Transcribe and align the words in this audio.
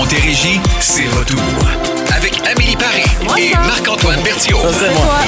Montérégie, 0.00 0.58
c'est 0.80 1.06
retour. 1.08 1.38
Avec 2.16 2.40
Amélie 2.50 2.74
Paris 2.74 3.04
et 3.38 3.54
Marc-Antoine 3.66 4.22
Berthiaume. 4.22 4.62
Ça, 4.62 4.86
c'est 4.86 4.94
moi. 4.94 5.18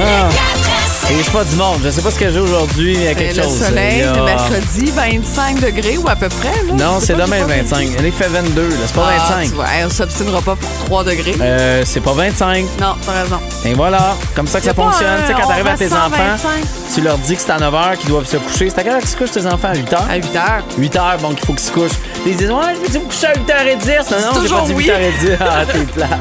Ah. 0.00 0.59
Et 1.10 1.16
je 1.18 1.22
suis 1.24 1.32
pas 1.32 1.42
du 1.44 1.56
monde. 1.56 1.80
Je 1.84 1.90
sais 1.90 2.02
pas 2.02 2.10
ce 2.12 2.18
que 2.20 2.30
j'ai 2.30 2.38
aujourd'hui, 2.38 2.92
mais 2.96 3.00
il 3.00 3.04
y 3.04 3.08
a 3.08 3.14
quelque 3.14 3.36
le 3.36 3.42
chose. 3.42 3.58
soleil, 3.66 3.94
Il 3.96 3.98
y 3.98 4.02
a- 4.04 4.12
le 4.12 4.22
mercredi, 4.22 4.90
25 4.94 5.60
degrés 5.60 5.96
ou 5.98 6.08
à 6.08 6.14
peu 6.14 6.28
près. 6.28 6.52
Là? 6.68 6.72
Non, 6.74 7.00
c'est 7.00 7.14
demain 7.14 7.36
j'ai 7.38 7.40
pas 7.42 7.46
25. 7.62 7.76
vérifié. 7.78 8.06
Il 8.06 8.12
fait 8.12 8.28
22, 8.28 8.68
là. 8.68 8.74
C'est 8.86 8.94
pas 8.94 9.08
Ah, 9.10 9.18
25. 9.28 9.48
tu 9.48 9.54
vois, 9.56 9.64
on 9.86 9.90
s'obstinera 9.90 10.40
pas 10.40 10.54
pour 10.56 10.84
3 10.86 11.04
degrés. 11.04 11.34
Euh, 11.40 11.82
c'est 11.84 12.00
pas 12.00 12.12
25. 12.12 12.64
Non, 12.80 12.94
t'as 13.04 13.22
raison. 13.22 13.40
Et 13.64 13.74
voilà, 13.74 14.16
comme 14.36 14.46
ça 14.46 14.60
que 14.60 14.66
ça 14.66 14.74
fonctionne. 14.74 15.08
un- 15.08 15.20
Tu 15.22 15.26
sais, 15.26 15.32
quand 15.34 15.48
t'arrives 15.48 15.66
à 15.66 15.76
tes 15.76 15.88
125. 15.88 16.34
enfants, 16.34 16.48
tu 16.94 17.00
leur 17.00 17.18
dis 17.18 17.34
que 17.36 17.42
c'est 17.42 17.52
à 17.52 17.58
9 17.58 17.74
h 17.74 17.96
qu'ils 17.98 18.10
doivent 18.10 18.26
se 18.26 18.36
coucher. 18.36 18.70
C'est 18.70 18.78
à 18.78 18.82
quelle 18.84 18.92
heure 18.92 19.00
qu'ils 19.00 19.08
se 19.08 19.16
couchent 19.16 19.30
tes 19.32 19.46
enfants? 19.46 19.68
À 19.72 19.74
8 19.74 19.90
h? 19.92 19.96
À 20.10 20.14
8 20.16 20.36
heures. 20.36 20.62
8 20.78 20.94
h, 20.94 21.18
bon, 21.20 21.30
qu'il 21.30 21.44
faut 21.46 21.52
qu'ils 21.54 21.66
se 21.66 21.72
couchent. 21.72 21.98
Ils 22.24 22.36
disent, 22.36 22.50
ouais, 22.50 22.56
je 22.86 22.90
dire, 22.92 23.00
vous 23.00 23.06
coucher 23.08 23.26
à 23.26 23.32
8h10. 23.34 24.10
Non, 24.10 24.16
non, 24.16 24.22
j'ai 24.26 24.32
pas 24.34 24.40
toujours 24.42 24.62
dit 24.62 24.74
oui. 24.74 24.84
8h10. 24.84 25.36
Ah, 25.40 25.64
t'es 25.70 25.78
plat. 25.80 26.06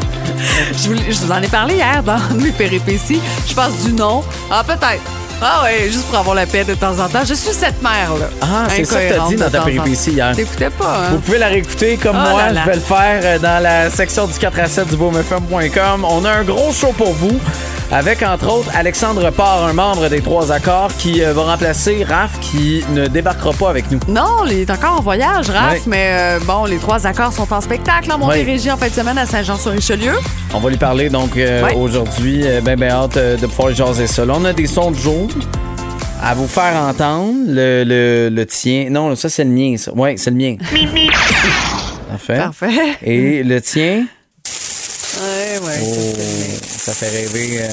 Je 0.71 0.87
vous, 0.87 0.95
je 1.09 1.17
vous 1.25 1.31
en 1.33 1.41
ai 1.41 1.47
parlé 1.47 1.75
hier 1.75 2.01
dans 2.01 2.17
mes 2.35 2.51
péripéties. 2.51 3.19
Je 3.47 3.53
passe 3.53 3.73
du 3.83 3.91
non. 3.91 4.23
Ah, 4.49 4.63
peut-être. 4.79 5.01
Ah 5.41 5.63
ouais, 5.63 5.85
juste 5.89 6.05
pour 6.07 6.17
avoir 6.19 6.35
la 6.35 6.45
paix 6.45 6.65
de 6.65 6.73
temps 6.73 6.99
en 6.99 7.07
temps. 7.07 7.21
Je 7.25 7.33
suis 7.33 7.53
cette 7.53 7.81
mère-là. 7.81 8.25
Ah, 8.41 8.67
c'est 8.69 8.83
ça 8.83 8.99
que 9.01 9.13
t'as 9.15 9.27
dit 9.29 9.35
dans 9.37 9.49
ta 9.49 9.61
péripétie 9.61 10.11
hier. 10.11 10.35
T'écoutais 10.35 10.69
pas, 10.69 10.97
hein? 10.97 11.09
Vous 11.11 11.19
pouvez 11.19 11.37
la 11.37 11.47
réécouter 11.47 11.95
comme 11.95 12.17
Oh 12.17 12.29
moi. 12.29 12.41
là 12.41 12.51
là. 12.51 12.61
Je 12.65 12.69
vais 12.71 12.75
le 12.75 12.81
faire 12.81 13.21
euh, 13.23 13.39
dans 13.39 13.63
la 13.63 13.89
section 13.89 14.27
du 14.27 14.33
4 14.37 14.59
à 14.59 14.67
7 14.67 14.87
du 14.89 14.97
boomfm.com. 14.97 16.05
On 16.09 16.25
a 16.25 16.31
un 16.31 16.43
gros 16.43 16.73
show 16.73 16.91
pour 16.97 17.13
vous. 17.13 17.39
Avec, 17.91 18.21
entre 18.21 18.53
autres, 18.53 18.69
Alexandre 18.75 19.31
Parr, 19.31 19.65
un 19.65 19.73
membre 19.73 20.09
des 20.09 20.21
Trois 20.21 20.51
Accords, 20.51 20.91
qui 20.99 21.23
euh, 21.23 21.33
va 21.33 21.41
remplacer 21.53 22.03
Raph, 22.07 22.39
qui 22.39 22.83
ne 22.93 23.07
débarquera 23.07 23.51
pas 23.53 23.69
avec 23.71 23.89
nous. 23.89 23.99
Non, 24.07 24.45
il 24.45 24.59
est 24.59 24.69
encore 24.69 24.99
en 24.99 25.01
voyage, 25.01 25.49
Raph, 25.49 25.71
Ouais. 25.73 25.81
mais 25.87 26.09
euh, 26.11 26.39
bon, 26.45 26.65
les 26.65 26.77
trois 26.77 27.07
accords 27.07 27.33
sont 27.33 27.51
en 27.51 27.61
spectacle 27.61 28.11
en 28.11 28.19
Montérégie 28.19 28.69
en 28.69 28.77
fin 28.77 28.89
de 28.89 28.93
semaine 28.93 29.17
à 29.17 29.25
Saint-Jean-sur-Richelieu. 29.25 30.13
On 30.53 30.59
va 30.59 30.69
lui 30.69 30.77
parler 30.77 31.09
donc 31.09 31.35
euh, 31.35 31.63
Ouais. 31.63 31.73
aujourd'hui. 31.73 32.41
Euh, 32.45 32.61
ben, 32.61 32.77
ben 32.79 32.91
hâte 32.91 33.17
euh, 33.17 33.37
de 33.37 33.47
pouvoir 33.47 33.73
jaser 33.73 34.05
ça. 34.05 34.23
Là, 34.23 34.33
on 34.37 34.45
a 34.45 34.53
des 34.53 34.67
sons 34.67 34.91
de 34.91 34.95
jour 34.97 35.27
à 36.23 36.35
vous 36.35 36.47
faire 36.47 36.75
entendre. 36.75 37.33
Le, 37.47 37.83
le, 37.85 38.29
le 38.31 38.45
tien. 38.45 38.87
Non, 38.91 39.15
ça, 39.15 39.29
c'est 39.29 39.43
le 39.45 39.49
mien, 39.49 39.77
ça. 39.77 39.91
Oui, 39.95 40.11
c'est 40.17 40.29
le 40.29 40.35
mien. 40.37 40.57
Parfait. 42.07 42.37
Parfait. 42.37 42.97
Et 43.01 43.41
le 43.41 43.59
tien? 43.61 44.05
Ouais, 45.21 45.59
ouais. 45.67 45.79
Oh, 45.83 46.13
ça 46.89 47.05
fait 47.05 47.15
rêver 47.17 47.61
euh, 47.61 47.67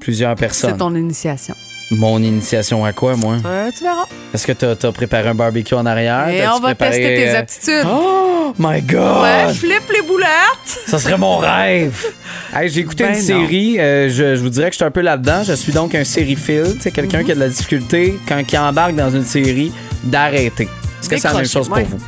plusieurs 0.00 0.34
personnes. 0.36 0.70
C'est 0.70 0.78
ton 0.78 0.94
initiation. 0.94 1.54
Mon 1.92 2.22
initiation 2.22 2.84
à 2.84 2.92
quoi, 2.92 3.16
moi? 3.16 3.36
Euh, 3.44 3.70
tu 3.76 3.82
verras. 3.82 4.06
Est-ce 4.32 4.46
que 4.46 4.52
t'as 4.52 4.88
as 4.88 4.92
préparé 4.92 5.28
un 5.28 5.34
barbecue 5.34 5.74
en 5.74 5.84
arrière? 5.86 6.28
Et 6.28 6.46
on 6.46 6.60
va 6.60 6.74
préparé, 6.74 6.90
tester 6.92 7.16
tes 7.16 7.28
euh, 7.30 7.38
aptitudes. 7.38 7.86
Oh 7.90 8.54
my 8.58 8.80
God! 8.82 9.22
Ouais, 9.22 9.44
je 9.48 9.54
flippe 9.58 9.90
les 9.92 10.02
boulettes. 10.02 10.28
Ça 10.86 10.98
serait 10.98 11.18
mon 11.18 11.38
rêve! 11.38 12.04
Hey, 12.52 12.68
J'ai 12.68 12.80
écouté 12.80 13.04
Ben 13.04 13.10
une 13.14 13.20
non. 13.20 13.26
série, 13.46 13.78
euh, 13.78 14.08
je, 14.08 14.34
je 14.34 14.40
vous 14.40 14.48
dirais 14.48 14.66
que 14.66 14.72
je 14.72 14.78
suis 14.78 14.84
un 14.84 14.90
peu 14.90 15.02
là-dedans. 15.02 15.44
Je 15.44 15.52
suis 15.52 15.70
donc 15.72 15.94
un 15.94 16.02
sériephile, 16.02 16.76
sais, 16.80 16.90
quelqu'un 16.90 17.22
qui 17.22 17.30
a 17.30 17.36
de 17.36 17.40
la 17.40 17.48
difficulté, 17.48 18.18
quand 18.28 18.42
il 18.52 18.58
embarque 18.58 18.96
dans 18.96 19.10
une 19.10 19.24
série, 19.24 19.72
d'arrêter. 20.02 20.64
Est-ce 21.00 21.08
que 21.08 21.16
c'est 21.16 21.28
la 21.28 21.34
même 21.34 21.46
chose 21.46 21.68
pour 21.68 21.78
vous? 21.78 21.98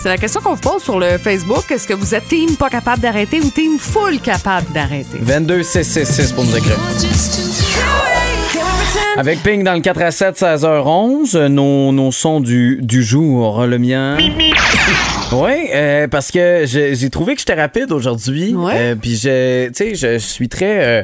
C'est 0.00 0.08
la 0.08 0.16
question 0.18 0.40
qu'on 0.40 0.54
vous 0.54 0.60
pose 0.60 0.82
sur 0.82 0.98
le 0.98 1.18
Facebook. 1.18 1.64
Est-ce 1.70 1.88
que 1.88 1.94
vous 1.94 2.14
êtes 2.14 2.28
team 2.28 2.56
pas 2.56 2.68
capable 2.70 3.00
d'arrêter 3.02 3.40
ou 3.40 3.50
team 3.50 3.78
full 3.78 4.20
capable 4.20 4.70
d'arrêter? 4.72 5.18
22 5.20 5.62
666 5.62 6.32
pour 6.32 6.44
nous 6.44 6.56
écrire. 6.56 6.76
Avec 9.16 9.42
Ping 9.42 9.64
dans 9.64 9.74
le 9.74 9.80
4 9.80 10.02
à 10.02 10.10
7, 10.12 10.36
16h11, 10.40 11.36
euh, 11.36 11.48
nos, 11.48 11.90
nos 11.92 12.12
sons 12.12 12.40
du, 12.40 12.78
du 12.80 13.02
jour. 13.02 13.66
Le 13.66 13.78
mien. 13.78 14.16
Oui, 15.32 15.50
euh, 15.74 16.06
parce 16.08 16.30
que 16.30 16.62
j'ai 16.66 17.10
trouvé 17.10 17.34
que 17.34 17.40
j'étais 17.40 17.54
rapide 17.60 17.90
aujourd'hui. 17.90 18.54
Ouais. 18.54 18.72
Euh, 18.76 18.94
Puis, 18.94 19.16
je- 19.16 19.68
tu 19.68 19.74
sais, 19.74 19.94
je 19.94 20.18
suis 20.18 20.48
très. 20.48 20.84
euh, 20.84 21.02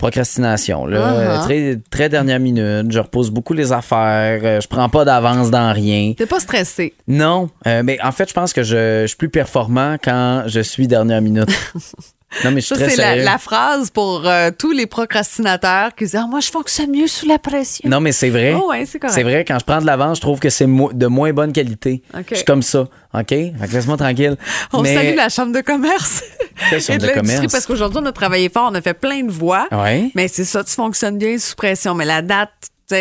procrastination, 0.00 0.86
là. 0.86 1.38
Uh-huh. 1.38 1.44
Très, 1.44 1.78
très 1.90 2.08
dernière 2.08 2.40
minute. 2.40 2.90
Je 2.90 2.98
repose 2.98 3.30
beaucoup 3.30 3.52
les 3.52 3.70
affaires. 3.72 4.40
euh, 4.42 4.60
je 4.60 4.66
prends 4.66 4.88
pas 4.88 5.04
d'avance 5.04 5.50
dans 5.50 5.72
rien. 5.72 6.14
T'es 6.16 6.26
pas 6.26 6.40
stressé. 6.40 6.94
Non, 7.06 7.50
euh, 7.66 7.82
mais 7.84 7.98
en 8.02 8.10
fait, 8.10 8.28
je 8.28 8.34
pense 8.34 8.52
que 8.52 8.62
je, 8.62 9.02
je 9.02 9.06
suis 9.06 9.16
plus 9.16 9.28
performant 9.28 9.96
quand 10.02 10.44
je 10.46 10.60
suis 10.60 10.88
dernière 10.88 11.20
minute. 11.20 11.50
non, 12.44 12.52
mais 12.52 12.60
je 12.60 12.66
suis 12.66 12.76
Ça, 12.76 12.88
c'est 12.88 12.96
la, 12.96 13.16
la 13.16 13.38
phrase 13.38 13.90
pour 13.90 14.26
euh, 14.26 14.50
tous 14.56 14.70
les 14.72 14.86
procrastinateurs 14.86 15.94
qui 15.94 16.04
disent 16.04 16.14
Ah, 16.16 16.26
Moi, 16.28 16.40
je 16.40 16.50
fonctionne 16.50 16.90
mieux 16.90 17.06
sous 17.06 17.26
la 17.26 17.38
pression. 17.38 17.88
Non, 17.88 18.00
mais 18.00 18.12
c'est 18.12 18.30
vrai. 18.30 18.54
Oh, 18.54 18.68
ouais, 18.70 18.86
c'est. 18.86 19.00
C'est 19.08 19.22
vrai, 19.22 19.44
quand 19.44 19.58
je 19.58 19.64
prends 19.64 19.80
de 19.80 19.86
l'avance, 19.86 20.18
je 20.18 20.20
trouve 20.22 20.38
que 20.38 20.48
c'est 20.50 20.66
mo- 20.66 20.92
de 20.92 21.06
moins 21.06 21.32
bonne 21.32 21.52
qualité. 21.52 22.02
OK. 22.14 22.26
Je 22.30 22.34
suis 22.36 22.44
comme 22.44 22.62
ça. 22.62 22.80
OK? 23.12 23.28
Fait 23.28 23.52
que 23.68 23.72
laisse-moi 23.72 23.96
tranquille. 23.96 24.36
On 24.72 24.82
mais... 24.82 24.94
salue 24.94 25.16
la 25.16 25.28
Chambre 25.28 25.52
de 25.52 25.60
commerce 25.60 26.22
et 26.72 26.80
chambre 26.80 26.98
de 27.00 27.06
de 27.06 27.12
l'industrie 27.12 27.36
commerce? 27.36 27.52
parce 27.52 27.66
qu'aujourd'hui, 27.66 28.00
on 28.02 28.06
a 28.06 28.12
travaillé 28.12 28.48
fort, 28.48 28.68
on 28.70 28.74
a 28.76 28.80
fait 28.80 28.94
plein 28.94 29.22
de 29.24 29.30
voix. 29.32 29.66
Ouais. 29.72 30.10
Mais 30.14 30.28
c'est 30.28 30.44
ça, 30.44 30.62
tu 30.62 30.72
fonctionnes 30.72 31.18
bien 31.18 31.36
sous 31.38 31.56
pression. 31.56 31.94
Mais 31.94 32.04
la 32.04 32.22
date, 32.22 32.50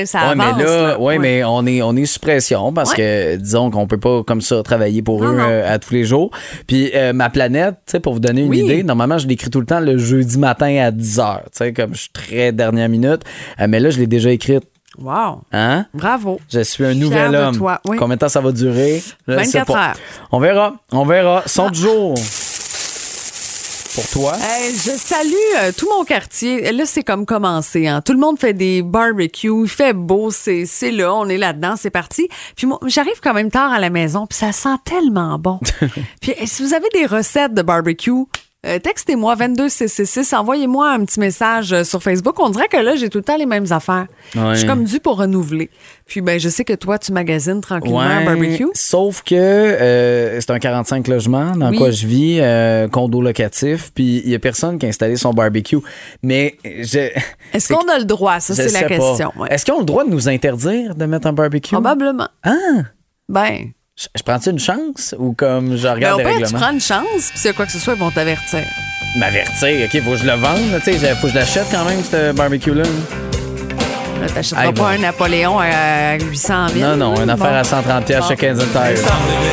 ça 0.05 0.19
Ouais, 0.19 0.41
avance. 0.41 0.57
mais 0.57 0.63
là, 0.63 0.87
là. 0.89 0.99
ouais, 0.99 1.17
mais 1.17 1.43
on 1.43 1.65
est, 1.65 1.81
on 1.81 1.95
est 1.95 2.05
sous 2.05 2.19
pression 2.19 2.71
parce 2.73 2.93
que, 2.93 3.35
disons 3.35 3.71
qu'on 3.71 3.87
peut 3.87 3.99
pas 3.99 4.23
comme 4.23 4.41
ça 4.41 4.61
travailler 4.63 5.01
pour 5.01 5.21
Non, 5.23 5.29
eux 5.31 5.37
non. 5.37 5.43
euh, 5.47 5.73
à 5.73 5.79
tous 5.79 5.93
les 5.93 6.03
jours. 6.03 6.31
Puis 6.67 6.91
euh, 6.95 7.13
ma 7.13 7.29
planète, 7.29 7.97
pour 8.03 8.13
vous 8.13 8.19
donner 8.19 8.41
une 8.41 8.49
Oui. 8.49 8.59
idée, 8.59 8.83
normalement, 8.83 9.17
je 9.17 9.27
l'écris 9.27 9.49
tout 9.49 9.59
le 9.59 9.65
temps 9.65 9.79
le 9.79 9.97
jeudi 9.97 10.37
matin 10.37 10.75
à 10.83 10.91
10 10.91 11.17
h, 11.19 11.37
tu 11.43 11.49
sais, 11.53 11.73
comme 11.73 11.93
je 11.95 12.01
suis 12.01 12.09
très 12.11 12.51
dernière 12.51 12.89
minute. 12.89 13.21
Euh, 13.59 13.65
mais 13.67 13.79
là, 13.79 13.89
je 13.89 13.99
l'ai 13.99 14.07
déjà 14.07 14.31
écrite. 14.31 14.63
Wow. 14.97 15.43
Hein? 15.53 15.85
Bravo. 15.93 16.39
Je 16.51 16.59
suis 16.61 16.83
un 16.83 16.91
Fier 16.91 16.99
nouvel 16.99 17.35
homme. 17.35 17.55
toi, 17.55 17.79
oui. 17.87 17.95
Combien 17.97 18.15
de 18.15 18.19
temps 18.19 18.27
ça 18.29 18.41
va 18.41 18.51
durer? 18.51 19.01
Je 19.27 19.33
24 19.33 19.49
sais 19.51 19.61
pas. 19.73 19.89
heures. 19.89 19.95
On 20.31 20.39
verra. 20.39 20.73
On 20.91 21.05
verra. 21.05 21.43
Son 21.45 21.69
du 21.69 21.79
jour. 21.79 22.15
Pour 23.95 24.07
toi. 24.09 24.33
Je 24.37 24.91
salue 24.91 25.33
euh, 25.57 25.71
tout 25.75 25.87
mon 25.89 26.05
quartier. 26.05 26.71
Là, 26.71 26.85
c'est 26.85 27.03
comme 27.03 27.25
commencé. 27.25 27.87
Hein. 27.87 28.01
Tout 28.05 28.13
le 28.13 28.19
monde 28.19 28.39
fait 28.39 28.53
des 28.53 28.83
barbecues. 28.83 29.63
Il 29.63 29.67
fait 29.67 29.93
beau. 29.93 30.29
C'est 30.29 30.67
c'est 30.67 30.91
là. 30.91 31.13
On 31.15 31.27
est 31.27 31.37
là-dedans. 31.37 31.75
C'est 31.75 31.89
parti. 31.89 32.29
Puis 32.55 32.67
moi, 32.67 32.79
j'arrive 32.85 33.19
quand 33.21 33.33
même 33.33 33.49
tard 33.49 33.71
à 33.71 33.79
la 33.79 33.89
maison. 33.89 34.27
Puis 34.27 34.37
ça 34.37 34.51
sent 34.51 34.75
tellement 34.85 35.39
bon. 35.39 35.59
puis 36.21 36.35
si 36.45 36.61
vous 36.61 36.75
avez 36.75 36.87
des 36.93 37.07
recettes 37.07 37.55
de 37.55 37.63
barbecue, 37.63 38.25
euh, 38.65 38.77
textez-moi 38.79 39.35
22666. 39.35 40.33
Envoyez-moi 40.33 40.91
un 40.91 41.05
petit 41.05 41.19
message 41.19 41.71
euh, 41.71 41.83
sur 41.85 42.03
Facebook. 42.03 42.37
On 42.39 42.49
dirait 42.49 42.67
que 42.67 42.77
là, 42.77 42.95
j'ai 42.95 43.09
tout 43.09 43.19
le 43.19 43.23
temps 43.23 43.37
les 43.37 43.45
mêmes 43.45 43.71
affaires. 43.71 44.07
Ouais. 44.35 44.41
Je 44.53 44.55
suis 44.59 44.67
comme 44.67 44.83
dû 44.83 44.99
pour 44.99 45.17
renouveler. 45.17 45.69
Puis 46.05 46.19
ben, 46.21 46.39
je 46.39 46.49
sais 46.49 46.65
que 46.65 46.73
toi, 46.73 46.99
tu 46.99 47.13
magasines 47.13 47.61
tranquillement 47.61 47.99
un 48.01 48.25
barbecue. 48.25 48.67
Sauf 48.73 49.21
que 49.23 49.35
euh, 49.35 50.41
c'est 50.41 50.51
un 50.51 50.59
45 50.59 51.07
logements 51.07 51.55
dans 51.55 51.69
Oui. 51.69 51.77
quoi 51.77 51.91
je 51.91 52.05
vis, 52.05 52.39
euh, 52.41 52.87
condo 52.89 53.21
locatif, 53.21 53.91
puis 53.93 54.21
il 54.25 54.29
y 54.29 54.35
a 54.35 54.39
personne 54.39 54.77
qui 54.77 54.85
a 54.85 54.89
installé 54.89 55.15
son 55.15 55.31
barbecue. 55.33 55.77
Mais 56.21 56.57
je. 56.63 57.09
Est-ce 57.53 57.71
qu'on 57.73 57.87
a 57.87 57.97
le 57.97 58.05
droit? 58.05 58.39
Ça, 58.39 58.55
c'est 58.55 58.71
la 58.71 58.83
question. 58.87 59.31
ouais. 59.37 59.47
Est-ce 59.51 59.63
qu'ils 59.63 59.73
ont 59.73 59.79
le 59.79 59.85
droit 59.85 60.03
de 60.03 60.09
nous 60.09 60.27
interdire 60.27 60.95
de 60.95 61.05
mettre 61.05 61.27
un 61.27 61.33
barbecue? 61.33 61.71
Probablement. 61.71 62.27
Ah! 62.43 62.83
Ben, 63.29 63.71
Je, 64.01 64.07
je 64.15 64.23
prends-tu 64.23 64.49
une 64.51 64.59
chance 64.59 65.13
ou 65.17 65.33
comme 65.33 65.75
je 65.75 65.87
regarde 65.87 66.21
Ben, 66.21 66.25
au 66.25 66.29
les 66.29 66.35
pire, 66.37 66.47
tu 66.47 66.53
règlements? 66.53 66.59
prends 66.61 66.71
une 66.73 66.79
chance, 66.81 67.29
puis 67.31 67.37
s'il 67.39 67.45
y 67.47 67.49
a 67.49 67.53
quoi 67.53 67.65
que 67.65 67.71
ce 67.71 67.79
soit, 67.79 67.93
ils 67.95 67.99
vont 67.99 68.11
t'avertir. 68.11 68.61
M'avertir, 69.17 69.85
OK, 69.93 70.03
faut 70.03 70.11
que 70.11 70.17
je 70.17 70.25
le 70.25 70.33
vende, 70.35 70.81
tu 70.83 70.97
sais, 70.97 71.15
faut 71.15 71.27
que 71.27 71.33
je 71.33 71.35
l'achète 71.35 71.65
quand 71.71 71.83
même, 71.83 72.01
ce 72.03 72.31
barbecue-là. 72.31 72.83
Là, 72.83 74.27
t'achèteras 74.33 74.65
Hey, 74.67 74.73
pas 74.73 74.81
bon. 74.81 74.85
un 74.87 74.97
Napoléon 74.99 75.59
à 75.59 76.13
800 76.17 76.67
000. 76.75 76.89
Non, 76.91 76.95
non, 76.95 77.15
une 77.21 77.25
Bon. 77.25 77.33
affaire 77.33 77.57
à 77.57 77.63
130 77.63 78.05
pièces 78.05 78.25
chez 78.27 78.35
Kenzo 78.37 78.65
Tire. 78.67 78.81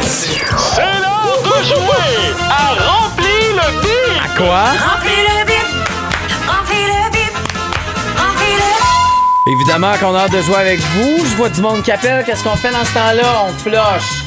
C'est 0.03 0.77
l'heure 0.77 1.43
de 1.43 1.65
jouer 1.65 2.35
à 2.49 2.75
Remplir 2.85 3.27
le 3.55 3.81
bide. 3.81 4.23
À 4.25 4.37
quoi? 4.37 4.65
Remplis 4.65 5.11
le 5.11 5.47
bip, 5.47 5.69
remplis 6.47 6.77
le 6.77 7.11
bip, 7.11 7.35
remplis 8.17 8.55
le 8.55 9.53
Évidemment 9.61 9.93
qu'on 9.99 10.15
a 10.15 10.21
hâte 10.25 10.33
de 10.33 10.43
jouer 10.43 10.57
avec 10.57 10.79
vous. 10.81 11.17
Je 11.19 11.35
vois 11.37 11.49
du 11.49 11.61
monde 11.63 11.83
qui 11.83 11.91
appelle. 11.91 12.25
Qu'est-ce 12.25 12.45
qu'on 12.45 12.57
fait 12.57 12.71
dans 12.71 12.85
ce 12.85 12.93
temps-là? 12.95 13.45
On 13.49 13.53
flush. 13.59 14.26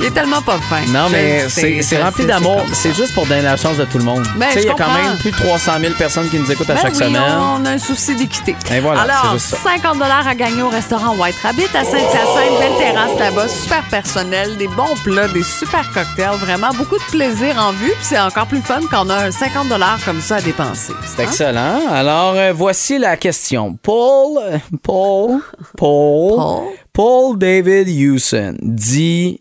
Il 0.00 0.06
est 0.06 0.10
tellement 0.12 0.40
pas 0.40 0.58
fin. 0.58 0.80
Non, 0.88 1.08
mais 1.10 1.48
c'est 1.48 2.02
rempli 2.02 2.24
d'amour. 2.24 2.62
C'est 2.72 2.94
juste 2.94 3.12
pour 3.14 3.26
donner 3.26 3.42
la 3.42 3.56
chance 3.56 3.76
de 3.76 3.84
tout 3.84 3.98
le 3.98 4.04
monde. 4.04 4.26
Ben, 4.36 4.46
tu 4.48 4.54
sais, 4.54 4.62
il 4.62 4.66
y 4.66 4.70
a 4.70 4.74
quand 4.74 4.92
même 4.92 5.16
plus 5.18 5.30
de 5.30 5.36
300 5.36 5.72
000 5.80 5.92
personnes 5.94 6.28
qui 6.30 6.38
nous 6.38 6.50
écoutent 6.50 6.70
à 6.70 6.74
Ben 6.74 6.80
chaque 6.80 6.92
oui, 6.94 6.98
semaine. 7.04 7.22
on 7.38 7.64
a 7.66 7.70
un 7.72 7.78
souci 7.78 8.14
d'équité. 8.16 8.56
Et 8.72 8.80
voilà, 8.80 9.02
Alors, 9.02 9.32
juste 9.34 9.46
ça. 9.48 9.56
50 9.58 9.98
à 10.02 10.34
gagner 10.34 10.62
au 10.62 10.68
restaurant 10.70 11.14
White 11.16 11.36
Rabbit 11.42 11.68
à 11.74 11.84
Saint-Hyacinthe. 11.84 12.58
Belle 12.58 12.78
terrasse 12.78 13.18
là-bas, 13.18 13.48
super 13.48 13.82
personnel, 13.90 14.56
des 14.56 14.68
bons 14.68 14.94
plats, 15.04 15.28
des 15.28 15.42
super 15.42 15.90
cocktails. 15.92 16.38
Vraiment 16.38 16.70
beaucoup 16.70 16.96
de 16.96 17.10
plaisir 17.10 17.58
en 17.58 17.72
vue. 17.72 17.90
Puis 17.90 18.02
c'est 18.02 18.20
encore 18.20 18.46
plus 18.46 18.62
fun 18.62 18.80
quand 18.90 19.06
on 19.06 19.10
a 19.10 19.26
un 19.26 19.30
50 19.30 19.68
comme 20.04 20.20
ça 20.20 20.36
à 20.36 20.40
dépenser. 20.40 20.92
C'est 21.06 21.22
excellent. 21.22 21.80
Alors, 21.90 22.34
euh, 22.36 22.52
voici 22.54 22.98
la 22.98 23.16
question. 23.16 23.76
Paul, 23.82 24.40
Paul, 24.82 25.40
Paul, 25.76 26.36
Paul. 26.36 26.62
Paul 26.92 27.38
David 27.38 27.88
Hewson 27.88 28.56
dit. 28.62 29.40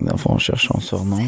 Dans 0.00 0.12
le 0.12 0.18
fond, 0.18 0.30
on 0.34 0.38
cherche 0.38 0.66
son 0.68 0.80
surnom. 0.80 1.18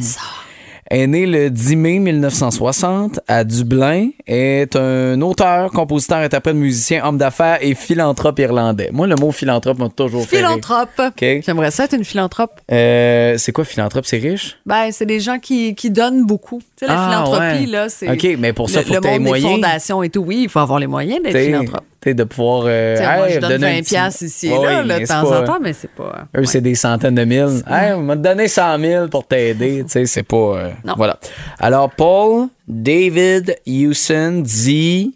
est 0.91 1.07
né 1.07 1.27
le 1.27 1.51
10 1.51 1.77
mai 1.77 1.99
1960 1.99 3.21
à 3.27 3.43
Dublin, 3.45 4.11
est 4.27 4.77
un 4.77 5.21
auteur, 5.21 5.71
compositeur, 5.71 6.19
interprète, 6.19 6.55
musicien, 6.55 7.05
homme 7.05 7.19
d'affaires 7.19 7.59
et 7.61 7.75
philanthrope 7.75 8.39
irlandais. 8.39 8.91
Moi, 8.93 9.07
le 9.07 9.17
mot 9.17 9.33
philanthrope 9.33 9.79
m'a 9.79 9.89
toujours 9.89 10.27
fait. 10.27 10.37
Philanthrope. 10.39 10.91
OK. 10.99 11.25
J'aimerais 11.45 11.71
ça 11.71 11.85
être 11.85 11.95
une 11.95 12.05
philanthrope. 12.05 12.61
Euh, 12.71 13.37
c'est 13.39 13.53
quoi 13.53 13.65
philanthrope? 13.65 14.05
C'est 14.07 14.19
riche? 14.19 14.59
Ben, 14.67 14.91
c'est 14.93 15.07
des 15.07 15.21
gens 15.21 15.39
qui, 15.39 15.75
qui 15.75 15.91
donnent 15.91 16.25
beaucoup. 16.27 16.61
Tu 16.77 16.85
sais, 16.85 16.87
la 16.87 16.95
Ah, 17.01 17.09
philanthropie, 17.11 17.65
ouais. 17.65 17.67
là, 17.67 17.89
c'est. 17.89 18.11
OK, 18.11 18.37
mais 18.39 18.53
pour 18.53 18.69
ça, 18.71 18.81
le, 18.81 18.87
faut 18.87 18.95
le 18.95 19.01
que 19.01 19.07
monde 19.07 19.19
des 19.19 19.25
moyens. 19.25 19.53
fondations 19.55 20.03
et 20.03 20.11
tout. 20.11 20.21
Oui, 20.23 20.41
il 20.45 20.49
faut 20.49 20.61
avoir 20.61 20.79
les 20.79 20.87
moyens 20.87 21.21
d'être 21.23 21.37
philanthrope. 21.39 21.85
De 22.15 22.25
pouvoir. 22.25 22.65
euh, 22.67 22.97
moi, 23.01 23.29
hey, 23.29 23.35
je 23.35 23.39
donne 23.41 23.51
donner 23.53 23.67
un 23.67 23.71
20 23.75 23.79
petit- 23.81 23.95
piastres 23.95 24.23
ici 24.25 24.47
et 24.49 24.59
Ouais, 24.59 24.83
là, 24.85 24.99
de 25.01 25.07
temps 25.07 25.23
pas- 25.29 25.41
en 25.41 25.45
temps, 25.45 25.59
mais 25.63 25.73
c'est 25.73 25.91
pas. 25.91 26.27
Eux, 26.37 26.41
ouais. 26.41 26.47
c'est 26.47 26.61
des 26.61 26.75
centaines 26.75 27.15
de 27.15 27.25
mille. 27.25 27.63
Hey, 27.69 27.93
on 27.93 28.03
m'a 28.03 28.17
donné 28.17 28.49
100 28.49 28.79
000 28.79 29.09
pour 29.09 29.27
t'aider. 29.27 29.83
Tu 29.85 29.91
sais, 29.91 30.07
c'est 30.07 30.23
pas. 30.23 30.37
euh, 30.37 30.71
Non. 30.85 30.95
Voilà. 30.97 31.19
Alors, 31.59 31.91
Paul 31.91 32.49
David 32.69 33.57
Houston 33.67 34.43
dit. 34.45 35.15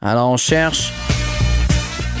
Alors, 0.00 0.30
on 0.30 0.36
cherche 0.36 0.92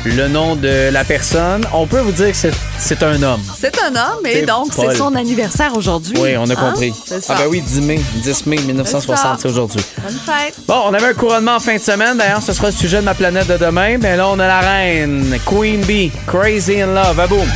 le 0.04 0.28
nom 0.28 0.56
de 0.56 0.90
la 0.90 1.04
personne. 1.04 1.64
On 1.72 1.86
peut 1.86 2.00
vous 2.00 2.12
dire 2.12 2.30
que 2.32 2.36
c'est- 2.36 3.02
un 3.02 3.22
homme. 3.22 3.40
C'est 3.58 3.74
un 3.82 3.94
homme 3.96 4.24
et 4.26 4.42
donc 4.42 4.68
c'est 4.74 4.94
son 4.96 5.14
anniversaire 5.16 5.72
aujourd'hui. 5.76 6.14
Oui, 6.18 6.36
on 6.36 6.48
a 6.48 6.52
Hein? 6.52 6.56
compris. 6.56 6.92
Ah, 7.28 7.34
ben 7.38 7.46
oui, 7.48 7.60
10 7.60 7.80
mai, 7.80 8.00
10 8.16 8.46
mai 8.46 8.56
1960, 8.58 9.40
C'est 9.40 9.48
aujourd'hui. 9.48 9.82
Bonne 10.02 10.18
fête. 10.24 10.54
Bon, 10.68 10.82
on 10.86 10.94
avait 10.94 11.06
un 11.08 11.14
couronnement 11.14 11.56
en 11.56 11.60
fin 11.60 11.74
de 11.76 11.80
semaine. 11.80 12.16
D'ailleurs, 12.18 12.42
ce 12.42 12.52
sera 12.52 12.68
le 12.68 12.72
sujet 12.74 12.98
de 12.98 13.04
ma 13.04 13.14
planète 13.14 13.46
de 13.48 13.56
demain. 13.56 13.96
Mais 13.98 14.16
là, 14.16 14.28
on 14.28 14.38
a 14.38 14.46
la 14.46 14.60
reine, 14.60 15.38
Queen 15.46 15.80
Bee, 15.82 16.12
Crazy 16.26 16.80
in 16.82 16.88
Love. 16.94 17.18
À 17.18 17.26
boum. 17.26 17.48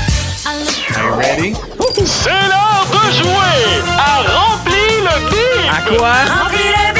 Are 0.46 0.52
you 1.04 1.16
ready? 1.16 1.52
C'est 2.04 2.28
l'heure 2.31 2.87
de 2.90 3.12
jouer 3.12 3.82
à 3.98 4.22
Remplis 4.22 5.00
le 5.00 5.31
bip. 5.31 5.70
À 5.70 5.96
quoi? 5.96 6.12
Remplis 6.43 6.58
le 6.58 6.94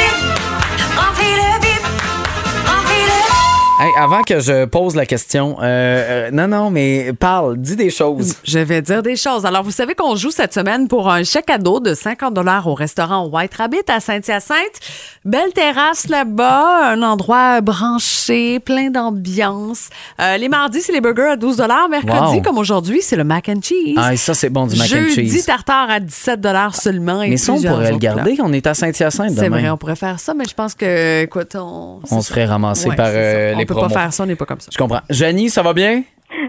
Hey, 3.79 3.91
avant 3.95 4.23
que 4.23 4.39
je 4.39 4.65
pose 4.65 4.95
la 4.95 5.05
question, 5.05 5.57
euh, 5.61 5.63
euh, 5.63 6.31
non, 6.31 6.47
non, 6.47 6.71
mais 6.71 7.13
parle, 7.13 7.57
dis 7.57 7.75
des 7.75 7.91
choses. 7.91 8.33
Je 8.43 8.57
vais 8.57 8.81
dire 8.81 9.03
des 9.03 9.15
choses. 9.15 9.45
Alors, 9.45 9.61
vous 9.61 9.69
savez 9.69 9.93
qu'on 9.93 10.15
joue 10.15 10.31
cette 10.31 10.51
semaine 10.51 10.87
pour 10.87 11.11
un 11.11 11.23
chèque 11.23 11.51
à 11.51 11.59
dos 11.59 11.79
de 11.79 11.93
50 11.93 12.35
au 12.65 12.73
restaurant 12.73 13.27
White 13.27 13.53
Rabbit 13.53 13.83
à 13.87 13.99
Saint-Hyacinthe. 13.99 14.79
Belle 15.25 15.51
terrasse 15.53 16.09
là-bas, 16.09 16.87
un 16.91 17.03
endroit 17.03 17.61
branché, 17.61 18.59
plein 18.59 18.89
d'ambiance. 18.89 19.89
Euh, 20.19 20.37
les 20.37 20.49
mardis, 20.49 20.81
c'est 20.81 20.93
les 20.93 21.01
burgers 21.01 21.33
à 21.33 21.35
12 21.35 21.61
Mercredi, 21.91 22.37
Wow. 22.37 22.41
comme 22.41 22.57
aujourd'hui, 22.57 23.01
c'est 23.03 23.15
le 23.15 23.25
mac 23.25 23.47
and 23.47 23.61
cheese. 23.61 23.93
Ah, 23.97 24.11
et 24.11 24.17
ça, 24.17 24.33
c'est 24.33 24.49
bon, 24.49 24.65
du 24.65 24.75
mac 24.75 24.87
and 24.91 25.09
Jeudi, 25.09 25.29
cheese. 25.29 25.45
tartare 25.45 25.91
à 25.91 25.99
17 25.99 26.39
seulement. 26.73 27.21
et 27.21 27.29
Mais 27.29 27.37
ça, 27.37 27.53
on 27.53 27.61
pourrait 27.61 27.91
le 27.91 27.97
garder. 27.99 28.37
On 28.41 28.51
est 28.53 28.65
à 28.65 28.73
Saint-Hyacinthe 28.73 29.33
C'est 29.37 29.49
vrai, 29.49 29.69
on 29.69 29.77
pourrait 29.77 29.95
faire 29.95 30.19
ça, 30.19 30.33
mais 30.33 30.45
je 30.49 30.55
pense 30.55 30.73
que, 30.73 31.21
écoute, 31.21 31.55
on. 31.55 31.99
On 32.09 32.21
se 32.21 32.29
ferait 32.29 32.45
ramasser 32.45 32.89
Ouais, 32.89 32.95
par 32.95 33.11
les 33.11 33.66
peut 33.67 33.73
promos. 33.75 33.93
pas 33.93 34.01
faire 34.01 34.13
ça, 34.13 34.23
on 34.23 34.25
n'est 34.25 34.35
pas 34.35 34.45
comme 34.45 34.59
ça. 34.59 34.69
Je 34.71 34.77
comprends. 34.77 35.01
Janie, 35.09 35.49
ça 35.49 35.61
va 35.61 35.73
bien? 35.73 36.03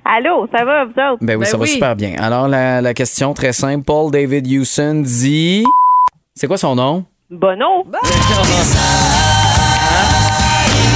Allô, 0.05 0.47
ça 0.55 0.65
va, 0.65 0.85
vous 0.85 0.91
autres? 0.91 1.19
Ben 1.21 1.35
oui, 1.37 1.41
Ben 1.41 1.45
ça 1.45 1.57
va 1.57 1.67
super 1.67 1.95
bien. 1.97 2.15
Alors, 2.19 2.49
la, 2.49 2.81
la 2.81 2.95
question 2.95 3.35
très 3.35 3.53
simple. 3.53 3.85
Paul 3.85 4.11
David 4.11 4.47
Houston 4.47 5.03
dit... 5.05 5.65
C'est 6.35 6.47
quoi 6.47 6.57
son 6.57 6.75
nom? 6.75 7.05
Bono? 7.31 7.85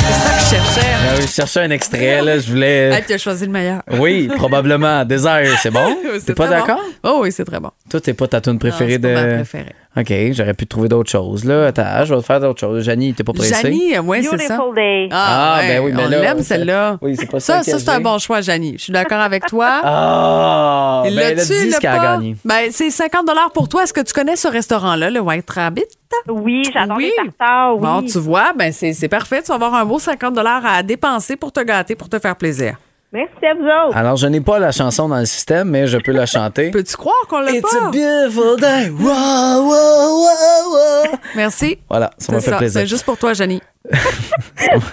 C'est 0.05 0.13
ça 0.13 0.35
que 0.35 0.41
je 0.41 0.49
cherchais. 0.51 0.81
Ben 1.05 1.15
oui, 1.17 1.23
je 1.27 1.33
cherchais 1.33 1.61
un 1.61 1.71
extrait, 1.71 2.23
là. 2.23 2.39
Je 2.39 2.51
voulais... 2.51 2.91
Ah, 2.93 3.01
tu 3.07 3.13
as 3.13 3.19
choisi 3.19 3.47
le 3.47 3.53
meilleur. 3.53 3.83
Oui, 3.99 4.29
probablement. 4.37 5.05
Desire, 5.05 5.57
c'est 5.63 5.71
bon? 5.71 5.97
T'es 6.27 6.35
pas 6.35 6.45
bon. 6.47 6.51
d'accord? 6.51 6.81
Oh 7.05 7.21
oui, 7.23 7.33
c'est 7.33 7.45
très 7.45 7.61
bon. 7.61 7.71
Toi, 7.91 8.01
t'es 8.01 8.13
pas 8.15 8.27
ta 8.29 8.41
tune 8.41 8.59
préférée 8.59 8.99
Non, 8.99 9.09
de... 9.09 9.15
pas 9.15 9.27
ma 9.27 9.35
préférée. 9.35 9.75
OK, 9.95 10.13
j'aurais 10.33 10.55
pu 10.55 10.67
trouver 10.67 10.89
d'autres 10.89 11.11
choses. 11.11 11.45
Là, 11.45 11.67
attends, 11.67 12.05
je 12.07 12.15
vais 12.15 12.21
te 12.21 12.25
faire 12.27 12.41
d'autres 12.41 12.61
choses. 12.61 12.83
Janie, 12.83 13.13
t'es 13.13 13.25
pas 13.25 13.35
pressée? 13.35 13.55
Janie, 13.63 13.99
ouais, 13.99 14.23
c'est 14.23 14.39
ça. 14.39 14.57
Beautiful 14.57 14.75
Day. 14.75 15.09
Ah, 15.11 15.59
ouais, 15.61 15.69
ben 15.69 15.85
oui, 15.85 15.93
mais 15.95 16.05
on 16.05 16.09
là, 16.09 16.19
l'aime 16.19 16.39
ça- 16.39 16.45
celle-là. 16.45 16.97
Oui, 17.03 17.15
c'est 17.19 17.31
pas 17.31 17.41
ça 17.41 17.63
Ça, 17.63 17.79
c'est 17.79 17.89
un 17.91 18.01
bon 18.01 18.19
choix, 18.19 18.41
Janie. 18.41 18.75
Je 18.79 18.85
suis 18.85 18.93
d'accord 18.93 19.21
avec 19.21 19.47
toi. 19.47 19.81
Ah! 19.85 21.03
Il 21.07 21.15
ben, 21.15 21.21
elle 21.23 21.33
a 21.33 21.35
l'a-tu, 21.43 21.53
dit 21.53 21.69
l'a 21.71 21.77
ce 21.77 21.81
qu'elle 21.81 21.91
a 21.91 21.97
pas? 21.97 22.17
gagné. 22.17 22.37
Ben, 22.45 22.69
c'est 22.71 22.91
50 22.91 23.27
pour 23.53 23.69
toi. 23.69 23.83
Est-ce 23.83 23.93
que 23.93 24.01
tu 24.01 24.13
connais 24.13 24.37
ce 24.37 24.49
restaurant-là, 24.49 25.11
le 25.11 25.21
White 25.21 25.49
Rabbit? 25.51 25.85
Oui, 26.29 26.63
j'adore 26.73 26.97
Oui. 26.99 27.11
les 27.19 27.31
tartares, 27.39 27.75
oui. 27.77 27.81
Bon, 27.83 28.03
tu 28.03 28.19
vois, 28.19 28.53
ben 28.57 28.71
c'est 28.71 28.93
c'est 28.93 29.09
parfait. 29.09 29.41
Tu 29.43 29.49
vas 29.49 29.55
avoir 29.55 29.75
un 29.75 29.85
beau 29.93 29.99
50 29.99 30.39
à 30.39 30.83
dépenser 30.83 31.37
pour 31.37 31.53
te 31.53 31.61
gâter, 31.61 31.95
pour 31.95 32.09
te 32.09 32.19
faire 32.19 32.35
plaisir. 32.35 32.77
Merci 33.13 33.45
à 33.45 33.53
vous 33.53 33.61
autres. 33.89 33.95
Alors, 33.95 34.17
je 34.17 34.27
n'ai 34.27 34.41
pas 34.41 34.59
la 34.59 34.73
chanson 34.73 35.07
dans 35.07 35.19
le 35.19 35.27
système, 35.27 35.69
mais 35.69 35.87
je 35.87 35.99
peux 35.99 36.13
la 36.13 36.25
chanter. 36.25 36.71
Peux-tu 36.73 36.97
croire 36.97 37.15
qu'on 37.29 37.41
l'a 37.41 37.53
It's 37.53 37.75
a 37.75 37.79
pas? 37.79 37.91
beautiful 37.91 38.59
day. 38.59 38.89
Wow, 38.89 39.69
wow, 39.69 39.69
wow, 39.69 40.73
wow. 40.73 41.19
Merci. 41.37 41.77
Voilà, 41.91 42.11
ça 42.17 42.33
m'a 42.33 42.39
C'est 42.41 42.45
fait 42.47 42.51
ça. 42.53 42.57
plaisir. 42.57 42.81
C'est 42.81 42.87
juste 42.87 43.05
pour 43.05 43.19
toi, 43.19 43.35
Janie. 43.35 43.61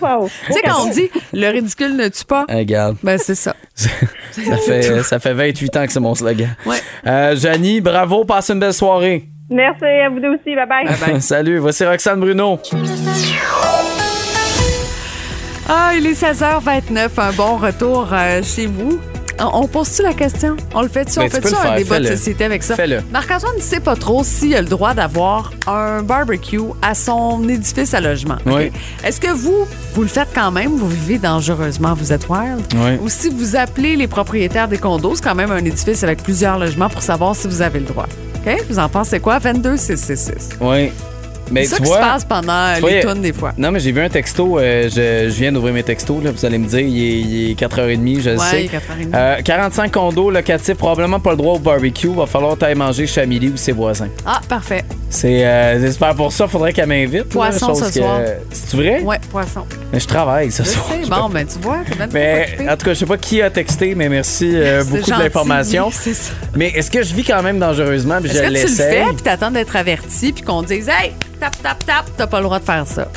Wow. 0.02 0.28
Tu 0.48 0.54
sais, 0.54 0.62
quand 0.66 0.84
on 0.86 0.90
dit 0.90 1.10
le 1.32 1.48
ridicule 1.50 1.96
ne 1.96 2.08
tue 2.10 2.26
pas, 2.26 2.46
Regarde, 2.50 2.98
ben 3.04 3.18
c'est 3.18 3.36
ça. 3.36 3.56
ça 3.76 3.90
fait, 4.66 5.04
ça 5.04 5.20
fait 5.20 5.34
28 5.34 5.78
ans 5.78 5.86
que 5.86 5.92
c'est 5.94 6.00
mon 6.02 6.16
slogan. 6.16 6.50
Ouais. 6.66 6.78
Euh, 7.08 7.36
Janie, 7.38 7.80
bravo, 7.80 8.26
passe 8.26 8.50
une 8.50 8.60
belle 8.60 8.74
soirée. 8.74 9.26
Merci 9.50 9.86
à 9.86 10.10
vous 10.10 10.20
deux 10.20 10.30
aussi. 10.30 10.56
Bye-bye. 10.56 11.22
Salut, 11.22 11.60
voici 11.60 11.86
Roxane 11.86 12.20
Bruno. 12.20 12.60
Ah, 15.72 15.92
il 15.96 16.06
est 16.08 16.20
16h29. 16.20 17.10
Un 17.18 17.32
bon 17.34 17.58
retour 17.58 18.08
euh, 18.12 18.42
chez 18.42 18.66
vous. 18.66 19.00
On 19.40 19.68
pose-tu 19.68 20.02
la 20.02 20.14
question? 20.14 20.58
On 20.74 20.82
le 20.82 20.90
fait-tu? 20.90 21.20
Ben, 21.20 21.26
on 21.26 21.30
peux 21.30 21.42
fait-tu 21.42 21.56
un 21.56 21.62
faire, 21.62 21.76
débat 21.76 22.00
de 22.00 22.08
société 22.08 22.44
avec 22.44 22.64
ça? 22.64 22.76
Marc-Antoine 23.12 23.56
ne 23.56 23.62
sait 23.62 23.80
pas 23.80 23.96
trop 23.96 24.24
s'il 24.24 24.54
a 24.56 24.62
le 24.62 24.68
droit 24.68 24.96
d'avoir 24.96 25.52
un 25.68 26.02
barbecue 26.02 26.60
à 26.82 26.96
son 26.96 27.48
édifice 27.48 27.94
à 27.94 28.02
logement. 28.02 28.38
Oui. 28.48 28.72
Est-ce 29.04 29.22
que 29.22 29.32
vous, 29.32 29.66
vous 29.94 30.02
le 30.02 30.08
faites 30.08 30.30
quand 30.34 30.52
même? 30.52 30.72
Vous 30.76 30.90
vivez 30.90 31.20
dangereusement, 31.20 31.94
vous 31.94 32.12
êtes 32.12 32.28
wild? 32.28 32.62
Oui. 32.76 32.98
Ou 33.02 33.08
si 33.08 33.30
vous 33.30 33.56
appelez 33.56 33.96
les 33.96 34.08
propriétaires 34.08 34.68
des 34.68 34.80
condos, 34.80 35.16
c'est 35.16 35.24
quand 35.24 35.36
même 35.36 35.52
un 35.52 35.64
édifice 35.64 36.04
avec 36.04 36.22
plusieurs 36.24 36.58
logements 36.58 36.90
pour 36.90 37.04
savoir 37.04 37.36
si 37.36 37.48
vous 37.48 37.62
avez 37.62 37.80
le 37.80 37.86
droit. 37.86 38.08
OK? 38.46 38.66
Vous 38.70 38.80
en 38.80 38.90
pensez 38.90 39.20
quoi? 39.20 39.38
22 39.40 39.78
666. 39.78 40.50
Oui. 40.60 40.92
Mais 41.52 41.64
C'est 41.64 41.70
ça 41.72 41.76
tu 41.78 41.82
qui 41.84 41.88
vois, 41.90 41.98
se 41.98 42.02
passe 42.02 42.26
pendant 42.26 42.74
tu 42.78 42.86
les 42.86 43.02
vois, 43.02 43.14
tunes 43.14 43.22
des 43.22 43.34
fois. 43.34 43.54
Non, 43.58 43.72
mais 43.72 43.80
j'ai 43.80 43.92
vu 43.92 44.02
un 44.02 44.10
texto. 44.10 44.60
euh, 44.60 44.84
je, 44.90 45.30
je 45.30 45.36
viens 45.40 45.52
d'ouvrir 45.52 45.74
mes 45.74 45.84
textos. 45.84 46.24
Là, 46.24 46.32
vous 46.32 46.46
allez 46.46 46.58
me 46.58 46.68
dire, 46.68 46.80
il 46.80 47.04
est, 47.04 47.20
il 47.22 47.52
est 47.52 47.60
4h30, 47.60 48.22
je 48.22 48.30
le 48.32 48.38
Ouais, 48.38 48.46
sais. 48.46 48.66
il 48.66 48.66
est 48.66 48.78
4h30. 48.78 49.16
Euh, 49.16 49.42
45 49.44 49.92
condos 49.92 50.30
locatifs, 50.32 50.76
probablement 50.76 51.20
pas 51.20 51.32
le 51.32 51.38
droit 51.38 51.56
au 51.56 51.60
barbecue. 51.60 52.08
Va 52.14 52.26
falloir 52.26 52.58
t'aller 52.58 52.76
manger 52.76 53.08
chez 53.08 53.22
Amélie 53.22 53.50
ou 53.50 53.58
ses 53.58 53.72
voisins. 53.72 54.10
Ah, 54.26 54.42
parfait. 54.48 54.84
C'est, 55.10 55.44
euh, 55.46 55.80
j'espère 55.82 56.14
pour 56.16 56.32
ça, 56.32 56.48
faudrait 56.48 56.72
qu'elle 56.74 56.88
m'invite. 56.88 57.14
là, 57.14 57.24
Poisson 57.32 57.68
chose 57.70 57.80
ce 57.80 57.86
que- 57.86 58.00
soir. 58.00 58.20
C'est 58.52 58.78
vrai? 58.78 59.02
Ouais, 59.02 59.18
poisson. 59.32 59.66
Mais 59.92 60.00
je 60.00 60.08
travaille 60.08 60.52
ce 60.52 60.62
Je 60.64 60.68
soir. 60.70 60.88
sais. 61.04 61.10
Bon, 61.10 61.30
ben, 61.30 61.48
tu 61.48 61.58
vois, 61.60 61.80
Mais 62.14 62.58
en 62.70 62.78
tout 62.78 62.86
cas, 62.86 62.94
je 62.94 63.00
sais 63.00 63.06
pas 63.08 63.18
qui 63.18 63.42
a 63.42 63.50
texté, 63.50 63.96
mais 63.96 64.08
merci 64.10 64.52
euh, 64.54 64.84
beaucoup 64.84 64.98
gentil, 65.00 65.12
de 65.14 65.24
l'information. 65.24 65.88
oui, 65.88 65.94
c'est 66.00 66.14
ça. 66.14 66.32
Mais 66.56 66.68
est-ce 66.76 66.92
que 66.92 67.02
je 67.02 67.14
vis 67.16 67.24
quand 67.24 67.42
même 67.42 67.58
dangereusement? 67.58 68.18
Puis 68.22 68.30
Est-ce 68.30 68.38
je 68.38 68.44
que 68.44 68.48
tu 68.54 68.62
le 68.62 68.68
fais 68.68 69.04
puis 69.14 69.24
t'attends 69.24 69.50
d'être 69.52 69.76
averti 69.76 70.32
puis 70.32 70.44
qu'on 70.44 70.62
te 70.62 70.68
dise 70.74 70.88
Hey, 70.90 71.14
tap, 71.40 71.62
tap, 71.62 71.86
tap, 71.86 72.06
t'as 72.18 72.28
pas 72.28 72.38
le 72.40 72.44
droit 72.46 72.60
de 72.60 72.66
faire 72.66 72.86
ça? 72.88 73.08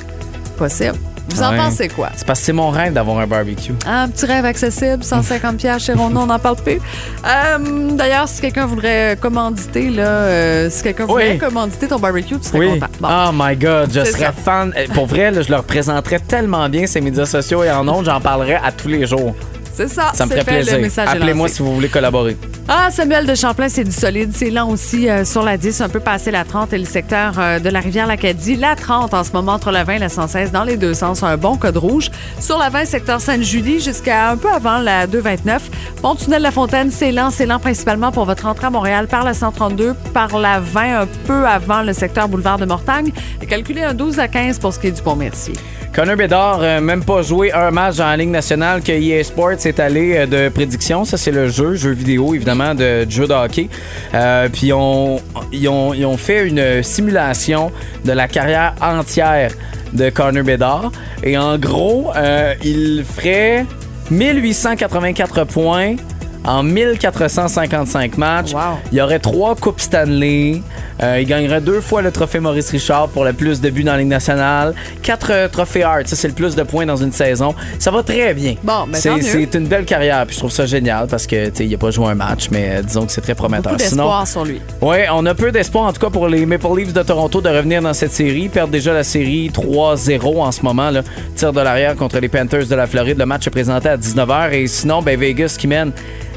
Possible. 0.57 0.97
Vous 1.29 1.41
en 1.43 1.51
Ouais. 1.53 1.57
pensez 1.57 1.89
quoi? 1.89 2.09
C'est 2.17 2.27
parce 2.27 2.41
que 2.41 2.47
c'est 2.47 2.53
mon 2.53 2.71
rêve 2.71 2.93
d'avoir 2.93 3.19
un 3.21 3.27
barbecue. 3.29 3.73
Un 3.87 4.09
petit 4.09 4.27
rêve 4.27 4.45
accessible, 4.45 5.05
150 5.05 5.57
pièces 5.57 5.85
chez 5.85 5.93
Renault, 5.93 6.23
on 6.23 6.27
n'en 6.27 6.39
parle 6.39 6.57
plus. 6.57 6.81
Euh, 7.25 7.91
D'ailleurs, 7.93 8.29
si 8.29 8.41
quelqu'un 8.41 8.67
voudrait 8.67 9.17
commanditer, 9.21 9.89
là, 9.91 10.03
euh, 10.09 10.69
si 10.71 10.83
quelqu'un 10.83 11.05
Oui. 11.05 11.11
voudrait 11.31 11.39
commanditer 11.39 11.87
ton 11.87 11.99
barbecue, 12.01 12.39
tu 12.39 12.49
serais 12.49 12.59
Oui. 12.59 12.81
content. 12.81 12.87
Bon. 13.01 13.09
Oh 13.09 13.31
my 13.33 13.57
God, 13.57 13.91
je 13.95 14.01
C'est 14.05 14.13
serais 14.13 14.25
ça. 14.27 14.33
fan. 14.33 14.75
Euh, 14.77 14.87
Pour 14.93 15.07
vrai, 15.07 15.31
là, 15.31 15.43
je 15.43 15.51
leur 15.51 15.63
présenterais 15.63 16.19
tellement 16.19 16.69
bien 16.69 16.87
ces 16.87 17.01
médias 17.01 17.25
sociaux 17.25 17.63
et 17.63 17.71
en 17.71 17.87
ondes, 17.89 18.05
j'en 18.07 18.21
parlerais 18.21 18.61
à 18.63 18.73
tous 18.73 18.89
les 18.89 19.07
jours. 19.07 19.35
C'est 19.75 19.89
ça, 19.89 20.13
Ça 20.15 20.27
me 20.27 20.31
ferait 20.31 20.45
fait, 20.45 20.51
plaisir. 20.57 20.77
le 20.77 20.83
message 20.83 21.09
Appelez-moi 21.09 21.49
si 21.49 21.63
vous 21.63 21.75
voulez 21.75 21.89
collaborer. 21.89 22.37
Ah, 22.69 22.91
Samuel 22.91 23.27
de 23.27 23.35
Champlain, 23.35 23.69
c'est 23.69 23.85
du 23.85 23.93
solide. 23.93 24.31
C'est 24.35 24.51
lent 24.51 24.69
aussi 24.69 25.09
euh, 25.09 25.25
sur 25.25 25.43
la 25.43 25.57
10, 25.57 25.81
un 25.81 25.89
peu 25.89 26.01
passé 26.01 26.31
la 26.31 26.45
30 26.45 26.73
et 26.73 26.79
le 26.79 26.85
secteur 26.85 27.35
euh, 27.39 27.59
de 27.59 27.69
la 27.71 27.81
rivière 27.81 28.07
L'Acadie. 28.07 28.57
La 28.57 28.77
30 28.77 29.15
en 29.15 29.25
ce 29.25 29.33
moment 29.33 29.53
entre 29.53 29.71
la 29.71 29.85
20 29.85 29.95
et 29.95 29.99
la 29.99 30.09
116 30.09 30.53
dans 30.53 30.65
les 30.65 30.77
deux 30.77 30.95
sens, 30.95 31.23
un 31.23 31.37
bon 31.37 31.57
code 31.57 31.77
rouge. 31.79 32.11
Sur 32.39 32.59
la 32.59 32.69
20, 32.69 32.85
secteur 32.85 33.21
Sainte-Julie 33.21 33.81
jusqu'à 33.81 34.31
un 34.31 34.37
peu 34.37 34.51
avant 34.51 34.79
la 34.79 35.07
229. 35.07 35.71
Pont 36.03 36.15
tunnel 36.15 36.43
La 36.43 36.51
Fontaine, 36.51 36.91
c'est 36.91 37.11
lent. 37.13 37.31
C'est 37.31 37.47
lent 37.47 37.59
principalement 37.59 38.13
pour 38.13 38.27
votre 38.27 38.47
entrée 38.47 38.67
à 38.67 38.71
Montréal 38.71 39.09
par 39.09 39.25
la 39.25 39.33
132, 39.35 39.95
par 40.13 40.39
la 40.39 40.61
20 40.61 41.01
un 41.03 41.07
peu 41.27 41.47
avant 41.47 41.83
le 41.83 41.93
secteur 41.95 42.29
boulevard 42.29 42.59
de 42.59 42.67
Mortagne. 42.67 43.11
Et 43.41 43.47
calculez 43.47 43.83
un 43.83 43.95
12 43.95 44.19
à 44.19 44.29
15 44.29 44.59
pour 44.59 44.73
ce 44.75 44.79
qui 44.79 44.89
est 44.89 44.93
du 44.93 45.03
Pont-Mercier. 45.03 45.55
Connor 45.95 46.17
Bedard, 46.17 46.61
euh, 46.63 46.81
même 46.81 47.05
pas 47.05 47.21
joué 47.21 47.53
un 47.53 47.71
match 47.71 47.97
dans 47.97 48.07
la 48.07 48.17
Ligue 48.17 48.31
nationale 48.31 48.83
que 48.83 48.93
EA 48.93 49.23
Sports 49.23 49.59
allé 49.81 50.17
euh, 50.17 50.27
de 50.27 50.49
prédiction. 50.49 51.05
Ça, 51.05 51.17
c'est 51.17 51.31
le 51.31 51.49
jeu, 51.49 51.75
jeu 51.75 51.91
vidéo, 51.93 52.35
évidemment, 52.35 52.75
de, 52.75 53.05
de 53.05 53.11
jeu 53.11 53.27
de 53.27 53.33
hockey. 53.33 53.69
Euh, 54.15 54.49
puis 54.53 54.73
on- 54.73 55.21
ils, 55.53 55.69
ont, 55.69 55.95
ils 55.95 56.05
ont 56.07 56.17
fait 56.17 56.47
une 56.47 56.83
simulation 56.83 57.71
de 58.05 58.13
la 58.13 58.29
carrière 58.29 58.75
entière 58.81 59.53
de 59.93 60.11
Connor 60.11 60.45
Bedard. 60.45 60.91
Et 61.23 61.37
en 61.39 61.59
gros, 61.59 62.11
euh, 62.17 62.55
il 62.65 63.05
ferait 63.05 63.67
1884 64.11 65.45
points 65.45 65.97
en 66.45 66.63
1455 66.63 68.19
matchs. 68.19 68.53
Wow. 68.53 68.79
Il 68.91 68.99
y 68.99 69.01
aurait 69.01 69.19
trois 69.19 69.55
Coupes 69.55 69.81
Stanley. 69.81 70.63
Euh, 71.03 71.21
il 71.21 71.27
gagnerait 71.27 71.61
deux 71.61 71.81
fois 71.81 72.03
le 72.03 72.11
trophée 72.11 72.41
Maurice 72.41 72.71
Richard 72.71 73.09
pour 73.09 73.25
le 73.25 73.33
plus 73.33 73.61
de 73.61 73.71
buts 73.71 73.85
dans 73.85 73.93
la 73.93 73.99
Ligue 73.99 74.09
nationale. 74.09 74.75
Quatre 75.03 75.33
euh, 75.33 75.49
trophées 75.49 75.83
Hart, 75.83 76.07
ça 76.07 76.17
c'est 76.17 76.29
le 76.29 76.35
plus 76.35 76.55
de 76.55 76.63
points 76.63 76.87
dans 76.87 76.97
une 76.97 77.13
saison. 77.13 77.55
Ça 77.79 77.91
va 77.91 78.03
très 78.03 78.35
bien. 78.35 78.55
Bon, 78.63 78.87
ben, 78.87 78.99
c'est, 78.99 79.55
une 79.55 79.67
belle 79.67 79.85
carrière, 79.85 80.25
puis 80.27 80.35
je 80.35 80.41
trouve 80.41 80.53
ça 80.53 80.67
génial 80.67 81.07
parce 81.07 81.27
que 81.27 81.51
il 81.63 81.75
a 81.75 81.79
pas 81.79 81.91
joué 81.91 82.07
un 82.07 82.15
match, 82.15 82.49
mais 82.51 82.77
euh, 82.77 82.83
disons 82.83 83.07
que 83.07 83.13
c'est 83.13 83.21
très 83.21 83.35
prometteur. 83.35 83.73
Beaucoup 83.73 83.85
Sinon, 83.85 84.05
d'espoir 84.05 84.27
sur 84.27 84.45
lui. 84.45 84.61
oui, 84.81 84.97
on 85.13 85.25
a 85.27 85.35
peu 85.35 85.51
d'espoir, 85.53 85.85
en 85.85 85.93
tout 85.93 86.01
cas, 86.01 86.11
pour 86.11 86.29
les 86.29 86.47
Maple 86.47 86.77
Leafs 86.77 86.93
de 86.93 87.03
Toronto 87.03 87.41
de 87.41 87.49
revenir 87.49 87.83
dans 87.83 87.95
cette 87.95 88.13
série. 88.13 88.43
Ils 88.43 88.51
perdent 88.51 88.71
déjà 88.71 88.93
la 88.93 89.05
série 89.05 89.51
3-0 89.51 90.41
en 90.41 90.53
ce 90.53 90.63
moment. 90.63 90.91
Là. 90.91 91.03
Tir 91.37 91.53
de 91.53 91.61
l'arrière 91.61 91.97
contre 91.97 92.19
les 92.19 92.29
Panthers 92.29 92.67
de 92.67 92.75
la 92.75 92.87
Floride. 92.87 93.19
Le 93.19 93.27
match 93.27 93.47
est 93.47 93.51
présenté 93.51 93.89
à 93.89 93.97
19h. 93.97 94.53
Et 94.53 94.67
sinon, 94.67 95.03
ben, 95.03 95.19
Vegas 95.19 95.57
qui 95.59 95.67
mène 95.67 95.93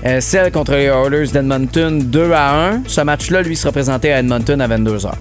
euh, 0.06 0.22
celle 0.22 0.52
contre 0.52 0.74
les 0.74 0.86
Oilers 0.86 1.28
d'Edmonton 1.28 2.00
2 2.00 2.32
à 2.32 2.70
1. 2.70 2.84
Ce 2.88 3.02
match-là, 3.02 3.42
lui, 3.42 3.56
sera 3.56 3.72
présenté 3.72 4.12
à 4.12 4.20
Edmonton 4.20 4.62
à 4.62 4.68
22h. 4.68 5.12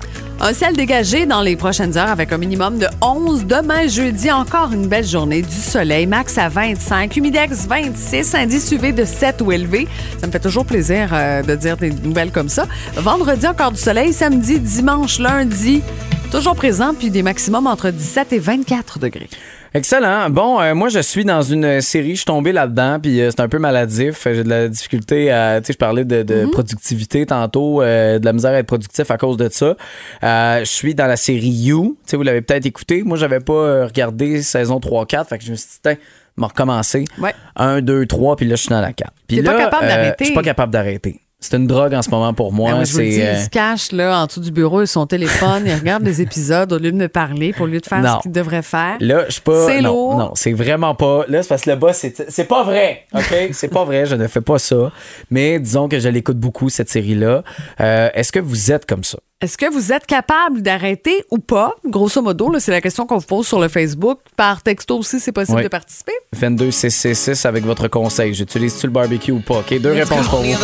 Un 0.41 0.53
ciel 0.53 0.77
dégagé 0.77 1.25
dans 1.25 1.41
les 1.41 1.57
prochaines 1.57 1.97
heures 1.97 2.11
avec 2.11 2.33
un 2.33 2.39
minimum 2.39 2.79
de 2.79 2.87
11. 3.01 3.47
Demain, 3.47 3.87
jeudi, 3.87 4.31
encore 4.31 4.73
une 4.73 4.89
belle 4.89 5.07
journée. 5.07 5.41
Du 5.41 5.55
soleil, 5.55 6.07
max 6.07 6.37
à 6.37 6.49
25. 6.49 7.17
Humidex 7.17 7.67
26. 7.67 8.35
Indice 8.35 8.71
UV 8.73 8.93
de 8.93 9.05
7 9.05 9.41
ou 9.41 9.53
élevé. 9.53 9.89
Ça 10.19 10.27
me 10.27 10.33
fait 10.33 10.41
toujours 10.41 10.67
plaisir 10.67 11.09
euh, 11.13 11.43
de 11.43 11.55
dire 11.55 11.77
des 11.77 11.91
nouvelles 11.91 12.31
comme 12.31 12.49
ça. 12.51 12.67
Vendredi, 12.95 13.47
encore 13.47 13.73
du 13.73 13.81
soleil. 13.81 14.13
Samedi, 14.13 14.61
dimanche, 14.61 15.19
lundi, 15.19 15.83
toujours 16.31 16.57
présent. 16.57 16.93
Puis 16.93 17.11
des 17.11 17.23
maximums 17.23 17.67
entre 17.67 17.91
17 17.91 18.35
et 18.35 18.39
24 18.39 18.99
degrés. 18.99 19.31
Excellent. 19.77 20.31
Bon, 20.31 20.61
euh, 20.61 20.73
moi, 20.73 20.89
je 20.89 21.01
suis 21.01 21.25
dans 21.25 21.43
une 21.43 21.81
série, 21.81 22.11
je 22.11 22.19
suis 22.19 22.25
tombé 22.25 22.53
là-dedans, 22.53 23.01
puis 23.01 23.21
euh, 23.21 23.31
c'est 23.33 23.41
un 23.41 23.49
peu 23.49 23.59
maladif. 23.59 24.23
J'ai 24.25 24.45
de 24.45 24.49
la 24.49 24.69
difficulté 24.69 25.33
à. 25.33 25.61
Tu 25.61 25.67
sais, 25.67 25.73
je 25.73 25.79
parlais 25.79 26.05
de, 26.05 26.23
de 26.23 26.47
productivité 26.47 27.27
tantôt, 27.27 27.83
euh, 27.83 28.21
de 28.21 28.25
la 28.25 28.33
misère 28.33 28.53
à 28.53 28.59
être 28.59 28.69
productif 28.69 29.11
à 29.11 29.19
cause 29.19 29.37
de 29.37 29.49
ça. 29.51 29.77
Euh, 30.23 30.61
je 30.61 30.65
suis 30.65 30.95
dans 30.95 31.09
la 31.09 31.17
série 31.17 31.49
You. 31.49 31.97
Tu 32.05 32.11
sais, 32.11 32.17
vous 32.17 32.23
l'avez 32.23 32.41
peut-être 32.41 32.67
écouté. 32.67 33.03
Moi, 33.03 33.17
j'avais 33.17 33.41
pas 33.41 33.53
euh, 33.53 33.87
regardé 33.87 34.43
saison 34.43 34.79
3-4, 34.79 35.27
fait 35.27 35.39
que 35.39 35.45
je 35.45 35.51
me 35.51 35.57
suis 35.57 35.67
dit, 35.85 35.91
m'a 36.37 36.47
recommencé. 36.47 37.07
Ouais. 37.19 37.35
1, 37.57 37.81
2, 37.81 38.07
3, 38.07 38.37
puis 38.37 38.47
là, 38.47 38.55
je 38.55 38.61
suis 38.61 38.71
dans 38.71 38.81
la 38.81 38.93
4. 38.93 39.11
Puis 39.27 39.39
T'es 39.39 39.43
pas 39.43 39.55
là, 39.55 39.59
capable 39.59 39.89
d'arrêter. 39.89 40.17
Je 40.21 40.25
suis 40.27 40.35
pas 40.35 40.43
capable 40.43 40.73
d'arrêter. 40.73 41.21
C'est 41.45 41.59
une 41.59 41.67
drogue 41.67 41.93
en 41.93 42.01
ce 42.01 42.09
moment 42.09 42.33
pour 42.33 42.55
moi. 42.55 42.71
Ben, 42.71 42.77
moi, 42.77 42.85
je 42.85 42.93
vous 42.95 43.01
le 43.01 43.05
dis, 43.05 43.17
c'est. 43.17 43.35
il 43.35 43.45
se 43.45 43.51
cache 43.51 43.93
là, 43.93 44.19
en 44.23 44.25
dessous 44.25 44.41
du 44.41 44.51
bureau 44.51 44.81
et 44.81 44.87
son 44.87 45.05
téléphone. 45.07 45.65
il 45.67 45.75
regarde 45.75 46.03
les 46.03 46.23
épisodes 46.23 46.73
au 46.73 46.79
lieu 46.79 46.91
de 46.91 46.97
me 46.97 47.07
parler, 47.07 47.53
pour 47.53 47.67
lieu 47.67 47.81
de 47.81 47.87
faire 47.87 48.01
Non. 48.01 48.17
ce 48.17 48.23
qu'il 48.23 48.33
devrait 48.33 48.63
faire. 48.63 48.97
Là, 49.01 49.25
je 49.27 49.33
suis 49.33 49.43
pas. 49.43 49.67
C'est 49.67 49.83
non, 49.83 49.91
lourd. 49.93 50.17
non, 50.17 50.31
c'est 50.37 50.55
vraiment 50.55 50.95
pas. 50.95 51.27
Là, 51.29 51.43
c'est 51.43 51.51
parce 51.51 51.61
que 51.65 51.71
le 51.71 51.77
boss, 51.77 51.97
c'est, 51.99 52.31
c'est 52.31 52.45
pas 52.49 52.63
vrai. 52.65 53.03
OK? 53.15 53.35
c'est 53.53 53.69
pas 53.69 53.85
vrai, 53.85 54.07
je 54.07 54.15
ne 54.15 54.27
fais 54.27 54.41
pas 54.41 54.59
ça. 54.59 54.91
Mais 55.31 55.61
disons 55.61 55.87
que 55.87 55.99
je 56.01 56.09
l'écoute 56.09 56.39
beaucoup, 56.39 56.71
cette 56.71 56.89
série-là. 56.89 57.43
Euh, 57.79 58.09
est-ce 58.15 58.33
que 58.33 58.41
vous 58.41 58.73
êtes 58.73 58.87
comme 58.87 59.05
ça? 59.05 59.19
Est-ce 59.41 59.59
que 59.59 59.71
vous 59.71 59.93
êtes 59.93 60.07
capable 60.07 60.63
d'arrêter 60.63 61.25
ou 61.31 61.39
pas? 61.39 61.75
Grosso 61.85 62.23
modo, 62.23 62.51
là, 62.51 62.61
c'est 62.61 62.71
la 62.71 62.81
question 62.81 63.05
qu'on 63.05 63.19
vous 63.19 63.27
pose 63.27 63.47
sur 63.47 63.61
le 63.61 63.69
Facebook. 63.69 64.21
Par 64.37 64.63
texto 64.63 64.97
aussi, 64.99 65.21
c'est 65.21 65.33
possible 65.33 65.59
Oui. 65.59 65.65
de 65.65 65.69
participer. 65.69 66.13
22 66.33 66.71
666 66.71 67.45
avec 67.45 67.65
votre 67.65 67.89
conseil. 67.89 68.33
J'utilise-tu 68.33 68.87
le 68.87 68.93
barbecue 68.93 69.33
ou 69.33 69.41
pas? 69.41 69.59
OK, 69.59 69.79
deux 69.81 69.93
réponses 69.93 70.29
pour 70.29 70.41
vous. 70.41 70.55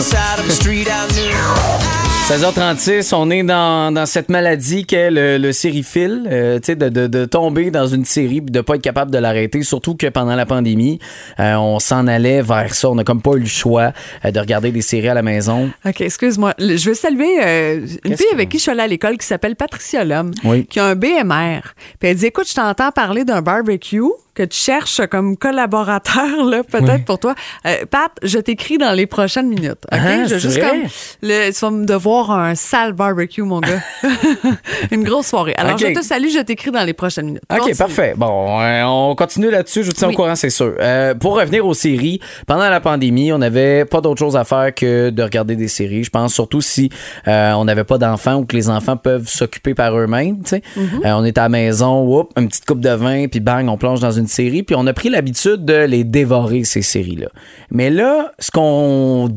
16h36, 2.30 3.12
on 3.12 3.28
est 3.28 3.42
dans, 3.42 3.92
dans 3.92 4.06
cette 4.06 4.28
maladie 4.28 4.86
qu'est 4.86 5.10
le, 5.10 5.36
le 5.36 5.50
sériephile, 5.50 6.28
euh, 6.30 6.60
tu 6.60 6.66
sais, 6.66 6.76
de, 6.76 6.88
de, 6.88 7.08
de 7.08 7.24
tomber 7.24 7.72
dans 7.72 7.88
une 7.88 8.04
série 8.04 8.36
et 8.36 8.40
de 8.40 8.60
pas 8.60 8.76
être 8.76 8.82
capable 8.82 9.10
de 9.10 9.18
l'arrêter, 9.18 9.64
surtout 9.64 9.96
que 9.96 10.06
pendant 10.06 10.36
la 10.36 10.46
pandémie, 10.46 11.00
euh, 11.40 11.56
on 11.56 11.80
s'en 11.80 12.06
allait 12.06 12.40
vers 12.40 12.72
ça. 12.72 12.88
On 12.88 12.94
n'a 12.94 13.02
comme 13.02 13.20
pas 13.20 13.32
eu 13.32 13.40
le 13.40 13.46
choix 13.46 13.92
euh, 14.24 14.30
de 14.30 14.38
regarder 14.38 14.70
des 14.70 14.80
séries 14.80 15.08
à 15.08 15.14
la 15.14 15.22
maison. 15.22 15.72
OK, 15.84 16.02
excuse-moi. 16.02 16.54
Je 16.60 16.88
veux 16.90 16.94
saluer 16.94 17.82
une 18.04 18.16
fille 18.16 18.26
avec 18.32 18.48
qui 18.48 18.58
je 18.58 18.62
suis 18.62 18.70
allée 18.70 18.82
à 18.82 18.86
l'école 18.86 19.18
qui 19.18 19.26
s'appelle 19.26 19.56
Patricia 19.56 20.04
Lhomme, 20.04 20.30
Oui. 20.44 20.66
qui 20.66 20.78
a 20.78 20.84
un 20.84 20.94
BMR. 20.94 21.62
Puis 21.98 22.10
elle 22.10 22.16
dit 22.16 22.26
Écoute, 22.26 22.48
je 22.48 22.54
t'entends 22.54 22.92
parler 22.92 23.24
d'un 23.24 23.42
barbecue 23.42 24.02
que 24.40 24.46
tu 24.46 24.58
cherches 24.58 25.02
comme 25.10 25.36
collaborateur, 25.36 26.44
là, 26.46 26.62
peut-être 26.64 27.04
pour 27.04 27.18
toi. 27.18 27.34
Euh, 27.66 27.84
Pat, 27.90 28.10
je 28.22 28.38
t'écris 28.38 28.78
dans 28.78 28.92
les 28.92 29.06
prochaines 29.06 29.48
minutes. 29.48 29.84
OK? 29.92 29.98
Ah, 30.02 30.24
je 30.26 30.38
juste 30.38 30.58
vrai? 30.58 30.70
comme. 30.70 30.80
Le, 31.22 31.50
tu 31.52 31.58
vas 31.60 31.70
me 31.70 31.84
devoir 31.84 32.30
un 32.30 32.54
sale 32.54 32.92
barbecue, 32.94 33.42
mon 33.42 33.60
gars. 33.60 33.80
une 34.90 35.04
grosse 35.04 35.26
soirée. 35.26 35.54
Alors, 35.58 35.76
je 35.76 35.88
te 35.88 36.02
salue, 36.02 36.28
je 36.28 36.40
t'écris 36.40 36.70
dans 36.70 36.84
les 36.84 36.94
prochaines 36.94 37.26
minutes. 37.26 37.42
OK, 37.50 37.58
Continue. 37.58 37.76
parfait. 37.76 38.14
Bon, 38.16 38.60
euh, 38.60 38.82
on 38.84 39.14
continue 39.14 39.50
là-dessus. 39.50 39.82
Je 39.82 39.88
vous 39.88 39.92
tiens 39.92 40.08
Oui. 40.08 40.14
au 40.14 40.16
courant, 40.16 40.34
c'est 40.34 40.50
sûr. 40.50 40.74
Euh, 40.80 41.14
pour 41.14 41.36
revenir 41.36 41.66
aux 41.66 41.74
séries, 41.74 42.20
pendant 42.46 42.68
la 42.68 42.80
pandémie, 42.80 43.32
on 43.32 43.38
n'avait 43.38 43.84
pas 43.84 44.00
d'autre 44.00 44.18
chose 44.20 44.36
à 44.36 44.44
faire 44.44 44.74
que 44.74 45.10
de 45.10 45.22
regarder 45.22 45.56
des 45.56 45.68
séries. 45.68 46.04
Je 46.04 46.10
pense 46.10 46.32
surtout 46.32 46.60
si 46.62 46.90
euh, 47.28 47.52
on 47.52 47.64
n'avait 47.66 47.84
pas 47.84 47.98
d'enfants 47.98 48.36
ou 48.36 48.46
que 48.46 48.56
les 48.56 48.70
enfants 48.70 48.96
peuvent 48.96 49.28
s'occuper 49.28 49.74
par 49.74 49.96
eux-mêmes. 49.98 50.36
Mm-hmm. 50.40 50.60
Euh, 51.04 51.12
on 51.14 51.24
est 51.24 51.36
à 51.36 51.42
la 51.42 51.48
maison, 51.50 52.02
whoop, 52.04 52.32
une 52.38 52.48
petite 52.48 52.64
coupe 52.64 52.80
de 52.80 52.90
vin, 52.90 53.26
puis 53.28 53.40
bang, 53.40 53.68
on 53.68 53.76
plonge 53.76 54.00
dans 54.00 54.10
une 54.10 54.26
série. 54.30 54.62
Puis 54.62 54.76
on 54.78 54.86
a 54.86 54.92
pris 54.92 55.10
l'habitude 55.10 55.64
de 55.64 55.84
les 55.84 56.04
dévorer, 56.04 56.64
ces 56.64 56.82
séries-là. 56.82 57.28
Mais 57.70 57.90
là, 57.90 58.32
ce 58.38 58.50
qu'on 58.50 59.28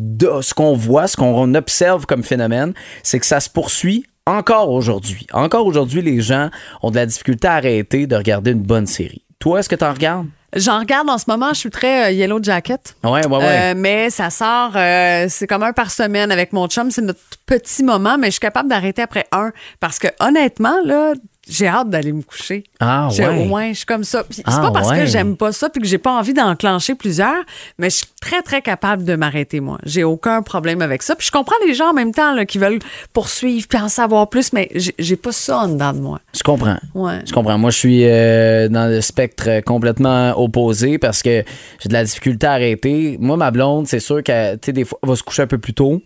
ce 0.42 0.54
qu'on 0.54 0.74
voit, 0.74 1.08
ce 1.08 1.18
qu'on 1.18 1.54
observe 1.56 2.06
comme 2.06 2.24
phénomène, 2.24 2.74
c'est 3.04 3.20
que 3.20 3.26
ça 3.26 3.40
se 3.40 3.50
poursuit 3.50 4.06
encore 4.26 4.70
aujourd'hui. 4.70 5.28
Encore 5.34 5.66
aujourd'hui, 5.66 6.02
les 6.02 6.22
gens 6.22 6.50
ont 6.82 6.92
de 6.92 6.96
la 6.96 7.06
difficulté 7.06 7.48
à 7.48 7.54
arrêter 7.54 8.08
de 8.08 8.16
regarder 8.16 8.52
une 8.52 8.62
bonne 8.62 8.88
série. 8.88 9.22
Toi, 9.40 9.60
est-ce 9.60 9.70
que 9.70 9.76
tu 9.76 9.84
en 9.84 9.94
regardes? 9.94 10.28
J'en 10.56 10.80
regarde 10.80 11.10
en 11.10 11.18
ce 11.18 11.26
moment, 11.28 11.50
je 11.50 11.60
suis 11.60 11.70
très 11.72 12.06
euh, 12.06 12.12
Yellow 12.12 12.42
Jacket. 12.42 12.96
Ouais, 13.04 13.26
ouais, 13.26 13.38
ouais. 13.38 13.44
Euh, 13.44 13.74
mais 13.76 14.10
ça 14.12 14.30
sort, 14.30 14.72
euh, 14.76 15.26
c'est 15.28 15.48
comme 15.48 15.64
un 15.64 15.74
par 15.74 15.90
semaine 15.90 16.32
avec 16.32 16.54
mon 16.54 16.68
chum. 16.68 16.92
C'est 16.92 17.02
notre 17.02 17.20
petit 17.46 17.84
moment, 17.84 18.18
mais 18.20 18.28
je 18.28 18.34
suis 18.34 18.40
capable 18.40 18.70
d'arrêter 18.70 19.02
après 19.02 19.26
un. 19.32 19.52
Parce 19.80 19.98
que 19.98 20.08
honnêtement, 20.20 20.76
là, 20.86 21.14
j'ai 21.48 21.68
hâte 21.68 21.90
d'aller 21.90 22.14
me 22.14 22.22
coucher. 22.22 22.64
Ah, 22.80 23.10
ouais. 23.12 23.28
Au 23.28 23.46
moins, 23.46 23.70
je 23.70 23.78
suis 23.78 23.86
comme 23.86 24.04
ça. 24.04 24.24
Puis 24.24 24.36
C'est 24.38 24.44
Ah, 24.46 24.60
pas 24.62 24.72
parce 24.72 24.90
ouais. 24.90 25.00
que 25.00 25.06
j'aime 25.06 25.36
pas 25.36 25.52
ça 25.52 25.70
puis 25.70 25.82
que 25.82 25.88
j'ai 25.88 25.98
pas 25.98 26.12
envie 26.18 26.34
d'enclencher 26.34 26.96
plusieurs, 26.96 27.44
mais 27.78 27.90
je 27.90 27.98
suis 27.98 28.06
très, 28.22 28.42
très 28.42 28.62
capable 28.62 29.04
de 29.04 29.16
m'arrêter, 29.16 29.60
moi. 29.60 29.78
J'ai 29.86 30.04
aucun 30.04 30.42
problème 30.42 30.82
avec 30.82 31.02
ça. 31.04 31.16
Puis 31.16 31.28
je 31.28 31.32
comprends 31.32 31.56
les 31.66 31.74
gens 31.74 31.90
en 31.90 31.94
même 31.94 32.14
temps 32.14 32.34
là, 32.34 32.46
qui 32.46 32.58
veulent 32.58 32.80
poursuivre 33.12 33.68
puis 33.68 33.78
en 33.80 33.90
savoir 33.90 34.30
plus, 34.30 34.54
mais 34.54 34.70
j'ai 34.76 34.94
j'ai 35.00 35.16
pas 35.18 35.32
ça 35.32 35.60
en 35.60 35.68
dedans 35.68 35.94
de 35.94 36.00
moi. 36.00 36.20
Je 36.36 36.44
comprends. 36.44 36.78
Ouais. 36.96 37.20
Je 37.26 37.34
comprends. 37.34 37.58
Moi, 37.58 37.72
je 37.72 37.78
suis 37.78 38.02
euh, 38.06 38.70
dans 38.70 38.90
le 38.90 39.02
spectre 39.02 39.62
complètement 39.66 40.34
opposé 40.42 40.98
parce 40.98 41.22
que 41.22 41.44
j'ai 41.80 41.90
de 41.90 41.94
la 41.94 42.04
difficulté 42.04 42.48
à 42.48 42.54
arrêter. 42.54 43.18
Moi, 43.20 43.38
ma 43.38 43.52
blonde, 43.52 43.88
c'est 43.88 44.00
sûr 44.00 44.24
qu'elle, 44.24 44.60
tu 44.60 44.68
sais, 44.68 44.74
des 44.74 44.86
fois, 44.86 44.98
elle 45.04 45.10
va 45.10 45.16
se 45.16 45.24
coucher 45.24 45.42
un 45.44 45.48
peu 45.48 45.58
plus 45.58 45.74
tôt. 45.74 46.02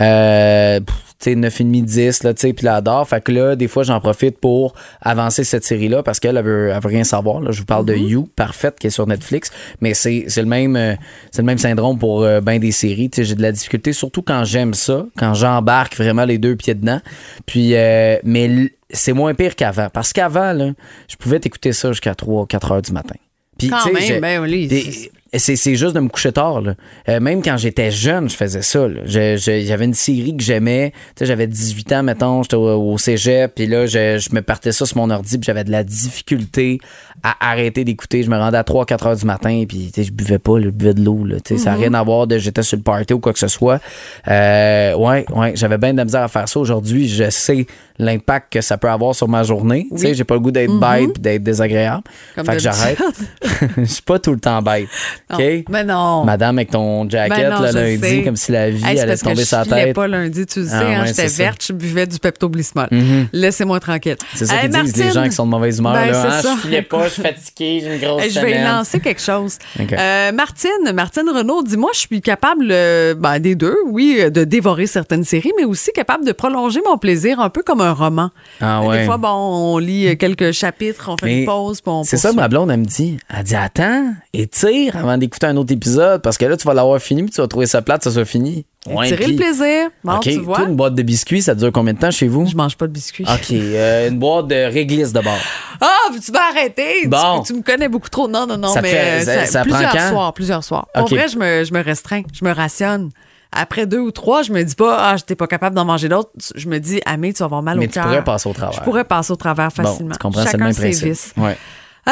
Euh, 0.00 0.80
tu 1.20 1.32
sais, 1.32 1.36
9h30, 1.36 1.84
10, 1.84 2.22
là, 2.22 2.32
tu 2.32 2.40
sais, 2.40 2.52
puis 2.54 2.64
là, 2.64 2.80
dort. 2.80 3.06
Fait 3.06 3.22
que 3.22 3.30
là, 3.30 3.54
des 3.54 3.68
fois, 3.68 3.82
j'en 3.82 4.00
profite 4.00 4.38
pour 4.38 4.72
avancer 5.02 5.44
cette 5.44 5.64
série-là 5.64 6.02
parce 6.02 6.18
qu'elle, 6.18 6.38
elle 6.38 6.44
veut, 6.44 6.70
elle 6.70 6.80
veut 6.80 6.88
rien 6.88 7.04
savoir. 7.04 7.40
Là. 7.40 7.50
Je 7.50 7.60
vous 7.60 7.66
parle 7.66 7.84
de 7.84 7.94
You, 7.94 8.26
parfaite, 8.34 8.78
qui 8.78 8.86
est 8.86 8.90
sur 8.90 9.06
Netflix. 9.06 9.50
Mais 9.82 9.92
c'est 9.92 10.24
c'est 10.28 10.40
le 10.40 10.48
même 10.48 10.76
euh, 10.76 10.94
c'est 11.30 11.42
le 11.42 11.46
même 11.46 11.58
syndrome 11.58 11.98
pour 11.98 12.22
euh, 12.22 12.40
ben 12.40 12.58
des 12.58 12.72
séries. 12.72 13.10
Tu 13.10 13.16
sais, 13.16 13.24
j'ai 13.24 13.34
de 13.34 13.42
la 13.42 13.52
difficulté, 13.52 13.92
surtout 13.92 14.22
quand 14.22 14.44
j'aime 14.44 14.72
ça, 14.72 15.04
quand 15.18 15.34
j'embarque 15.34 15.94
vraiment 15.96 16.24
les 16.24 16.38
deux 16.38 16.56
pieds 16.56 16.74
dedans. 16.74 17.00
Puis, 17.44 17.74
euh, 17.74 18.16
mais 18.24 18.72
c'est 18.88 19.12
moins 19.12 19.34
pire 19.34 19.56
qu'avant. 19.56 19.88
Parce 19.92 20.14
qu'avant, 20.14 20.54
là, 20.54 20.72
je 21.06 21.16
pouvais 21.16 21.38
t'écouter 21.38 21.74
ça 21.74 21.92
jusqu'à 21.92 22.14
3 22.14 22.46
4 22.46 22.72
heures 22.72 22.82
du 22.82 22.92
matin. 22.92 23.16
Puis, 23.58 23.68
Quand 23.68 23.90
tu 23.90 24.00
sais, 24.00 24.20
ben 24.20 24.40
oui, 24.40 25.10
c'est- 25.38 25.74
juste 25.76 25.94
de 25.94 26.00
me 26.00 26.08
coucher 26.08 26.32
tard. 26.32 26.60
Là. 26.60 26.74
Euh, 27.08 27.20
même 27.20 27.42
quand 27.42 27.56
j'étais 27.56 27.90
jeune, 27.90 28.28
je 28.28 28.34
faisais 28.34 28.62
ça. 28.62 28.88
J'avais 29.04 29.84
une 29.84 29.94
série 29.94 30.36
que 30.36 30.42
j'aimais. 30.42 30.92
J'avais 31.20 31.46
18 31.46 31.92
ans, 31.92 32.02
mettons, 32.02 32.42
j'étais 32.42 32.56
au, 32.56 32.92
au 32.92 32.98
cégep. 32.98 33.54
Puis 33.54 33.66
là, 33.66 33.86
je, 33.86 34.18
je 34.18 34.34
me 34.34 34.42
partais 34.42 34.72
ça 34.72 34.86
sur 34.86 34.96
mon 34.96 35.10
ordi. 35.10 35.38
Puis 35.38 35.46
j'avais 35.46 35.64
de 35.64 35.70
la 35.70 35.84
difficulté 35.84 36.78
à 37.22 37.50
arrêter 37.50 37.84
d'écouter. 37.84 38.22
Je 38.22 38.30
me 38.30 38.36
rendais 38.36 38.56
à 38.58 38.62
3-4 38.62 39.08
heures 39.08 39.16
du 39.16 39.24
matin. 39.26 39.64
Puis 39.68 39.90
sais, 39.94 40.04
je 40.04 40.12
buvais 40.12 40.38
pas, 40.38 40.58
là, 40.58 40.64
je 40.66 40.70
buvais 40.70 40.94
de 40.94 41.02
l'eau. 41.04 41.24
là. 41.24 41.36
Sais, 41.46 41.58
Ça 41.58 41.70
n'a 41.70 41.76
rien 41.76 41.94
à 41.94 42.02
voir 42.02 42.26
de 42.26 42.38
j'étais 42.38 42.62
sur 42.62 42.76
le 42.76 42.82
party 42.82 43.12
ou 43.14 43.20
quoi 43.20 43.32
que 43.32 43.38
ce 43.38 43.48
soit. 43.48 43.80
Euh, 44.28 44.94
ouais, 44.94 45.24
ouais, 45.34 45.52
j'avais 45.54 45.78
bien 45.78 45.92
de 45.92 45.98
la 45.98 46.04
misère 46.04 46.22
à 46.22 46.28
faire 46.28 46.48
ça. 46.48 46.60
Aujourd'hui, 46.60 47.08
je 47.08 47.28
sais 47.30 47.66
l'impact 47.98 48.52
que 48.54 48.60
ça 48.62 48.78
peut 48.78 48.88
avoir 48.88 49.14
sur 49.14 49.28
ma 49.28 49.42
journée. 49.42 49.86
Tu 49.92 49.98
sais, 49.98 50.14
j'ai 50.14 50.24
pas 50.24 50.34
le 50.34 50.40
goût 50.40 50.50
d'être 50.50 50.72
bête 50.78 51.12
puis 51.14 51.20
d'être 51.22 51.42
désagréable. 51.42 52.02
Comme 52.34 52.46
fait 52.46 52.52
que 52.54 52.58
j'arrête. 52.58 52.98
Je 53.76 53.84
suis 53.84 54.02
pas 54.02 54.18
tout 54.18 54.32
le 54.32 54.40
temps 54.40 54.62
bête. 54.62 54.88
Non. 55.30 55.38
Mais 55.68 55.84
non. 55.84 56.24
Madame 56.24 56.56
avec 56.58 56.70
ton 56.70 57.08
jacket 57.08 57.36
Ben 57.36 57.50
non, 57.50 57.60
le 57.60 57.70
lundi, 57.72 57.98
sais. 58.00 58.22
comme 58.22 58.36
si 58.36 58.52
la 58.52 58.70
vie 58.70 58.82
Hey, 58.84 58.98
allait 59.00 59.10
parce 59.12 59.20
tomber 59.20 59.36
que 59.36 59.44
sur 59.44 59.58
la 59.58 59.64
je 59.64 59.68
tête. 59.70 59.94
pas 59.94 60.06
lundi, 60.08 60.46
tu 60.46 60.60
le 60.60 60.66
sais, 60.66 60.72
Ah 60.74 60.80
hein, 60.80 61.00
ouais, 61.02 61.08
j'étais 61.08 61.26
verte, 61.26 61.62
je 61.66 61.72
buvais 61.74 62.06
du 62.06 62.18
Pepto-Bismol. 62.18 62.88
Mhm. 62.90 63.26
Laissez-moi 63.34 63.80
tranquille. 63.80 64.16
C'est 64.34 64.46
ça 64.46 64.54
Hey, 64.62 64.70
qu'ils 64.70 64.82
disent, 64.84 64.96
les 64.96 65.10
gens 65.12 65.24
qui 65.24 65.32
sont 65.32 65.44
de 65.44 65.50
mauvaise 65.50 65.78
humeur. 65.78 65.92
ben, 65.92 66.06
là. 66.10 66.40
ça. 66.40 66.54
Je 66.56 66.60
filais 66.62 66.82
pas, 66.82 67.08
je 67.10 67.14
suis 67.14 67.22
fatigué, 67.22 67.80
j'ai 67.82 67.94
une 67.94 68.00
grosse 68.00 68.22
je 68.22 68.40
vais 68.40 68.52
semaine. 68.52 68.64
lancer 68.64 69.00
quelque 69.00 69.20
chose. 69.20 69.58
Euh, 69.78 70.32
Martine, 70.32 70.92
Martine 70.94 71.28
Renaud, 71.28 71.62
dis-moi, 71.62 71.90
je 71.92 72.00
suis 72.00 72.20
capable, 72.20 72.68
euh, 72.70 73.14
ben, 73.14 73.38
des 73.38 73.54
deux, 73.54 73.76
oui, 73.86 74.16
euh, 74.18 74.30
de 74.30 74.44
dévorer 74.44 74.86
certaines 74.86 75.24
séries, 75.24 75.52
mais 75.58 75.64
aussi 75.64 75.90
capable 75.92 76.24
de 76.24 76.32
prolonger 76.32 76.80
mon 76.86 76.96
plaisir 76.98 77.40
un 77.40 77.50
peu 77.50 77.62
comme 77.62 77.80
un 77.80 77.92
roman. 77.92 78.30
Ah 78.60 78.82
ouais. 78.82 79.00
Des 79.00 79.04
fois, 79.06 79.16
bon, 79.18 79.28
on 79.28 79.78
lit 79.78 80.16
quelques 80.16 80.52
chapitres, 80.52 81.10
on 81.12 81.16
fait 81.16 81.26
Mais 81.26 81.40
une 81.40 81.46
pause, 81.46 81.80
puis 81.80 81.90
on 81.90 82.04
C'est 82.04 82.16
ça, 82.16 82.32
ma 82.32 82.48
blonde, 82.48 82.70
elle 82.70 82.80
me 82.80 82.84
dit. 82.84 83.18
Elle 83.36 83.44
dit, 83.44 83.54
attends, 83.56 84.12
étire 84.32 84.96
avant 84.96 85.18
d'écouter 85.18 85.46
un 85.46 85.56
autre 85.56 85.72
épisode 85.72 86.22
parce 86.22 86.38
que 86.38 86.46
là, 86.46 86.56
tu 86.56 86.66
vas 86.66 86.74
l'avoir 86.74 87.00
fini 87.00 87.22
puis 87.22 87.32
tu 87.32 87.40
vas 87.40 87.48
trouver 87.48 87.66
ça 87.66 87.82
plate, 87.82 88.04
ça 88.04 88.10
soit 88.10 88.24
fini. 88.24 88.64
Ouais, 88.88 89.08
Tirer 89.08 89.24
puis- 89.24 89.32
le 89.32 89.36
plaisir. 89.38 89.90
Bon, 90.02 90.18
tu 90.20 90.38
vois. 90.40 90.56
Toi, 90.56 90.64
une 90.66 90.74
boîte 90.76 90.94
de 90.94 91.02
biscuits, 91.02 91.42
ça 91.42 91.54
dure 91.54 91.70
combien 91.70 91.92
de 91.92 91.98
temps 91.98 92.10
chez 92.10 92.28
vous? 92.28 92.46
Je 92.46 92.56
mange 92.56 92.76
pas 92.76 92.86
de 92.86 92.92
biscuits. 92.92 93.24
OK. 93.30 93.50
euh, 93.52 94.08
une 94.08 94.18
boîte 94.18 94.46
de 94.48 94.54
réglisse 94.72 95.12
de 95.12 95.20
bord. 95.20 95.38
Ah, 95.82 96.12
tu 96.22 96.30
vas 96.30 96.48
arrêter. 96.50 97.00
Tu- 97.02 97.08
Bon. 97.08 97.42
Tu, 97.42 97.54
me 97.54 97.62
connais 97.62 97.88
beaucoup 97.88 98.10
trop. 98.10 98.28
Non, 98.28 98.46
non, 98.46 98.58
non, 98.58 98.68
Ça 98.68 98.82
mais 98.82 98.90
fait- 98.90 99.22
euh, 99.22 99.24
ça- 99.24 99.46
ça 99.46 99.60
prend 99.64 99.70
plusieurs 99.70 99.92
quand? 99.92 100.08
soirs, 100.10 100.32
plusieurs 100.34 100.62
soirs. 100.64 100.86
OK. 100.94 101.10
vrai, 101.10 101.26
je 101.28 101.38
me, 101.38 101.64
je 101.64 101.72
me 101.72 101.82
restreins, 101.82 102.20
je 102.34 102.44
me 102.44 102.52
rationne. 102.52 103.08
Après 103.50 103.86
deux 103.86 103.98
ou 104.00 104.10
trois, 104.10 104.42
je 104.42 104.52
me 104.52 104.62
dis 104.62 104.74
pas, 104.74 104.96
ah, 105.10 105.16
j'étais 105.16 105.34
pas 105.36 105.46
capable 105.46 105.74
d'en 105.74 105.86
manger 105.86 106.08
d'autres. 106.10 106.30
Je 106.54 106.68
me 106.68 106.78
dis, 106.78 107.00
Amé, 107.06 107.32
tu 107.32 107.38
vas 107.38 107.46
avoir 107.46 107.62
mal 107.62 107.78
Mais 107.78 107.84
au 107.86 107.88
tu 107.88 107.94
cœur. 107.94 108.04
pourrais 108.04 108.22
passer 108.24 108.48
au 108.48 108.52
travers. 108.52 108.72
Je 108.78 108.80
pourrais 108.82 109.04
passer 109.04 109.32
au 109.32 109.36
travers 109.36 109.68
Bon, 109.68 109.82
facilement. 109.84 110.12
tu 110.12 110.18
comprends, 110.18 110.40
c'est 110.42 110.46
le 110.48 110.50
Chacun 110.52 110.64
même 110.64 110.72
ses 110.94 111.08
vices. 111.08 111.32
Ouais. 111.38 111.56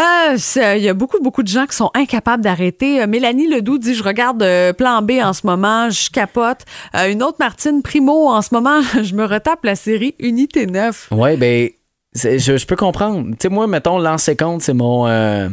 Ah, 0.01 0.35
il 0.77 0.83
y 0.83 0.89
a 0.89 0.95
beaucoup, 0.95 1.21
beaucoup 1.21 1.43
de 1.43 1.49
gens 1.49 1.67
qui 1.67 1.75
sont 1.75 1.91
incapables 1.93 2.41
d'arrêter. 2.41 3.03
Euh, 3.03 3.09
Mélanie 3.09 3.49
Ledoux 3.49 3.79
dit 3.79 3.95
Je 3.95 4.05
regarde 4.05 4.41
euh, 4.45 4.73
Plan 4.73 5.03
B 5.03 5.13
en 5.21 5.33
ce 5.33 5.45
moment, 5.45 5.91
je 5.91 6.09
capote. 6.09 6.59
Euh, 6.95 7.11
une 7.11 7.21
autre 7.21 7.39
Martine 7.41 7.83
Primo, 7.83 8.29
en 8.29 8.41
ce 8.41 8.55
moment, 8.55 8.81
je 9.03 9.13
me 9.17 9.25
retape 9.25 9.65
la 9.65 9.75
série 9.75 10.15
Unité 10.21 10.67
9. 10.67 11.09
Ouais, 11.11 11.37
ben, 11.37 11.69
je, 12.15 12.65
peux 12.65 12.77
comprendre. 12.77 13.29
Tu 13.31 13.37
sais, 13.43 13.49
moi, 13.49 13.67
mettons, 13.67 13.99
compte, 14.39 14.63
c'est 14.63 14.75
mon. 14.75 15.09
euh, 15.09 15.49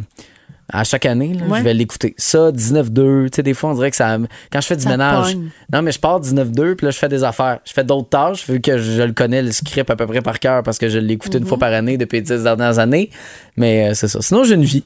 à 0.72 0.82
chaque 0.84 1.06
année, 1.06 1.34
là, 1.34 1.44
Ouais. 1.48 1.58
je 1.60 1.64
vais 1.64 1.74
l'écouter. 1.74 2.14
Ça, 2.18 2.50
19-2, 2.50 3.28
tu 3.30 3.36
sais, 3.36 3.42
des 3.42 3.54
fois, 3.54 3.70
on 3.70 3.74
dirait 3.74 3.90
que 3.90 3.96
ça. 3.96 4.16
Quand 4.52 4.60
je 4.60 4.66
fais 4.66 4.76
du 4.76 4.82
Ça 4.82 4.90
ménage. 4.90 5.32
pogne. 5.34 5.48
Non, 5.72 5.82
mais 5.82 5.92
je 5.92 6.00
pars 6.00 6.18
19-2, 6.20 6.74
puis 6.74 6.86
là, 6.86 6.90
je 6.90 6.98
fais 6.98 7.08
des 7.08 7.22
affaires. 7.24 7.58
Je 7.64 7.72
fais 7.72 7.84
d'autres 7.84 8.08
tâches, 8.08 8.48
vu 8.48 8.60
que 8.60 8.76
je, 8.78 9.02
le 9.02 9.12
connais, 9.12 9.42
le 9.42 9.52
script 9.52 9.88
à 9.90 9.96
peu 9.96 10.06
près 10.06 10.22
par 10.22 10.40
cœur, 10.40 10.62
parce 10.62 10.78
que 10.78 10.88
je 10.88 10.98
l'ai 10.98 11.14
écouté 11.14 11.38
Mhm. 11.38 11.42
une 11.44 11.48
fois 11.48 11.58
par 11.58 11.72
année 11.72 11.96
depuis 11.96 12.16
les 12.16 12.22
10 12.22 12.42
dernières 12.42 12.78
années. 12.78 13.10
Mais 13.56 13.90
euh, 13.90 13.94
c'est 13.94 14.08
ça. 14.08 14.20
Sinon, 14.20 14.42
j'ai 14.44 14.54
une 14.54 14.64
vie. 14.64 14.84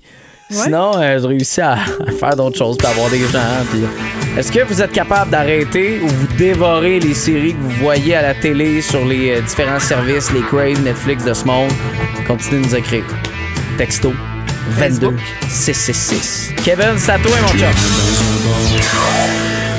Sinon, 0.53 0.93
euh, 0.97 1.19
je 1.21 1.27
réussis 1.29 1.61
à, 1.61 1.75
à 2.09 2.11
faire 2.19 2.35
d'autres 2.37 2.59
choses, 2.59 2.77
puis 2.77 2.87
avoir 2.89 3.09
des 3.09 3.21
gens. 3.21 3.39
puis- 3.71 3.81
Est-ce 4.37 4.51
que 4.51 4.65
vous 4.65 4.83
êtes 4.83 4.91
capable 4.93 5.31
d'arrêter 5.31 6.01
ou 6.03 6.09
vous 6.09 6.27
dévorez 6.37 6.99
les 7.01 7.15
séries 7.15 7.55
que 7.55 7.61
vous 7.61 7.71
voyez 7.83 8.17
à 8.17 8.23
la 8.23 8.35
télé 8.35 8.81
sur 8.83 9.05
les 9.05 9.31
euh, 9.37 9.41
différents 9.43 9.79
services, 9.81 10.33
les 10.33 10.41
Crave, 10.43 10.83
Netflix 10.83 11.25
de 11.25 11.33
ce 11.35 11.45
monde? 11.45 11.71
Continuez 12.27 12.61
de 12.63 12.67
nous 12.67 12.75
écrire. 12.77 13.05
Texto 13.79 14.13
22 14.69 15.17
666. 15.49 16.53
Kevin, 16.65 16.99
c'est 16.99 17.13
à 17.13 17.19
toi, 17.19 17.33
mon 17.43 17.59
chum. 17.59 17.69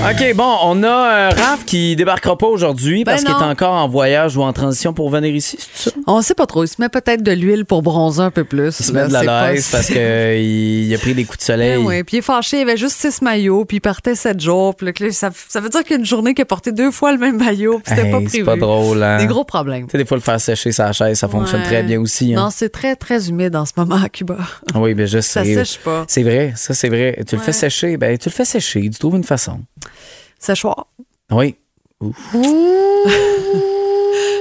OK, 0.03 0.33
bon, 0.35 0.57
on 0.63 0.81
a 0.83 0.87
euh, 0.87 1.29
Raph 1.29 1.63
qui 1.65 1.95
débarquera 1.95 2.35
pas 2.35 2.47
aujourd'hui 2.47 3.03
Ben 3.03 3.11
parce 3.11 3.23
qu'il 3.23 3.31
est 3.31 3.43
encore 3.49 3.73
en 3.75 3.87
voyage 3.87 4.35
ou 4.35 4.41
en 4.41 4.51
transition 4.51 4.93
pour 4.93 5.09
venir 5.11 5.33
ici, 5.35 5.57
c'est 5.59 5.89
ça? 5.91 5.95
On 6.07 6.21
sait 6.23 6.33
pas 6.33 6.47
trop. 6.47 6.63
Il 6.63 6.67
se 6.67 6.75
met 6.79 6.89
peut-être 6.89 7.21
de 7.21 7.31
l'huile 7.31 7.65
pour 7.65 7.83
bronzer 7.83 8.21
un 8.23 8.31
peu 8.31 8.43
plus. 8.43 8.79
Il 8.79 8.83
se 8.85 8.91
met 8.91 9.07
de 9.07 9.13
la 9.13 9.51
laisse 9.53 9.69
parce 9.71 9.87
qu'il 9.87 10.93
a 10.93 10.97
pris 10.97 11.13
des 11.13 11.23
coups 11.23 11.37
de 11.37 11.43
soleil. 11.43 11.77
Oui, 11.77 12.03
puis 12.03 12.17
il 12.17 12.19
est 12.19 12.23
fâché, 12.23 12.57
il 12.57 12.61
avait 12.63 12.77
juste 12.77 12.95
six 12.95 13.21
maillots, 13.21 13.63
puis 13.65 13.77
il 13.77 13.79
partait 13.81 14.15
sept 14.15 14.39
jours. 14.39 14.75
Puis 14.75 14.87
là, 14.87 15.11
ça, 15.11 15.29
ça 15.47 15.59
veut 15.59 15.69
dire 15.69 15.83
qu'une 15.83 16.05
journée 16.05 16.33
qu'il 16.33 16.41
a 16.41 16.45
porté 16.45 16.71
deux 16.71 16.89
fois 16.91 17.11
le 17.11 17.19
même 17.19 17.37
maillot, 17.37 17.79
puis 17.83 17.93
c'était 17.95 18.07
Hey, 18.07 18.11
pas 18.11 18.17
c'est 18.21 18.25
prévu. 18.29 18.43
pas 18.45 18.55
drôle, 18.57 19.03
hein? 19.03 19.17
Des 19.17 19.27
gros 19.27 19.43
problèmes. 19.43 19.85
Tu 19.85 19.91
sais, 19.91 19.97
des 19.99 20.05
fois, 20.05 20.17
le 20.17 20.23
faire 20.23 20.41
sécher 20.41 20.71
sa 20.71 20.91
chaise, 20.93 21.19
ça 21.19 21.27
fonctionne 21.27 21.61
très 21.63 21.83
bien 21.83 21.99
aussi. 22.01 22.33
hein. 22.33 22.43
Non, 22.45 22.49
c'est 22.49 22.69
très, 22.69 22.95
très 22.95 23.29
humide 23.29 23.55
en 23.55 23.65
ce 23.65 23.73
moment 23.77 23.99
à 24.03 24.09
Cuba. 24.09 24.37
Oui, 24.73 24.95
ben 24.95 25.05
je 25.05 25.19
Ça 25.21 25.43
sais. 25.43 25.53
sèche 25.53 25.77
pas. 25.77 26.05
C'est 26.07 26.23
vrai, 26.23 26.53
ça 26.55 26.73
c'est 26.73 26.89
vrai. 26.89 27.19
Tu 27.27 27.35
le 27.35 27.41
fais 27.41 27.53
sécher, 27.53 27.97
ben 27.97 28.17
tu 28.17 28.29
le 28.29 28.33
fais 28.33 28.45
sécher, 28.45 28.81
tu 28.89 28.97
trouves 28.99 29.15
une 29.15 29.23
façon. 29.23 29.59
Séchoir. 30.39 30.87
Oui. 31.31 31.55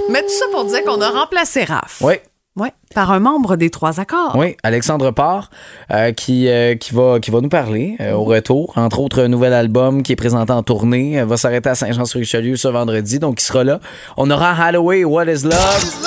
Mais 0.08 0.22
tout 0.22 0.28
ça 0.28 0.46
pour 0.52 0.64
dire 0.64 0.82
qu'on 0.84 1.00
a 1.00 1.10
remplacé 1.10 1.64
Raph? 1.64 1.98
Oui. 2.02 2.14
Ouais, 2.56 2.72
par 2.94 3.12
un 3.12 3.20
membre 3.20 3.54
des 3.56 3.70
trois 3.70 4.00
accords. 4.00 4.34
Oui, 4.34 4.56
Alexandre 4.64 5.12
Parr, 5.12 5.50
euh, 5.92 6.10
qui, 6.12 6.48
euh, 6.48 6.74
qui, 6.74 6.92
va, 6.92 7.20
qui 7.20 7.30
va 7.30 7.40
nous 7.40 7.48
parler 7.48 7.96
euh, 8.00 8.12
au 8.12 8.24
retour. 8.24 8.72
Entre 8.76 8.98
autres, 8.98 9.22
un 9.22 9.28
nouvel 9.28 9.52
album 9.52 10.02
qui 10.02 10.12
est 10.12 10.16
présenté 10.16 10.52
en 10.52 10.64
tournée. 10.64 11.20
Euh, 11.20 11.26
va 11.26 11.36
s'arrêter 11.36 11.68
à 11.68 11.76
Saint-Jean-sur-Richelieu 11.76 12.56
ce 12.56 12.66
vendredi, 12.66 13.20
donc 13.20 13.40
il 13.40 13.44
sera 13.44 13.62
là. 13.62 13.78
On 14.16 14.28
aura 14.30 14.50
Halloween, 14.50 15.04
What 15.04 15.26
is 15.26 15.44
Love? 15.44 16.06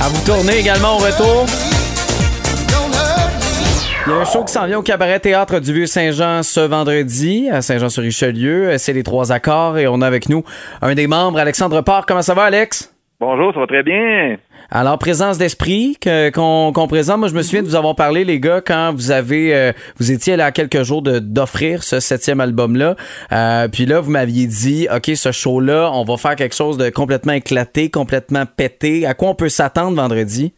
À 0.00 0.08
vous 0.08 0.24
tourner 0.24 0.56
également 0.58 0.94
au 0.96 0.98
retour. 0.98 1.44
Il 4.06 4.10
y 4.10 4.12
a 4.12 4.18
un 4.18 4.24
show 4.24 4.42
qui 4.44 4.52
s'en 4.52 4.66
vient 4.66 4.78
au 4.78 4.82
Cabaret 4.82 5.20
Théâtre 5.20 5.60
du 5.60 5.72
Vieux-Saint-Jean 5.72 6.42
ce 6.42 6.58
vendredi 6.60 7.48
à 7.50 7.62
Saint-Jean-sur-Richelieu. 7.62 8.70
Euh, 8.70 8.78
C'est 8.78 8.92
les 8.92 9.04
trois 9.04 9.30
accords 9.30 9.78
et 9.78 9.86
on 9.86 10.00
a 10.00 10.06
avec 10.06 10.28
nous 10.28 10.42
un 10.80 10.94
des 10.94 11.06
membres, 11.06 11.38
Alexandre 11.38 11.80
Parr. 11.82 12.04
Comment 12.06 12.22
ça 12.22 12.34
va, 12.34 12.44
Alex? 12.44 12.92
Bonjour, 13.20 13.54
ça 13.54 13.60
va 13.60 13.66
très 13.68 13.84
bien. 13.84 14.36
Alors, 14.70 14.98
présence 14.98 15.38
d'esprit 15.38 15.96
qu'on 16.34 16.72
présente. 16.88 17.18
Moi, 17.20 17.28
je 17.28 17.34
me 17.34 17.42
souviens 17.42 17.62
de 17.62 17.68
vous 17.68 17.76
avoir 17.76 17.94
parlé, 17.94 18.24
les 18.24 18.40
gars, 18.40 18.60
quand 18.60 18.92
vous 18.92 19.12
avez, 19.12 19.54
euh, 19.54 19.72
vous 19.98 20.10
étiez 20.10 20.34
là 20.36 20.46
à 20.46 20.50
quelques 20.50 20.82
jours 20.82 21.02
de- 21.02 21.18
d'offrir 21.20 21.84
ce 21.84 22.00
septième 22.00 22.40
album-là. 22.40 22.96
Euh, 23.32 23.68
puis 23.68 23.86
là, 23.86 24.00
vous 24.00 24.10
m'aviez 24.10 24.46
dit, 24.46 24.88
OK, 24.92 25.12
ce 25.14 25.30
show-là, 25.30 25.90
on 25.92 26.02
va 26.04 26.16
faire 26.16 26.34
quelque 26.34 26.56
chose 26.56 26.76
de 26.78 26.88
complètement 26.90 27.34
éclaté, 27.34 27.90
complètement 27.90 28.44
pété. 28.46 29.06
À 29.06 29.14
quoi 29.14 29.28
on 29.28 29.34
peut 29.36 29.50
s'attendre 29.50 29.94
vendredi? 29.96 30.54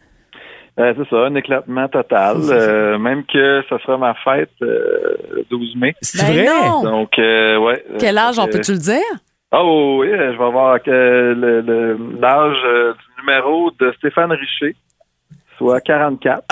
Euh, 0.81 0.93
c'est 0.97 1.09
ça, 1.09 1.17
un 1.27 1.35
éclatement 1.37 1.87
total. 1.89 2.39
Euh, 2.51 2.99
même 2.99 3.25
que 3.27 3.63
ce 3.69 3.79
sera 3.79 3.97
ma 3.97 4.15
fête 4.15 4.51
euh, 4.63 5.15
le 5.33 5.45
12 5.49 5.77
mai. 5.77 5.95
C'est 6.03 6.27
Ben 6.27 6.45
vrai? 6.47 6.47
non. 6.47 6.83
Donc, 6.83 7.19
euh, 7.19 7.57
ouais. 7.59 7.85
Quel 8.01 8.19
âge, 8.19 8.39
on 8.41 8.47
Euh, 8.47 8.51
peut-tu 8.51 8.73
le 8.73 8.79
dire? 8.79 9.01
Ah 9.53 9.63
oh, 9.63 9.99
oui, 10.01 10.09
je 10.11 10.37
vais 10.37 10.45
avoir 10.45 10.79
euh, 10.89 11.35
le- 11.35 11.61
le- 11.61 11.99
l'âge 12.21 12.57
euh, 12.65 12.93
du 12.93 13.23
numéro 13.25 13.71
de 13.79 13.93
Stéphane 13.99 14.33
Richer, 14.33 14.75
soit 15.59 15.81
44. 15.81 16.43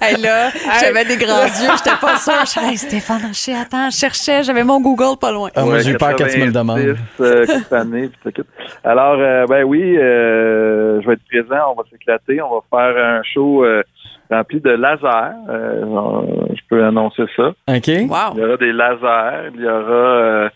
Hey, 0.00 0.20
là, 0.20 0.50
j'avais 0.80 1.04
des 1.04 1.16
grands 1.16 1.44
yeux, 1.44 1.70
j'étais 1.76 1.96
pas 2.00 2.16
sûre. 2.16 2.32
Je 2.40 2.44
disais, 2.60 2.66
Hey, 2.70 2.76
Stéphane 2.76 3.22
Richer, 3.26 3.54
attends, 3.54 3.90
je 3.90 3.96
cherchais, 3.96 4.42
j'avais 4.42 4.64
mon 4.64 4.80
Google 4.80 5.18
pas 5.20 5.32
loin. 5.32 5.50
Ah, 5.54 5.62
moi, 5.64 5.74
Ouais, 5.74 5.80
j'ai 5.82 5.92
eu 5.92 5.96
peur 5.96 6.14
que 6.16 6.24
tu 6.32 6.38
me 6.40 6.46
le 6.46 6.52
demandes. 6.52 6.78
90, 6.78 7.00
euh, 7.20 7.46
cette 7.46 7.72
année, 7.72 8.10
puis 8.22 8.32
tout. 8.32 8.44
Alors, 8.84 9.16
euh, 9.18 9.46
ben 9.46 9.64
oui, 9.64 9.96
euh, 9.96 11.00
je 11.02 11.06
vais 11.06 11.14
être 11.14 11.24
présent, 11.28 11.72
on 11.72 11.74
va 11.74 11.82
s'éclater, 11.90 12.40
on 12.42 12.54
va 12.54 12.60
faire 12.70 13.04
un 13.04 13.22
show 13.22 13.64
euh, 13.64 13.82
rempli 14.30 14.60
de 14.60 14.70
lasers. 14.70 15.34
Euh, 15.48 16.20
je 16.54 16.60
peux 16.68 16.84
annoncer 16.84 17.24
ça. 17.36 17.48
OK? 17.68 17.88
Wow. 18.08 18.34
Il 18.34 18.40
y 18.40 18.44
aura 18.44 18.56
des 18.56 18.72
lasers, 18.72 19.50
il 19.54 19.60
y 19.62 19.66
aura 19.68 20.50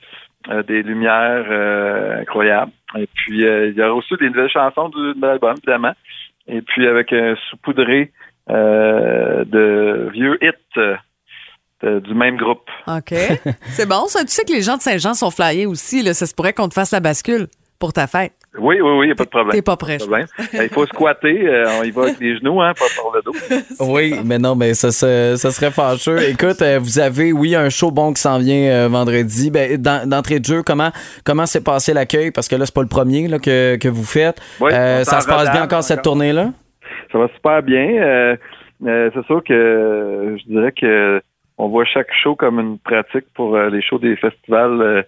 des 0.67 0.83
lumières 0.83 1.45
euh, 1.51 2.21
incroyables. 2.23 2.73
Et 2.99 3.07
puis, 3.15 3.47
euh, 3.47 3.69
il 3.69 3.75
y 3.77 3.83
aura 3.83 3.93
aussi 3.95 4.15
des 4.19 4.29
nouvelles 4.29 4.49
chansons 4.51 4.89
du- 4.89 5.15
de 5.21 5.27
l'album, 5.27 5.55
évidemment. 5.59 5.93
Et 6.49 6.63
puis, 6.63 6.87
avec 6.87 7.13
un 7.13 7.35
saupoudré 7.51 8.13
euh, 8.51 9.45
de 9.45 10.11
vieux 10.13 10.39
hits 10.43 10.97
euh, 11.85 12.01
du 12.01 12.15
même 12.15 12.37
groupe. 12.37 12.69
OK. 12.87 13.15
C'est 13.67 13.87
bon. 13.87 14.07
Tu 14.07 14.27
sais 14.27 14.45
que 14.45 14.53
les 14.53 14.63
gens 14.63 14.77
de 14.77 14.83
Saint-Jean 14.83 15.15
sont 15.15 15.31
flyés 15.31 15.67
aussi. 15.67 16.03
Là. 16.03 16.15
Ça 16.15 16.27
se 16.27 16.35
pourrait 16.35 16.53
qu'on 16.53 16.69
te 16.69 16.75
fasse 16.75 16.91
la 16.91 17.01
bascule 17.01 17.47
pour 17.79 17.93
ta 17.93 18.07
fête. 18.07 18.33
Oui, 18.61 18.81
oui, 18.81 18.91
oui, 18.99 19.07
il 19.07 19.09
n'y 19.09 19.13
a 19.13 19.15
pas 19.15 19.25
de 19.25 19.29
problème. 19.31 19.53
T'es 19.53 19.63
pas 19.63 19.77
prêt. 19.77 19.99
Euh, 20.01 20.25
Il 20.63 20.69
faut 20.69 20.85
squatter, 20.87 21.47
euh, 21.49 21.65
on 21.81 21.85
y 21.85 21.91
va 21.91 22.03
avec 22.03 22.19
les 22.21 22.37
genoux, 22.39 22.61
hein, 22.61 22.73
pas 22.79 22.87
par 22.97 23.13
le 23.15 23.23
dos. 23.23 23.33
Oui, 23.81 24.15
mais 24.25 24.39
non, 24.39 24.55
mais 24.55 24.75
ça, 24.75 24.91
ça, 24.91 25.37
ça 25.37 25.51
serait 25.51 25.71
fâcheux. 25.71 26.19
Écoute, 26.29 26.61
euh, 26.63 26.79
vous 26.81 26.99
avez, 26.99 27.33
oui, 27.33 27.55
un 27.55 27.69
show 27.71 27.91
bon 27.91 28.13
qui 28.13 28.21
s'en 28.21 28.39
vient 28.39 28.71
euh, 28.71 28.89
vendredi. 28.89 29.51
Ben, 29.51 29.77
d'en- 29.81 30.07
d'entrée 30.07 30.41
de 30.41 30.45
jeu, 30.45 30.63
comment 30.63 30.91
comment 31.25 31.47
s'est 31.47 31.63
passé 31.63 31.93
l'accueil? 31.95 32.31
Parce 32.31 32.49
que 32.49 32.57
là, 32.57 32.67
c'est 32.67 32.75
pas 32.75 32.83
le 32.83 32.89
premier 32.89 33.29
là, 33.29 33.39
que, 33.39 33.77
que 33.77 33.89
vous 33.89 34.05
faites. 34.05 34.41
Oui, 34.61 34.71
Euh, 34.73 35.05
ça 35.05 35.21
se 35.21 35.27
passe 35.29 35.51
bien 35.53 35.63
encore 35.65 35.83
cette 35.83 36.03
tournée-là? 36.03 36.51
Ça 37.13 37.19
va 37.19 37.29
super 37.35 37.63
bien. 37.63 37.89
Euh, 38.03 38.37
euh, 38.87 39.11
c'est 39.15 39.25
sûr 39.27 39.43
que 39.45 40.37
je 40.39 40.45
dirais 40.53 40.73
que 40.73 41.21
on 41.57 41.69
voit 41.69 41.85
chaque 41.85 42.07
show 42.23 42.37
comme 42.37 42.61
une 42.61 42.79
pratique 42.79 43.25
pour 43.35 43.57
euh, 43.57 43.69
les 43.71 43.83
shows 43.83 43.99
des 43.99 44.15
festivals 44.17 45.05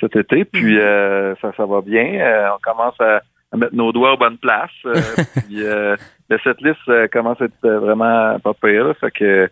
cet 0.00 0.16
été. 0.16 0.44
Puis 0.44 0.80
euh, 0.80 1.34
ça, 1.40 1.52
ça 1.56 1.66
va 1.66 1.80
bien. 1.80 2.20
Euh, 2.20 2.48
on 2.54 2.58
commence 2.62 3.00
à, 3.00 3.22
à 3.52 3.56
mettre 3.56 3.74
nos 3.74 3.92
doigts 3.92 4.14
aux 4.14 4.16
bonnes 4.16 4.38
places. 4.38 4.70
Euh, 4.86 4.94
puis 5.46 5.62
euh, 5.64 5.96
le 6.28 6.38
setlist 6.38 6.78
euh, 6.88 7.08
commence 7.08 7.40
à 7.40 7.44
être 7.44 7.64
euh, 7.64 7.78
vraiment 7.78 8.38
pas 8.40 8.54
pire. 8.54 8.84
là. 8.88 8.94
Fait 8.94 9.10
que 9.10 9.50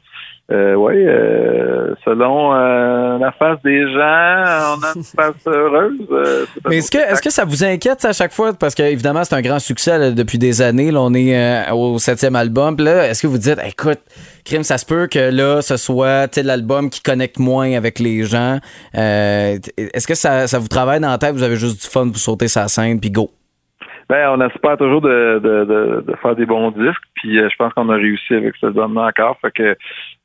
euh, 0.50 0.74
ouais, 0.76 1.04
euh, 1.06 1.94
selon 2.04 2.54
euh, 2.54 3.18
la 3.18 3.32
face 3.32 3.60
des 3.62 3.82
gens, 3.92 4.76
on 4.78 4.82
a 4.82 4.92
une 4.96 5.02
face 5.16 5.34
heureuse. 5.46 5.98
euh, 6.10 6.46
c'est 6.54 6.66
un 6.66 6.70
Mais 6.70 6.78
est-ce 6.78 6.90
que, 6.90 6.96
est-ce 6.98 7.20
que 7.20 7.30
ça 7.30 7.44
vous 7.44 7.64
inquiète 7.64 8.00
ça, 8.00 8.08
à 8.08 8.12
chaque 8.12 8.32
fois? 8.32 8.54
Parce 8.54 8.74
que 8.74 8.82
évidemment, 8.82 9.24
c'est 9.24 9.34
un 9.34 9.42
grand 9.42 9.58
succès 9.58 9.98
là, 9.98 10.10
depuis 10.10 10.38
des 10.38 10.62
années. 10.62 10.90
Là, 10.90 11.00
on 11.02 11.12
est 11.12 11.36
euh, 11.36 11.72
au 11.74 11.98
septième 11.98 12.34
album. 12.34 12.76
Là, 12.78 13.08
est-ce 13.08 13.20
que 13.22 13.26
vous 13.26 13.36
dites, 13.38 13.58
écoute, 13.66 14.00
Crime, 14.44 14.62
ça 14.62 14.78
se 14.78 14.86
peut 14.86 15.06
que 15.06 15.18
là, 15.30 15.60
ce 15.60 15.76
soit 15.76 16.34
l'album 16.42 16.88
qui 16.88 17.02
connecte 17.02 17.38
moins 17.38 17.72
avec 17.74 17.98
les 17.98 18.24
gens. 18.24 18.58
Euh, 18.96 19.58
est-ce 19.76 20.06
que 20.06 20.14
ça, 20.14 20.46
ça 20.46 20.58
vous 20.58 20.68
travaille 20.68 21.00
dans 21.00 21.10
la 21.10 21.18
tête? 21.18 21.34
Vous 21.34 21.42
avez 21.42 21.56
juste 21.56 21.82
du 21.82 21.88
fun, 21.88 22.06
vous 22.06 22.14
sautez 22.18 22.48
sa 22.48 22.68
scène, 22.68 23.00
puis 23.00 23.10
go. 23.10 23.30
Ben, 24.08 24.30
on 24.30 24.40
espère 24.40 24.76
toujours 24.78 25.02
de, 25.02 25.38
de, 25.42 25.64
de, 25.64 26.04
de 26.06 26.16
faire 26.22 26.34
des 26.34 26.46
bons 26.46 26.70
disques, 26.70 27.02
puis 27.14 27.38
euh, 27.38 27.48
je 27.50 27.56
pense 27.56 27.72
qu'on 27.74 27.88
a 27.90 27.94
réussi 27.96 28.34
avec 28.34 28.54
cet 28.54 28.64
album-là 28.64 29.02
encore. 29.08 29.36
Fait 29.42 29.50
que 29.50 29.76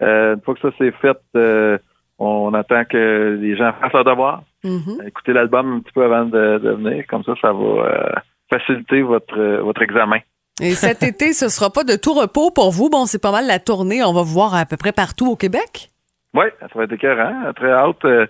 euh, 0.02 0.36
une 0.36 0.42
fois 0.42 0.54
que 0.56 0.62
ça 0.62 0.70
c'est 0.78 0.92
fait, 1.02 1.18
euh, 1.36 1.78
on 2.18 2.54
attend 2.54 2.86
que 2.86 3.38
les 3.42 3.58
gens 3.58 3.74
fassent 3.82 3.92
leur 3.94 4.06
devoir, 4.06 4.44
Mhm. 4.64 5.06
écouter 5.08 5.34
l'album 5.34 5.76
un 5.76 5.80
petit 5.82 5.92
peu 5.92 6.04
avant 6.06 6.24
de, 6.24 6.58
de 6.60 6.70
venir, 6.72 7.04
comme 7.10 7.24
ça, 7.26 7.34
ça 7.42 7.52
va 7.52 7.60
euh, 7.66 8.10
faciliter 8.50 9.02
votre 9.02 9.38
euh, 9.38 9.62
votre 9.62 9.82
examen. 9.82 10.20
Et 10.62 10.72
cet 10.76 11.04
été, 11.12 11.34
ce 11.34 11.50
sera 11.50 11.70
pas 11.70 11.84
de 11.84 11.98
tout 12.02 12.14
repos 12.14 12.52
pour 12.52 12.72
vous. 12.72 12.90
Bon, 12.90 13.06
c'est 13.06 13.22
pas 13.22 13.32
mal 13.34 13.46
la 13.48 13.60
tournée. 13.60 14.02
On 14.04 14.14
va 14.14 14.22
vous 14.22 14.34
voir 14.34 14.56
à 14.56 14.66
peu 14.66 14.78
près 14.78 14.94
partout 14.94 15.28
au 15.30 15.36
Québec. 15.36 15.90
Oui, 16.34 16.46
ça 16.62 16.68
va 16.74 16.84
être 16.86 16.94
écœurant. 16.94 17.52
Très 17.56 17.72
hâte. 17.72 17.98
On 18.06 18.28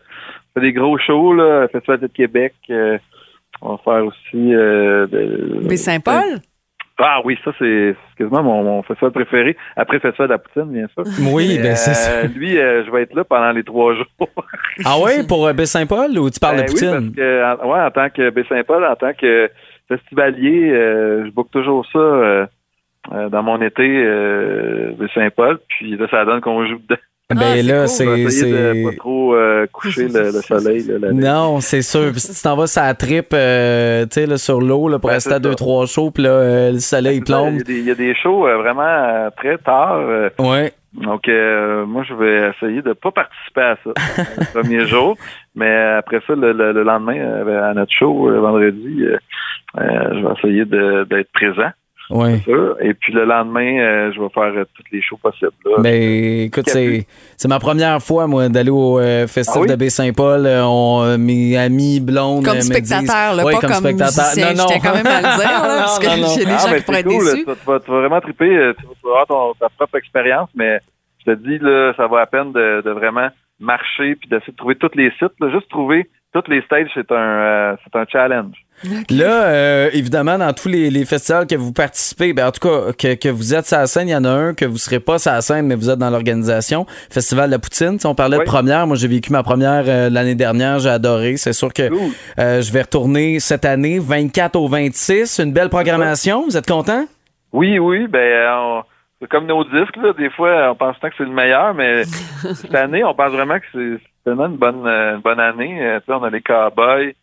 fait 0.56 0.62
des 0.62 0.74
gros 0.74 0.98
shows, 0.98 1.34
là. 1.36 1.68
Festival 1.68 2.00
de 2.00 2.08
Québec. 2.08 2.54
On 3.64 3.72
va 3.76 3.78
faire 3.84 4.06
aussi... 4.06 4.54
Euh, 4.54 5.08
Baie-Saint-Paul? 5.68 6.40
Ah 7.00 7.22
oui, 7.26 7.38
ça, 7.44 7.52
c'est 7.58 7.96
quasiment 8.18 8.44
mon, 8.44 8.64
mon 8.64 8.84
festival 8.84 9.12
préféré. 9.12 9.58
Après 9.76 9.96
le 9.98 10.02
Festival 10.02 10.28
de 10.28 10.34
la 10.34 10.38
Poutine, 10.38 10.72
bien 10.72 10.88
sûr. 10.94 11.04
Oui, 11.34 11.58
ben 11.58 11.76
c'est 11.76 11.96
ça. 11.96 12.12
Euh, 12.12 12.28
lui, 12.28 12.56
euh, 12.60 12.86
je 12.86 12.92
vais 12.92 13.02
être 13.02 13.16
là 13.16 13.24
pendant 13.24 13.52
les 13.52 13.64
trois 13.64 13.96
jours. 13.96 14.06
Ah 14.86 14.96
oui, 15.04 15.26
pour 15.28 15.48
euh, 15.48 15.54
Baie-Saint-Paul 15.54 16.18
ou 16.20 16.30
tu 16.30 16.40
parles 16.40 16.58
Ben 16.58 16.66
de 16.66 16.72
oui, 16.72 16.74
Poutine? 16.74 17.14
parce 17.14 17.16
que, 17.16 17.64
en, 17.64 17.72
ouais, 17.72 17.80
en 17.82 17.92
tant 17.92 18.10
que 18.10 18.30
Baie-Saint-Paul, 18.30 18.86
en 18.86 18.96
tant 18.96 19.14
que 19.14 19.50
festivalier, 19.88 20.70
euh, 20.72 21.26
je 21.26 21.32
book 21.32 21.50
toujours 21.52 21.86
ça 21.92 22.00
euh, 22.00 22.46
dans 23.30 23.44
mon 23.44 23.60
été 23.62 23.84
euh, 24.06 24.92
Baie-Saint-Paul. 24.98 25.60
Puis 25.70 25.96
là, 25.98 26.08
ça 26.12 26.26
donne 26.26 26.42
qu'on 26.42 26.66
joue 26.66 26.78
dedans. 26.78 27.02
Ben 27.36 27.42
Ah, 27.44 27.54
c'est 27.56 27.62
là, 27.64 27.80
cool. 27.80 27.88
c'est. 27.88 28.08
On 28.08 28.12
va 28.12 28.18
essayer 28.20 28.52
de 28.52 28.74
c'est- 28.74 28.84
pas 28.84 28.96
trop 28.98 29.36
euh, 29.36 29.68
coucher 29.72 30.08
le, 30.08 30.24
le 30.26 30.32
soleil. 30.42 30.84
Là, 30.84 30.94
la 31.00 31.12
nuit. 31.12 31.24
Non, 31.24 31.60
c'est 31.62 31.82
sûr. 31.82 32.12
Puis 32.12 32.20
si 32.22 32.34
tu 32.34 32.42
t'en 32.42 32.56
vas 32.56 32.68
sur 32.68 32.82
la 32.82 32.94
trip, 32.94 33.28
euh, 33.34 34.04
tu 34.04 34.22
sais, 34.22 34.26
là, 34.26 34.38
sur 34.38 34.60
l'eau, 34.62 34.88
là, 34.90 35.00
pour 35.00 35.10
Ben, 35.10 35.16
rester 35.16 35.34
à 35.34 35.40
deux, 35.40 35.50
ça. 35.52 35.56
trois 35.56 35.86
shows, 35.86 36.12
puis 36.12 36.24
là, 36.24 36.30
euh, 36.32 36.72
le 36.74 36.80
soleil 36.80 37.22
plombe. 37.22 37.56
Il 37.56 37.58
y, 37.58 37.62
a 37.62 37.64
des, 37.64 37.80
il 37.80 37.86
y 37.86 37.92
a 37.92 37.96
des 37.96 38.16
shows 38.16 38.48
euh, 38.48 38.58
vraiment 38.58 38.84
euh, 38.84 39.30
très 39.38 39.58
tard. 39.58 39.98
euh, 39.98 40.30
Ouais. 40.40 40.72
donc, 40.94 41.28
euh, 41.28 41.86
moi, 41.86 42.04
je 42.08 42.14
vais 42.14 42.50
essayer 42.56 42.82
de 42.82 42.94
pas 42.94 43.12
participer 43.12 43.62
à 43.62 43.78
ça 43.84 43.92
le 44.38 44.54
premier 44.62 44.86
jour. 44.88 45.16
Mais 45.56 45.76
après 45.98 46.20
ça, 46.26 46.34
le, 46.36 46.52
le- 46.52 46.72
le 46.74 46.84
lendemain, 46.84 47.16
euh, 47.18 47.70
à 47.70 47.74
notre 47.74 47.92
show, 47.94 48.30
le 48.30 48.40
vendredi, 48.40 48.98
euh, 49.04 49.18
euh, 49.80 50.10
je 50.14 50.26
vais 50.28 50.34
essayer 50.40 50.66
de- 50.66 51.04
d'être 51.10 51.32
présent. 51.32 51.70
Ouais. 52.10 52.40
ça. 52.46 52.52
Et 52.82 52.94
puis 52.94 53.14
le 53.14 53.26
lendemain, 53.26 53.80
euh, 53.80 54.12
je 54.14 54.20
vais 54.22 54.30
faire 54.30 54.44
euh, 54.56 54.66
toutes 54.76 54.86
les 54.92 55.02
shows 55.02 55.18
possibles. 55.18 55.52
là. 55.66 55.78
Ben, 55.80 56.42
écoute, 56.46 56.66
c'est, 56.68 57.08
c'est 57.38 57.48
ma 57.48 57.60
première 57.60 58.02
fois, 58.02 58.28
moi, 58.28 58.50
d'aller 58.50 58.70
au 58.70 59.00
euh, 59.00 59.26
Festival 59.28 59.60
Ah 59.60 59.62
oui? 59.62 59.68
de 59.70 59.76
Baie-Saint-Paul. 59.76 60.46
Euh, 60.46 60.64
on- 60.66 61.04
euh, 61.04 61.18
mes 61.18 61.58
amis 61.58 62.00
blondes 62.02 62.44
Comme 62.44 62.56
euh, 62.56 62.58
me 62.58 62.62
spectateur, 62.62 63.00
disent... 63.00 63.38
là, 63.38 63.46
Ouais, 63.46 63.54
pas 63.54 63.60
comme, 63.62 63.84
musicien. 63.92 64.50
Je 64.50 64.68
tiens 64.68 64.80
quand 64.84 64.94
même 64.96 65.08
à 65.08 65.22
le 65.22 65.38
dire, 65.40 65.62
là, 65.64 65.76
parce 65.80 66.00
que 66.00 66.06
Non, 66.08 66.16
non, 66.18 66.22
non. 66.24 66.28
j'ai 66.38 66.46
des 66.46 66.52
Ah, 66.52 66.58
gens 66.58 66.70
ben, 66.72 66.78
qui 66.78 66.84
pourraient 66.84 66.98
c'est 66.98 67.00
être 67.00 67.18
cool, 67.18 67.26
déçus. 67.26 67.46
Tu, 67.46 67.66
vas, 67.66 67.80
tu 67.80 67.92
vas 67.92 68.00
vraiment 68.00 68.22
triper, 68.22 68.58
euh, 68.58 68.74
tu 68.78 68.86
vas 69.04 69.10
avoir 69.12 69.28
ton- 69.28 69.54
ta 69.60 69.70
propre 69.70 69.98
expérience, 69.98 70.50
mais 70.56 70.80
je 71.26 71.32
te 71.32 71.38
dis, 71.38 71.58
là, 71.60 71.94
ça 71.96 72.08
va 72.08 72.20
à 72.22 72.26
peine 72.26 72.52
de, 72.52 72.82
de 72.84 72.92
vraiment 72.92 73.30
marcher 73.60 74.16
puis 74.16 74.28
d'essayer 74.30 74.52
de 74.52 74.58
trouver 74.58 74.76
tous 74.76 74.92
les 74.96 75.10
sites. 75.12 75.34
là. 75.40 75.50
Juste 75.52 75.70
trouver 75.70 76.10
toutes 76.34 76.48
les 76.50 76.62
stages, 76.64 76.90
c'est 76.94 77.12
un, 77.12 77.16
euh, 77.16 77.76
c'est 77.84 77.98
un 77.98 78.06
challenge. 78.12 78.56
Là, 79.10 79.44
euh, 79.46 79.90
évidemment, 79.94 80.38
dans 80.38 80.52
tous 80.54 80.68
les, 80.68 80.90
les 80.90 81.06
festivals 81.06 81.48
que 81.48 81.56
vous 81.56 81.72
participez, 81.74 82.34
ben, 82.34 82.48
en 82.48 82.52
tout 82.52 82.68
cas, 82.68 82.92
que, 82.94 83.16
que 83.16 83.30
vous 83.30 83.54
êtes 83.54 83.66
sur 83.66 83.78
la 83.78 83.88
scène, 83.88 84.08
il 84.08 84.12
y 84.12 84.16
en 84.16 84.26
a 84.26 84.30
un 84.30 84.54
que 84.54 84.66
vous 84.66 84.78
serez 84.78 85.00
pas 85.00 85.20
sur 85.20 85.32
la 85.32 85.42
scène, 85.42 85.68
mais 85.68 85.76
vous 85.76 85.90
êtes 85.90 86.00
dans 86.00 86.10
l'organisation. 86.10 86.86
Festival 87.10 87.48
de 87.48 87.52
la 87.56 87.60
Poutine. 87.60 88.00
Si 88.00 88.06
on 88.06 88.16
parlait 88.16 88.38
de 88.38 88.44
première, 88.52 88.88
moi 88.88 88.96
j'ai 88.98 89.08
vécu 89.08 89.32
ma 89.32 89.44
première 89.44 89.84
euh, 89.88 90.10
l'année 90.10 90.36
dernière, 90.36 90.80
j'ai 90.80 90.90
adoré. 90.90 91.38
C'est 91.38 91.54
sûr 91.54 91.72
que 91.74 91.84
euh, 92.40 92.62
je 92.62 92.72
vais 92.74 92.82
retourner 92.82 93.40
cette 93.40 93.66
année, 93.66 94.00
24 94.00 94.56
au 94.56 94.68
26. 94.68 95.40
Une 95.40 95.54
belle 95.54 95.70
programmation. 95.70 96.44
Vous 96.46 96.58
êtes 96.58 96.68
content? 96.68 97.06
Oui, 97.52 97.80
oui, 97.80 98.08
ben 98.08 98.20
euh, 98.20 98.50
on- 98.56 98.84
c'est 99.22 99.30
comme 99.30 99.46
nos 99.48 99.64
disques, 99.64 99.96
là. 100.02 100.12
Des 100.18 100.30
fois, 100.32 100.72
on 100.72 100.76
pense 100.76 101.00
tant 101.00 101.08
que 101.08 101.16
c'est 101.18 101.24
le 101.24 101.30
meilleur, 101.32 101.74
mais 101.74 102.04
cette 102.56 102.76
année, 102.76 103.04
on 103.06 103.14
pense 103.14 103.32
vraiment 103.32 103.58
que 103.58 103.66
c'est 103.72 104.04
c'est 104.26 104.32
vraiment 104.34 104.48
une 104.48 104.58
bonne, 104.58 104.86
euh, 104.88 105.16
une 105.16 105.22
bonne 105.22 105.40
année. 105.40 105.78
Euh, 105.82 106.00
tu 106.00 106.06
sais, 106.08 106.14
on 106.14 106.24
a 106.24 106.30
les 106.30 106.42
Cowboys. 106.42 107.14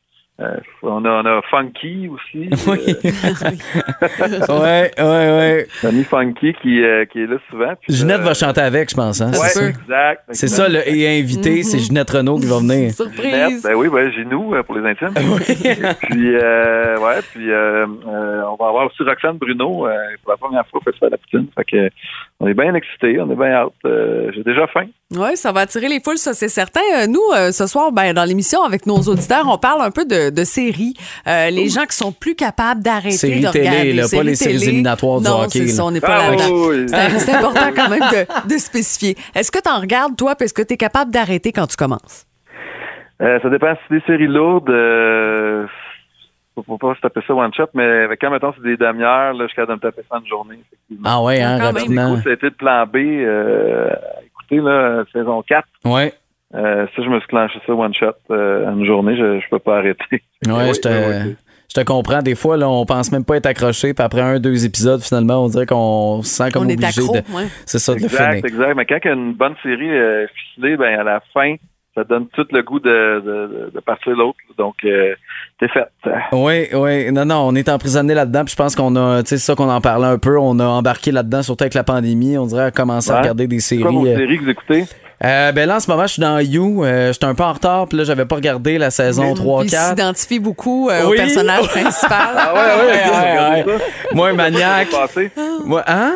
Euh, 0.41 0.57
on, 0.83 1.05
a, 1.05 1.09
on 1.09 1.27
a 1.27 1.43
Funky 1.51 2.09
aussi. 2.09 2.49
Oui. 2.67 2.97
euh, 3.05 4.61
ouais, 4.61 4.91
ouais, 4.99 5.05
ouais. 5.05 5.67
L'ami 5.83 6.05
Funky 6.05 6.55
qui, 6.63 6.83
euh, 6.83 7.05
qui 7.07 7.21
est 7.21 7.27
là 7.27 7.37
souvent. 7.51 7.75
Puis, 7.81 7.95
Ginette 7.95 8.21
euh, 8.21 8.25
va 8.25 8.35
chanter 8.35 8.61
avec, 8.61 8.91
je 8.91 8.95
pense. 8.95 9.21
Hein? 9.21 9.31
Ouais, 9.33 9.49
c'est 9.49 9.69
exact. 9.69 10.23
C'est 10.31 10.49
ça, 10.49 10.69
le 10.69 10.87
et 10.89 11.21
invité, 11.21 11.63
c'est 11.63 11.79
Ginette 11.79 12.11
Renault 12.11 12.39
qui 12.39 12.47
va 12.47 12.59
venir. 12.59 12.91
Ginette, 12.91 12.95
Surprise! 12.97 13.63
ben 13.63 13.75
oui, 13.75 13.89
ben, 13.89 14.11
j'ai 14.13 14.25
nous 14.25 14.55
pour 14.65 14.77
les 14.77 14.89
intimes. 14.89 15.15
Oui. 15.17 15.95
puis, 16.03 16.35
euh, 16.35 16.99
ouais, 16.99 17.21
puis 17.33 17.51
euh, 17.51 17.87
euh, 18.09 18.43
on 18.51 18.57
va 18.57 18.69
avoir 18.69 18.87
aussi 18.87 19.03
Roxane 19.03 19.37
Bruno 19.39 19.87
euh, 19.87 19.95
pour 20.23 20.33
la 20.33 20.37
première 20.37 20.67
fois 20.67 20.81
au 20.81 20.83
Festival 20.83 21.11
de 21.11 21.15
la 21.15 21.19
Poutine. 21.19 21.47
Fait 21.57 21.65
que, 21.65 21.91
on 22.43 22.47
est 22.47 22.55
bien 22.55 22.75
excités, 22.75 23.21
on 23.21 23.31
est 23.31 23.37
bien 23.37 23.53
hâte. 23.53 23.73
Euh, 23.85 24.31
j'ai 24.35 24.43
déjà 24.43 24.67
faim. 24.69 24.87
Oui, 25.15 25.37
ça 25.37 25.53
va 25.53 25.61
attirer 25.61 25.89
les 25.89 26.01
foules, 26.01 26.17
ça 26.17 26.33
c'est 26.33 26.49
certain. 26.49 26.81
Euh, 26.97 27.07
Nous, 27.07 27.21
euh, 27.37 27.53
ce 27.53 27.67
soir, 27.67 27.93
ben, 27.93 28.13
dans 28.15 28.25
l'émission 28.25 28.63
avec 28.63 28.87
nos 28.87 28.97
auditeurs, 28.97 29.45
on 29.49 29.59
parle 29.59 29.83
un 29.83 29.91
peu 29.91 30.05
de, 30.07 30.31
de 30.31 30.45
séries. 30.45 30.95
Euh, 31.27 31.51
les 31.51 31.69
gens 31.69 31.85
qui 31.85 31.97
sont 31.97 32.13
plus 32.13 32.35
capables 32.35 32.83
d'arrêter 32.83 33.11
Séries 33.17 33.41
de 33.41 33.49
télé, 33.51 33.69
regarder. 33.69 33.93
là, 33.93 34.03
pas 34.11 34.23
les 34.23 34.35
séries 34.37 34.55
télé. 34.55 34.69
éliminatoires 34.69 35.21
du 35.21 35.27
non, 35.27 35.41
hockey, 35.43 35.51
c'est 35.51 35.65
là. 35.67 35.73
ça, 35.73 35.85
on 35.85 35.91
n'est 35.91 36.01
pas 36.01 36.19
Ah, 36.19 36.31
là-dedans. 36.31 36.69
oui. 36.69 36.87
C'est 37.19 37.33
important 37.35 37.71
quand 37.77 37.89
même 37.91 38.01
de, 38.01 38.49
de 38.55 38.59
spécifier. 38.59 39.17
Est-ce 39.35 39.51
que 39.51 39.59
tu 39.63 39.71
en 39.71 39.79
regardes, 39.81 40.17
toi, 40.17 40.35
puis 40.35 40.47
est-ce 40.47 40.55
que 40.55 40.63
tu 40.63 40.75
es 40.75 40.77
capable 40.77 41.11
d'arrêter 41.11 41.53
quand 41.53 41.67
tu 41.67 41.77
commences? 41.77 42.27
Euh, 43.21 43.39
ça 43.43 43.51
dépend 43.51 43.75
si 43.87 43.95
des 43.95 44.01
séries 44.07 44.29
lourdes. 44.29 44.71
Euh, 46.61 46.63
faut, 46.67 46.79
faut 46.79 46.79
pas 46.79 46.95
se 46.95 47.01
taper 47.01 47.21
ça 47.27 47.35
one 47.35 47.53
shot, 47.55 47.67
mais 47.75 48.07
quand 48.21 48.31
mettons 48.31 48.53
c'est 48.57 48.63
des 48.63 48.77
demi-heures, 48.77 49.33
là, 49.35 49.45
je 49.45 49.49
suis 49.49 49.57
capable 49.57 49.81
de 49.81 49.87
me 49.87 49.91
taper 49.91 50.03
ça 50.09 50.17
en 50.17 50.21
une 50.21 50.27
journée. 50.27 50.59
effectivement. 50.61 51.09
Ah 51.11 51.23
ouais, 51.23 51.41
hein, 51.43 51.57
Quand 51.59 51.65
même. 51.67 51.75
rapidement. 51.77 52.11
Du 52.11 52.17
coup, 52.17 52.23
ça 52.25 52.31
a 52.31 52.33
été 52.35 52.51
de 52.51 52.55
plan 52.55 52.87
B. 52.87 52.97
Euh, 52.97 53.91
écoutez, 54.27 54.57
là, 54.61 55.05
saison 55.13 55.43
4. 55.43 55.67
Ouais. 55.85 56.13
Euh, 56.55 56.87
ça, 56.97 57.03
je 57.03 57.09
me 57.09 57.19
suis 57.21 57.29
clenché 57.29 57.61
ça 57.67 57.73
one 57.73 57.95
shot 57.95 58.07
euh, 58.31 58.67
en 58.69 58.79
une 58.79 58.85
journée. 58.87 59.17
Je, 59.17 59.39
je 59.41 59.49
peux 59.51 59.59
pas 59.61 59.79
arrêter. 59.79 60.05
Ouais, 60.47 60.53
Oui, 60.53 60.75
je 60.75 60.81
te, 60.81 60.89
oui, 61.29 61.37
je 61.69 61.75
te 61.81 61.85
comprends. 61.87 62.23
Des 62.23 62.35
fois, 62.35 62.57
là, 62.57 62.69
on 62.69 62.85
pense 62.85 63.13
même 63.13 63.25
pas 63.25 63.37
être 63.37 63.47
accroché, 63.47 63.95
puis 63.95 64.05
après 64.05 64.21
un, 64.21 64.41
deux 64.41 64.67
épisodes, 64.67 65.01
finalement, 65.01 65.45
on 65.45 65.49
dirait 65.49 65.67
qu'on 65.67 66.23
se 66.23 66.29
sent 66.35 66.51
comme 66.51 66.65
on 66.65 66.69
est 66.69 66.73
obligé 66.75 67.03
accro. 67.03 67.13
de. 67.15 67.19
ouais. 67.37 67.47
C'est 67.67 67.79
ça, 67.79 67.95
de 67.95 68.01
le 68.01 68.05
Exact, 68.07 68.29
finir. 68.33 68.45
exact. 68.47 68.75
Mais 68.75 68.85
quand 68.87 68.99
il 69.05 69.07
y 69.07 69.11
a 69.11 69.15
une 69.15 69.35
bonne 69.35 69.55
série 69.63 69.91
euh, 69.97 70.27
ficelée, 70.35 70.77
ben 70.77 70.99
à 70.99 71.05
la 71.05 71.21
fin, 71.33 71.55
ça 71.95 72.05
donne 72.05 72.27
tout 72.29 72.47
le 72.53 72.63
goût 72.63 72.79
de, 72.79 73.21
de, 73.25 73.71
de 73.75 73.81
partir 73.81 74.13
l'autre. 74.13 74.39
Donc, 74.57 74.77
euh, 74.85 75.15
t'es 75.59 75.69
fait. 75.69 75.87
Oui, 76.33 76.69
oui. 76.73 77.11
Non, 77.13 77.25
non, 77.25 77.49
on 77.49 77.55
est 77.55 77.69
emprisonné 77.69 78.15
là-dedans. 78.15 78.45
Puis 78.45 78.53
je 78.53 78.57
pense 78.57 78.77
qu'on 78.77 78.95
a, 78.97 79.23
tu 79.23 79.31
sais, 79.31 79.39
c'est 79.39 79.45
ça 79.47 79.55
qu'on 79.57 79.69
en 79.71 79.81
parlait 79.81 80.07
un 80.07 80.19
peu. 80.19 80.39
On 80.39 80.59
a 80.61 80.67
embarqué 80.67 81.11
là-dedans, 81.11 81.43
surtout 81.43 81.65
avec 81.65 81.75
la 81.75 81.83
pandémie. 81.85 82.39
On 82.39 82.47
dirait 82.47 82.65
à 82.65 82.71
commencer 82.71 83.11
à 83.11 83.19
regarder 83.21 83.47
des 83.49 83.61
séries. 83.61 83.83
quoi 83.83 83.91
vos 83.91 84.07
euh, 84.07 84.17
séries 84.17 84.39
que 84.39 84.45
vous 84.45 84.51
écoutez? 84.51 84.85
euh, 85.25 85.51
ben 85.53 85.67
là, 85.69 85.77
en 85.77 85.81
ce 85.81 85.91
moment, 85.91 86.07
je 86.07 86.13
suis 86.13 86.23
dans 86.23 86.39
You. 86.39 86.85
Euh, 86.85 87.13
J'étais 87.13 87.27
un 87.27 87.35
peu 87.35 87.43
en 87.43 87.53
retard. 87.53 87.89
Puis 87.89 87.99
là, 87.99 88.05
j'avais 88.05 88.25
pas 88.25 88.37
regardé 88.37 88.79
la 88.79 88.91
saison 88.91 89.35
Puis 89.35 89.43
3-4. 89.43 89.63
il 89.65 89.71
s'identifie 89.71 90.39
beaucoup 90.39 90.89
euh, 90.91 91.05
au 91.07 91.11
personnage 91.11 91.69
principal. 91.69 92.29
Ah 92.37 92.55
ouais, 92.55 92.61
ouais, 92.61 92.87
ouais, 92.87 92.93
ouais, 92.93 93.31
regardez 93.33 93.73
ouais. 93.73 93.79
ça. 93.79 94.15
Moi, 94.15 94.33
maniaque. 94.33 94.89
Moi, 95.67 95.83
hein? 95.89 96.13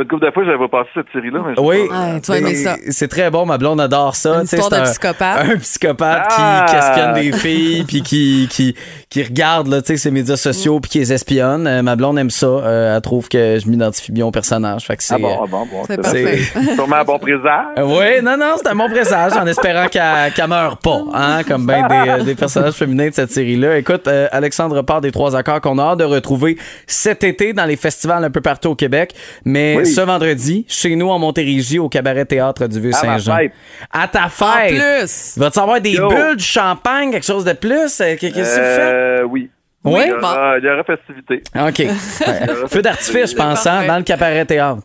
Fait 0.00 0.04
une 0.04 0.08
couple 0.08 0.26
de 0.26 0.30
fois 0.32 0.42
que 0.44 0.50
j'avais 0.50 0.68
pas 0.68 0.78
passé 0.78 0.90
cette 0.94 1.12
série-là. 1.12 1.40
mais 1.46 1.60
Oui. 1.60 1.88
tu 2.24 2.32
aimer 2.32 2.54
ça. 2.54 2.76
C'est 2.88 3.08
très 3.08 3.30
bon. 3.30 3.44
Ma 3.44 3.58
blonde 3.58 3.80
adore 3.80 4.16
ça. 4.16 4.36
Une 4.36 4.44
histoire 4.44 4.70
de 4.70 4.76
un- 4.76 4.82
psychopathe. 4.84 5.48
Un 5.52 5.56
psychopathe 5.58 6.26
Ah! 6.30 6.64
qui, 6.66 6.72
qui 6.72 6.78
espionne 6.78 7.14
des 7.14 7.32
filles 7.32 7.84
puis 7.84 8.02
qui, 8.02 8.48
qui, 8.50 8.74
qui 9.10 9.22
regarde 9.22 9.66
là, 9.68 9.82
tu 9.82 9.88
sais, 9.88 9.96
ses 9.98 10.10
médias 10.10 10.36
sociaux 10.36 10.80
puis 10.80 10.90
qui 10.90 10.98
les 11.00 11.12
espionne. 11.12 11.66
Euh, 11.66 11.82
ma 11.82 11.96
blonde 11.96 12.18
aime 12.18 12.30
ça. 12.30 12.46
Euh, 12.46 12.96
elle 12.96 13.02
trouve 13.02 13.28
que 13.28 13.58
je 13.62 13.68
m'identifie 13.68 14.12
bien 14.12 14.24
au 14.26 14.30
personnage. 14.30 14.86
Fait 14.86 14.96
que 14.96 15.02
c'est. 15.02 15.14
Ah 15.14 15.18
bon, 15.18 15.38
ah 15.42 15.46
bon, 15.50 15.66
bon. 15.70 15.82
C'est 15.86 16.00
parfait. 16.00 16.38
sûrement 16.74 16.96
un 16.96 17.04
bon 17.04 17.18
présage. 17.18 17.66
Euh, 17.78 17.82
oui, 17.84 18.22
non, 18.22 18.36
non, 18.38 18.54
c'est 18.56 18.68
un 18.68 18.74
bon 18.74 18.88
présage 18.88 19.32
en 19.36 19.46
espérant 19.46 19.88
qu'elle 19.88 20.32
qu'elle 20.34 20.48
meure 20.48 20.78
pas, 20.78 21.02
hein, 21.12 21.42
comme 21.46 21.66
bien 21.66 21.86
des, 21.88 22.24
des 22.24 22.34
personnages 22.34 22.74
féminins 22.74 23.08
de 23.08 23.14
cette 23.14 23.32
série-là. 23.32 23.76
Écoute, 23.76 24.08
euh, 24.08 24.28
Alexandre 24.32 24.80
part 24.82 25.00
des 25.02 25.12
trois 25.12 25.36
accords 25.36 25.60
qu'on 25.60 25.78
a 25.78 25.82
hâte 25.82 25.98
de 25.98 26.04
retrouver 26.04 26.56
cet 26.86 27.24
été 27.24 27.52
dans 27.52 27.66
les 27.66 27.76
festivals 27.76 28.24
un 28.24 28.30
peu 28.30 28.40
partout 28.40 28.70
au 28.70 28.74
Québec. 28.74 29.14
Mais 29.44 29.74
Oui. 29.76 29.86
Ce 29.90 30.00
vendredi, 30.00 30.64
chez 30.68 30.96
nous 30.96 31.08
en 31.10 31.18
Montérégie, 31.18 31.78
au 31.78 31.88
Cabaret 31.88 32.24
Théâtre 32.24 32.66
du 32.66 32.78
À 32.78 32.80
Vieux-Saint-Jean. 32.80 33.36
fête. 33.36 33.52
À 33.92 34.08
ta 34.08 34.24
En 34.26 34.28
fête! 34.28 34.68
plus. 34.74 35.38
Vas-tu 35.38 35.58
avoir 35.58 35.80
des 35.80 35.92
Yo. 35.92 36.08
bulles, 36.08 36.36
du 36.36 36.44
champagne, 36.44 37.10
quelque 37.12 37.26
chose 37.26 37.44
de 37.44 37.52
plus? 37.52 38.00
Euh, 38.00 38.16
Qu'est-ce 38.18 38.34
que 38.34 38.38
tu 38.38 38.44
fais? 38.44 38.80
Euh, 38.80 39.22
oui. 39.24 39.50
Oui? 39.84 40.02
Il 40.04 40.08
y 40.08 40.12
aura, 40.12 40.58
il 40.58 40.64
y 40.64 40.68
aura 40.68 40.84
festivité. 40.84 41.42
OK. 41.58 42.66
Feu 42.68 42.82
d'artifice, 42.82 43.30
je 43.30 43.36
pense, 43.36 43.66
hein, 43.66 43.86
dans 43.86 43.96
le 43.96 44.02
Cabaret 44.02 44.44
Théâtre. 44.44 44.82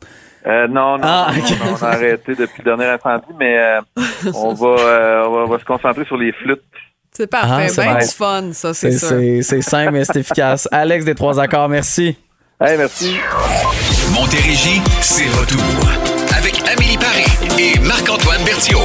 Euh, 0.48 0.68
non, 0.68 0.98
non, 0.98 1.04
Ah, 1.04 1.32
non, 1.36 1.76
on 1.82 1.84
a 1.84 1.90
arrêté 1.90 2.36
depuis 2.36 2.62
le 2.64 2.76
dernier 2.76 2.86
incendie, 2.86 3.26
mais 3.40 3.58
euh, 3.58 3.82
on, 4.34 4.54
va, 4.54 4.68
euh, 4.68 5.24
on, 5.28 5.32
va, 5.32 5.38
on 5.40 5.48
va 5.48 5.60
se 5.60 5.66
concentrer 5.66 6.06
sur 6.06 6.18
les 6.18 6.32
flûtes. 6.34 6.62
C'est 7.12 7.28
parfait. 7.28 7.64
Ah, 7.66 7.68
c'est 7.68 7.82
ben 7.84 7.94
bon. 7.94 8.00
du 8.00 8.06
fun, 8.06 8.54
ça, 8.54 8.74
c'est 8.74 8.92
C'est 8.92 9.00
sûr. 9.08 9.18
c'est- 9.18 9.42
c'est 9.42 9.62
simple, 9.62 9.92
mais 9.94 10.04
c'est 10.06 10.20
efficace. 10.20 10.68
Alex 10.72 11.04
des 11.04 11.16
trois 11.16 11.40
accords, 11.40 11.68
merci. 11.70 12.16
Hey, 12.62 12.78
merci. 12.78 13.16
Montérégie, 14.26 14.82
c'est 15.02 15.30
retour. 15.40 15.62
Avec 16.36 16.60
Amélie 16.68 16.98
Paris 16.98 17.28
et 17.60 17.78
Marc-Antoine 17.80 18.44
Berthiaume. 18.44 18.82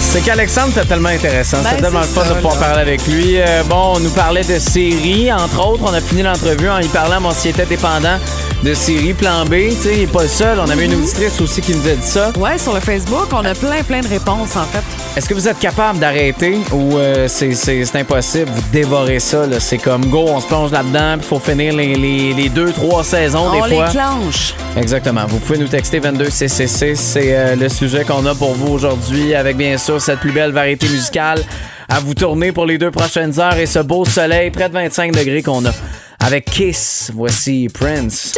C'est 0.00 0.20
qu'Alexandre, 0.20 0.68
c'était 0.72 0.86
tellement 0.86 1.08
intéressant. 1.08 1.56
Ben, 1.64 1.70
C'était 1.70 1.82
tellement 1.82 2.00
le 2.02 2.06
fun 2.06 2.22
ça, 2.22 2.28
de 2.28 2.34
pouvoir 2.34 2.54
là. 2.54 2.60
parler 2.60 2.82
avec 2.82 3.04
lui. 3.08 3.40
Euh, 3.40 3.64
bon, 3.64 3.94
on 3.96 3.98
nous 3.98 4.10
parlait 4.10 4.44
de 4.44 4.60
séries, 4.60 5.32
entre 5.32 5.66
autres. 5.66 5.82
On 5.84 5.92
a 5.92 6.00
fini 6.00 6.22
l'entrevue 6.22 6.70
en 6.70 6.78
y 6.78 6.86
parlant, 6.86 7.20
mon 7.22 7.32
s'il 7.32 7.50
était 7.50 7.66
dépendant 7.66 8.20
de 8.64 8.72
séries 8.74 9.12
Plan 9.12 9.44
B. 9.44 9.50
Tu 9.68 9.70
sais, 9.72 9.92
il 9.94 10.00
n'est 10.00 10.06
pas 10.06 10.22
le 10.22 10.28
seul. 10.28 10.58
On 10.58 10.68
avait 10.70 10.86
une 10.86 10.94
auditrice 10.94 11.38
aussi 11.40 11.60
qui 11.60 11.74
nous 11.76 11.86
a 11.86 11.92
dit 11.92 12.06
ça. 12.06 12.32
Ouais, 12.38 12.56
sur 12.58 12.72
le 12.72 12.80
Facebook, 12.80 13.28
on 13.32 13.44
a 13.44 13.54
plein, 13.54 13.82
plein 13.86 14.00
de 14.00 14.08
réponses, 14.08 14.56
en 14.56 14.64
fait. 14.64 14.82
Est-ce 15.16 15.28
que 15.28 15.34
vous 15.34 15.46
êtes 15.46 15.58
capable 15.58 15.98
d'arrêter 15.98 16.58
ou 16.72 16.96
euh, 16.96 17.28
c'est- 17.28 17.52
c'est 17.54 17.84
c'est 17.84 17.98
impossible? 17.98 18.50
Vous 18.54 18.62
dévorez 18.72 19.20
ça, 19.20 19.46
là. 19.46 19.60
C'est 19.60 19.78
comme 19.78 20.06
go, 20.06 20.24
on 20.28 20.40
se 20.40 20.46
plonge 20.46 20.70
là-dedans, 20.72 21.16
il 21.18 21.22
faut 21.22 21.38
finir 21.38 21.74
les, 21.74 21.94
les, 21.94 22.32
les 22.32 22.48
deux, 22.48 22.72
trois 22.72 23.04
saisons 23.04 23.48
On 23.52 23.62
des 23.62 23.68
les 23.70 23.76
fois. 23.76 23.88
clenche. 23.90 24.54
Exactement. 24.76 25.26
Vous 25.28 25.38
pouvez 25.38 25.58
nous 25.58 25.68
texter 25.68 26.00
22CCC. 26.00 26.94
C'est 26.96 27.36
euh, 27.36 27.56
le 27.56 27.68
sujet 27.68 28.04
qu'on 28.04 28.24
a 28.26 28.34
pour 28.34 28.54
vous 28.54 28.72
aujourd'hui, 28.72 29.34
avec 29.34 29.56
bien 29.58 29.76
sûr 29.78 30.00
cette 30.00 30.20
plus 30.20 30.32
belle 30.32 30.52
variété 30.52 30.88
musicale 30.88 31.42
à 31.88 32.00
vous 32.00 32.14
tourner 32.14 32.50
pour 32.50 32.64
les 32.64 32.78
deux 32.78 32.90
prochaines 32.90 33.38
heures 33.38 33.58
et 33.58 33.66
ce 33.66 33.80
beau 33.80 34.04
soleil, 34.06 34.50
près 34.50 34.68
de 34.68 34.74
25 34.74 35.12
degrés 35.12 35.42
qu'on 35.42 35.64
a. 35.66 35.70
Avec 36.18 36.46
Kiss, 36.46 37.10
voici 37.14 37.68
Prince. 37.68 38.32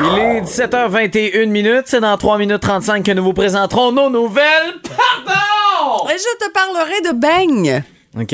Il 0.00 0.18
est 0.18 0.40
17h21 0.42 1.46
minutes. 1.46 1.84
C'est 1.86 2.00
dans 2.00 2.16
3 2.16 2.38
minutes 2.38 2.60
35 2.60 3.04
que 3.04 3.12
nous 3.12 3.22
vous 3.24 3.32
présenterons 3.32 3.92
nos 3.92 4.10
nouvelles. 4.10 4.74
Pardon! 4.84 6.08
Et 6.08 6.16
je 6.18 6.46
te 6.46 6.50
parlerai 6.52 7.00
de 7.12 7.18
beigne. 7.18 7.82
OK. 8.18 8.32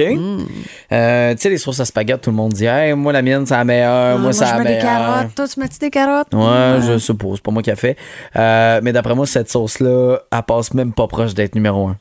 Euh, 0.93 1.33
tu 1.35 1.41
sais, 1.41 1.51
les 1.51 1.59
sauces 1.59 1.81
à 1.81 1.85
spaghetti, 1.85 2.21
tout 2.21 2.31
le 2.31 2.37
monde 2.37 2.53
dit 2.53 2.67
hey, 2.67 2.95
moi, 2.95 3.13
la 3.13 3.21
mienne, 3.23 3.45
c'est 3.47 3.55
la 3.55 3.65
meilleure. 3.65 4.15
Ah, 4.15 4.19
moi, 4.19 4.33
c'est 4.33 4.47
je 4.47 4.51
la 4.53 4.59
mets 4.59 4.65
des 4.65 4.71
meilleure. 4.77 4.85
carottes. 4.85 5.35
Toi, 5.35 5.49
tu 5.49 5.61
mets 5.61 5.69
des 5.81 5.91
carottes? 5.91 6.35
Ouais, 6.35 6.79
je 6.87 6.99
suppose. 6.99 7.39
C'est 7.39 7.43
pas 7.45 7.51
moi 7.51 7.63
qui 7.63 7.71
a 7.71 7.77
fait. 7.77 7.97
Euh, 8.37 8.81
mais 8.83 8.93
d'après 8.93 9.15
moi, 9.15 9.27
cette 9.27 9.51
sauce-là, 9.51 10.19
elle 10.31 10.43
passe 10.45 10.73
même 10.75 10.93
pas 10.93 11.09
proche 11.09 11.35
d'être 11.35 11.55
numéro 11.57 11.89
un. 11.89 11.97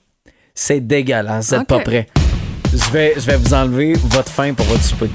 C'est 0.53 0.79
dégueulasse. 0.79 1.49
Vous 1.49 1.55
êtes 1.55 1.67
pas 1.67 1.79
prêts. 1.79 2.07
Je 2.73 2.91
vais, 2.91 3.13
je 3.15 3.21
vais 3.21 3.37
vous 3.37 3.53
enlever 3.53 3.93
votre 4.09 4.29
faim 4.31 4.53
pour 4.53 4.65
votre 4.67 4.83
souper. 4.83 5.09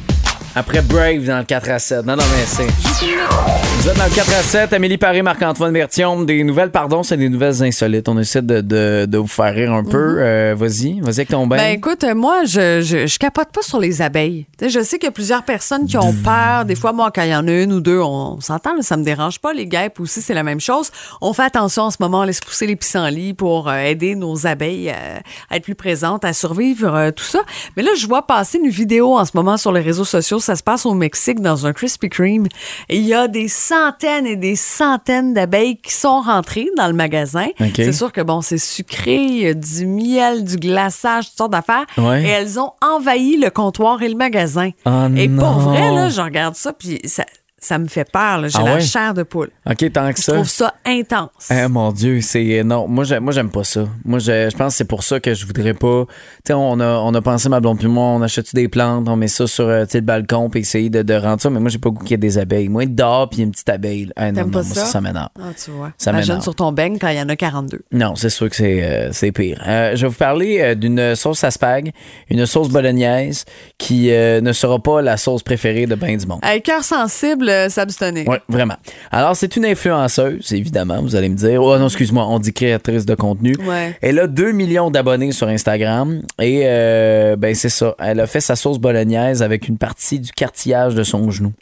Après 0.58 0.80
Brave 0.80 1.26
dans 1.26 1.36
le 1.36 1.44
4 1.44 1.68
à 1.68 1.78
7. 1.78 2.06
Non, 2.06 2.16
non, 2.16 2.22
mais 2.34 2.46
c'est. 2.46 2.64
Vous 2.64 3.88
êtes 3.90 3.98
dans 3.98 4.04
le 4.04 4.14
4 4.14 4.30
à 4.30 4.42
7. 4.42 4.72
Amélie 4.72 4.96
Paré, 4.96 5.20
Marc-Antoine 5.20 5.70
Bertium. 5.70 6.24
Des 6.24 6.42
nouvelles, 6.44 6.70
pardon, 6.70 7.02
c'est 7.02 7.18
des 7.18 7.28
nouvelles 7.28 7.62
insolites. 7.62 8.08
On 8.08 8.18
essaie 8.18 8.40
de, 8.40 8.62
de, 8.62 9.04
de 9.04 9.18
vous 9.18 9.26
faire 9.26 9.52
rire 9.52 9.74
un 9.74 9.84
peu. 9.84 10.16
Euh, 10.18 10.54
vas-y, 10.56 10.98
vas-y 11.00 11.16
avec 11.16 11.28
ton 11.28 11.46
bain. 11.46 11.58
Ben 11.58 11.74
écoute, 11.74 12.04
euh, 12.04 12.14
moi, 12.14 12.46
je, 12.46 12.80
je, 12.80 13.06
je 13.06 13.18
capote 13.18 13.48
pas 13.52 13.60
sur 13.60 13.78
les 13.78 14.00
abeilles. 14.00 14.46
Je 14.62 14.82
sais 14.82 14.96
qu'il 14.96 15.04
y 15.04 15.10
a 15.10 15.12
plusieurs 15.12 15.42
personnes 15.42 15.84
qui 15.84 15.98
ont 15.98 16.14
peur. 16.24 16.64
Des 16.64 16.74
fois, 16.74 16.94
moi, 16.94 17.10
quand 17.14 17.24
il 17.24 17.32
y 17.32 17.36
en 17.36 17.46
a 17.46 17.52
une 17.52 17.74
ou 17.74 17.80
deux, 17.80 18.00
on, 18.00 18.40
s'entend, 18.40 18.74
là, 18.74 18.80
ça 18.80 18.96
me 18.96 19.04
dérange 19.04 19.40
pas. 19.40 19.52
Les 19.52 19.66
guêpes 19.66 20.00
aussi, 20.00 20.22
c'est 20.22 20.32
la 20.32 20.42
même 20.42 20.60
chose. 20.60 20.90
On 21.20 21.34
fait 21.34 21.44
attention 21.44 21.82
en 21.82 21.90
ce 21.90 21.98
moment, 22.00 22.20
on 22.20 22.24
laisse 22.24 22.40
pousser 22.40 22.66
les 22.66 22.76
pissenlits 22.76 23.34
pour 23.34 23.68
euh, 23.68 23.76
aider 23.76 24.14
nos 24.14 24.46
abeilles 24.46 24.88
à 24.88 25.54
être 25.54 25.64
plus 25.64 25.74
présentes, 25.74 26.24
à 26.24 26.32
survivre, 26.32 27.10
tout 27.10 27.24
ça. 27.24 27.40
Mais 27.76 27.82
là, 27.82 27.90
je 27.94 28.06
vois 28.06 28.26
passer 28.26 28.56
une 28.56 28.70
vidéo 28.70 29.18
en 29.18 29.24
ce 29.26 29.32
moment 29.34 29.58
sur 29.58 29.70
les 29.70 29.82
réseaux 29.82 30.06
sociaux. 30.06 30.40
Ça 30.46 30.54
se 30.54 30.62
passe 30.62 30.86
au 30.86 30.94
Mexique 30.94 31.40
dans 31.40 31.66
un 31.66 31.72
Krispy 31.72 32.08
Kreme. 32.08 32.46
Il 32.88 33.02
y 33.02 33.14
a 33.14 33.26
des 33.26 33.48
centaines 33.48 34.28
et 34.28 34.36
des 34.36 34.54
centaines 34.54 35.34
d'abeilles 35.34 35.76
qui 35.76 35.92
sont 35.92 36.20
rentrées 36.20 36.68
dans 36.76 36.86
le 36.86 36.92
magasin. 36.92 37.48
C'est 37.74 37.92
sûr 37.92 38.12
que 38.12 38.20
bon, 38.20 38.42
c'est 38.42 38.56
sucré, 38.56 39.16
il 39.16 39.38
y 39.38 39.46
a 39.48 39.54
du 39.54 39.86
miel, 39.86 40.44
du 40.44 40.56
glaçage, 40.56 41.30
toutes 41.30 41.38
sortes 41.38 41.50
d'affaires. 41.50 41.84
Ouais. 41.98 42.22
Et 42.22 42.28
elles 42.28 42.60
ont 42.60 42.74
envahi 42.80 43.38
le 43.38 43.50
comptoir 43.50 44.00
et 44.02 44.08
le 44.08 44.14
magasin. 44.14 44.70
Oh 44.84 45.08
et 45.16 45.26
non. 45.26 45.42
pour 45.42 45.58
vrai, 45.62 45.90
là, 45.90 46.10
je 46.10 46.20
regarde 46.20 46.54
ça, 46.54 46.72
puis 46.72 47.00
ça, 47.06 47.24
ça 47.58 47.78
me 47.78 47.86
fait 47.86 48.10
peur. 48.10 48.38
là. 48.38 48.48
J'ai 48.48 48.58
Ah 48.60 48.64
la 48.64 48.80
chair 48.80 49.14
de 49.14 49.22
poule. 49.22 49.50
OK, 49.68 49.92
tant 49.92 50.10
que 50.12 50.18
Je 50.18 50.22
ça. 50.22 50.32
trouve 50.34 50.48
ça 50.48 50.74
intense. 50.84 51.30
Eh 51.50 51.68
mon 51.68 51.90
Dieu, 51.92 52.20
c'est 52.20 52.62
non. 52.64 52.86
Moi, 52.86 53.04
moi, 53.20 53.32
j'aime 53.32 53.50
pas 53.50 53.64
ça. 53.64 53.86
Moi, 54.04 54.18
je, 54.18 54.48
je 54.50 54.56
pense 54.56 54.74
que 54.74 54.78
c'est 54.78 54.84
pour 54.84 55.02
ça 55.02 55.18
que 55.20 55.34
je 55.34 55.46
voudrais 55.46 55.74
pas. 55.74 56.04
Tu 56.06 56.12
sais, 56.48 56.52
on 56.54 56.78
a, 56.80 56.86
on 56.98 57.14
a 57.14 57.22
pensé 57.22 57.48
ma 57.48 57.60
blonde 57.60 57.78
puis 57.78 57.88
moi, 57.88 58.04
on 58.04 58.22
achète 58.22 58.54
des 58.54 58.68
plantes, 58.68 59.08
on 59.08 59.16
met 59.16 59.28
ça 59.28 59.46
sur 59.46 59.66
euh, 59.68 59.84
le 59.92 60.00
balcon 60.00 60.48
puis 60.50 60.60
essayer 60.60 60.90
de, 60.90 61.02
de 61.02 61.14
rendre 61.14 61.40
ça. 61.40 61.50
Mais 61.50 61.60
moi, 61.60 61.70
j'ai 61.70 61.78
pas 61.78 61.90
goût 61.90 62.02
qu'il 62.02 62.12
y 62.12 62.14
ait 62.14 62.18
des 62.18 62.38
abeilles. 62.38 62.68
Moi, 62.68 62.86
dehors 62.86 63.28
puis 63.28 63.42
une 63.42 63.50
petite 63.50 63.68
abeille. 63.68 64.10
Eh, 64.20 64.32
non, 64.32 64.44
pas 64.50 64.62
moi, 64.62 64.62
ça? 64.62 64.84
ça, 64.84 65.00
m'énerve. 65.00 65.28
Ah, 65.40 65.48
tu 65.62 65.70
vois. 65.70 65.92
Ça 65.98 66.12
m'énerve. 66.12 66.42
sur 66.42 66.54
ton 66.54 66.72
beigne 66.72 66.98
quand 66.98 67.08
il 67.08 67.16
y 67.18 67.20
en 67.22 67.28
a 67.28 67.36
42. 67.36 67.80
Non, 67.92 68.14
c'est 68.16 68.30
sûr 68.30 68.48
que 68.50 68.56
c'est 68.56 68.82
euh, 68.82 69.32
pire. 69.32 69.62
Euh, 69.66 69.96
je 69.96 70.02
vais 70.02 70.08
vous 70.08 70.14
parler 70.18 70.60
euh, 70.60 70.74
d'une 70.74 71.14
sauce 71.16 71.42
à 71.42 71.50
spag, 71.50 71.92
une 72.30 72.46
sauce 72.46 72.68
bolognaise 72.68 73.44
qui 73.78 74.10
euh, 74.12 74.40
ne 74.40 74.52
sera 74.52 74.78
pas 74.78 75.02
la 75.02 75.16
sauce 75.16 75.42
préférée 75.42 75.86
de 75.86 75.94
bien 75.94 76.16
du 76.16 76.26
monde. 76.26 76.38
Avec 76.42 76.64
cœur 76.64 76.84
sensible, 76.84 77.46
euh, 77.56 77.68
s'abstenir. 77.68 78.28
Oui, 78.28 78.36
vraiment. 78.48 78.76
Alors, 79.10 79.36
c'est 79.36 79.56
une 79.56 79.64
influenceuse, 79.64 80.52
évidemment, 80.52 81.02
vous 81.02 81.16
allez 81.16 81.28
me 81.28 81.34
dire. 81.34 81.62
Oh 81.62 81.78
non, 81.78 81.86
excuse-moi, 81.86 82.26
on 82.26 82.38
dit 82.38 82.52
créatrice 82.52 83.06
de 83.06 83.14
contenu. 83.14 83.56
Ouais. 83.66 83.96
Elle 84.02 84.18
a 84.18 84.26
2 84.26 84.52
millions 84.52 84.90
d'abonnés 84.90 85.32
sur 85.32 85.48
Instagram 85.48 86.22
et 86.40 86.62
euh, 86.64 87.36
ben 87.36 87.54
c'est 87.54 87.68
ça. 87.68 87.94
Elle 87.98 88.20
a 88.20 88.26
fait 88.26 88.40
sa 88.40 88.56
sauce 88.56 88.78
bolognaise 88.78 89.42
avec 89.42 89.68
une 89.68 89.78
partie 89.78 90.20
du 90.20 90.32
cartillage 90.32 90.94
de 90.94 91.02
son 91.02 91.30
genou, 91.30 91.52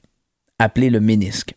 appelé 0.59 0.91
le 0.91 1.01
ménisque. 1.01 1.55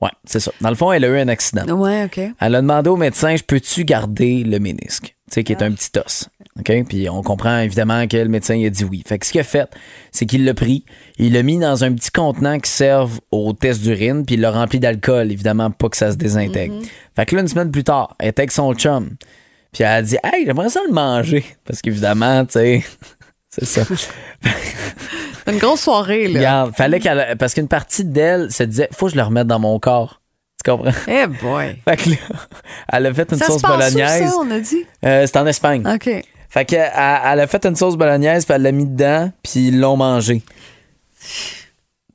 Ouais, 0.00 0.10
c'est 0.24 0.40
ça. 0.40 0.52
Dans 0.60 0.70
le 0.70 0.76
fond, 0.76 0.92
elle 0.92 1.04
a 1.04 1.08
eu 1.08 1.18
un 1.18 1.28
accident. 1.28 1.66
Ouais, 1.76 2.04
OK. 2.04 2.20
Elle 2.40 2.54
a 2.54 2.60
demandé 2.60 2.88
au 2.88 2.96
médecin, 2.96 3.34
je 3.34 3.42
peux-tu 3.42 3.84
garder 3.84 4.44
le 4.44 4.58
ménisque? 4.60 5.16
Tu 5.28 5.34
sais, 5.34 5.44
qui 5.44 5.52
est 5.52 5.62
un 5.62 5.72
petit 5.72 5.90
os. 5.98 6.28
OK? 6.58 6.72
Puis 6.88 7.08
on 7.08 7.22
comprend 7.22 7.58
évidemment 7.58 8.06
que 8.06 8.16
le 8.16 8.28
médecin 8.28 8.54
il 8.54 8.66
a 8.66 8.70
dit 8.70 8.84
oui. 8.84 9.02
Fait 9.06 9.18
que 9.18 9.26
ce 9.26 9.32
qu'il 9.32 9.40
a 9.40 9.44
fait, 9.44 9.68
c'est 10.12 10.26
qu'il 10.26 10.44
l'a 10.44 10.54
pris, 10.54 10.84
il 11.18 11.32
l'a 11.32 11.42
mis 11.42 11.58
dans 11.58 11.84
un 11.84 11.92
petit 11.92 12.10
contenant 12.10 12.58
qui 12.58 12.70
serve 12.70 13.20
au 13.30 13.52
test 13.52 13.82
d'urine, 13.82 14.24
puis 14.26 14.34
il 14.34 14.40
l'a 14.40 14.50
rempli 14.50 14.80
d'alcool, 14.80 15.30
évidemment, 15.30 15.70
pour 15.70 15.90
que 15.90 15.96
ça 15.96 16.10
se 16.10 16.16
désintègre. 16.16 16.74
Fait 17.16 17.26
que 17.26 17.34
là, 17.36 17.42
une 17.42 17.48
semaine 17.48 17.70
plus 17.70 17.84
tard, 17.84 18.16
elle 18.18 18.28
était 18.28 18.42
avec 18.42 18.52
son 18.52 18.74
chum. 18.74 19.10
Puis 19.72 19.84
elle 19.84 19.88
a 19.88 20.02
dit, 20.02 20.16
hey, 20.24 20.44
j'aimerais 20.46 20.70
ça 20.70 20.80
le 20.86 20.92
manger. 20.92 21.44
Parce 21.64 21.82
qu'évidemment, 21.82 22.44
tu 22.46 22.52
sais, 22.52 22.84
c'est 23.50 23.64
ça. 23.64 23.82
Une 25.46 25.58
grosse 25.58 25.80
soirée, 25.80 26.28
là. 26.28 26.38
Regarde, 26.40 26.74
fallait 26.76 27.00
qu'elle. 27.00 27.36
Parce 27.38 27.54
qu'une 27.54 27.68
partie 27.68 28.04
d'elle 28.04 28.52
se 28.52 28.62
disait, 28.64 28.88
faut 28.92 29.06
que 29.06 29.12
je 29.12 29.16
le 29.16 29.22
remette 29.22 29.46
dans 29.46 29.58
mon 29.58 29.78
corps. 29.78 30.20
Tu 30.62 30.70
comprends? 30.70 30.90
Eh 31.06 31.26
boy. 31.26 31.76
Fait 31.88 31.96
que 31.96 32.10
là, 32.10 32.16
elle 32.92 33.06
a 33.06 33.14
fait 33.14 33.30
une 33.32 33.38
Ça 33.38 33.46
se 33.46 33.52
sauce 33.52 33.62
passe 33.62 33.72
où, 33.72 33.94
bolognaise. 33.94 34.30
ça, 34.30 34.36
on 34.38 34.50
a 34.50 34.58
dit? 34.60 34.84
Euh, 35.04 35.26
c'est 35.26 35.36
en 35.38 35.46
Espagne. 35.46 35.84
OK. 35.86 36.10
Fait 36.48 36.64
que 36.64 36.76
elle, 36.76 37.40
a 37.40 37.46
fait 37.46 37.64
une 37.66 37.76
sauce 37.76 37.96
bolognaise, 37.96 38.44
puis 38.44 38.54
elle 38.54 38.62
l'a 38.62 38.72
mis 38.72 38.86
dedans, 38.86 39.30
puis 39.42 39.68
ils 39.68 39.78
l'ont 39.80 39.96
mangé. 39.96 40.42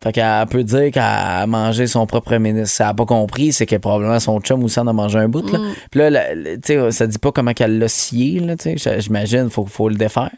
Fait 0.04 0.12
qu'elle 0.12 0.46
peut 0.48 0.64
dire 0.64 0.92
qu'elle 0.92 1.02
a 1.04 1.48
mangé 1.48 1.88
son 1.88 2.06
propre 2.06 2.36
ministre. 2.36 2.76
Ça 2.76 2.90
a 2.90 2.94
pas 2.94 3.06
compris, 3.06 3.54
c'est 3.54 3.66
que 3.66 3.76
probablement 3.78 4.20
son 4.20 4.42
chum 4.42 4.64
aussi 4.64 4.78
en 4.80 4.88
a 4.88 4.94
mangé 4.94 5.18
un 5.18 5.30
bout. 5.30 5.50
Là. 5.50 5.60
Mm. 5.60 5.74
Puis 5.92 6.00
là, 6.02 6.36
tu 6.36 6.60
sais, 6.66 6.92
ça 6.92 7.08
dit 7.08 7.20
pas 7.20 7.32
comment 7.32 7.54
qu'elle 7.54 7.80
l'a 7.80 7.88
scié, 7.88 8.40
là, 8.42 8.58
tu 8.58 8.78
sais. 8.78 9.00
J'imagine, 9.00 9.50
faut, 9.50 9.66
faut 9.66 9.88
le 9.88 9.96
défaire. 9.96 10.32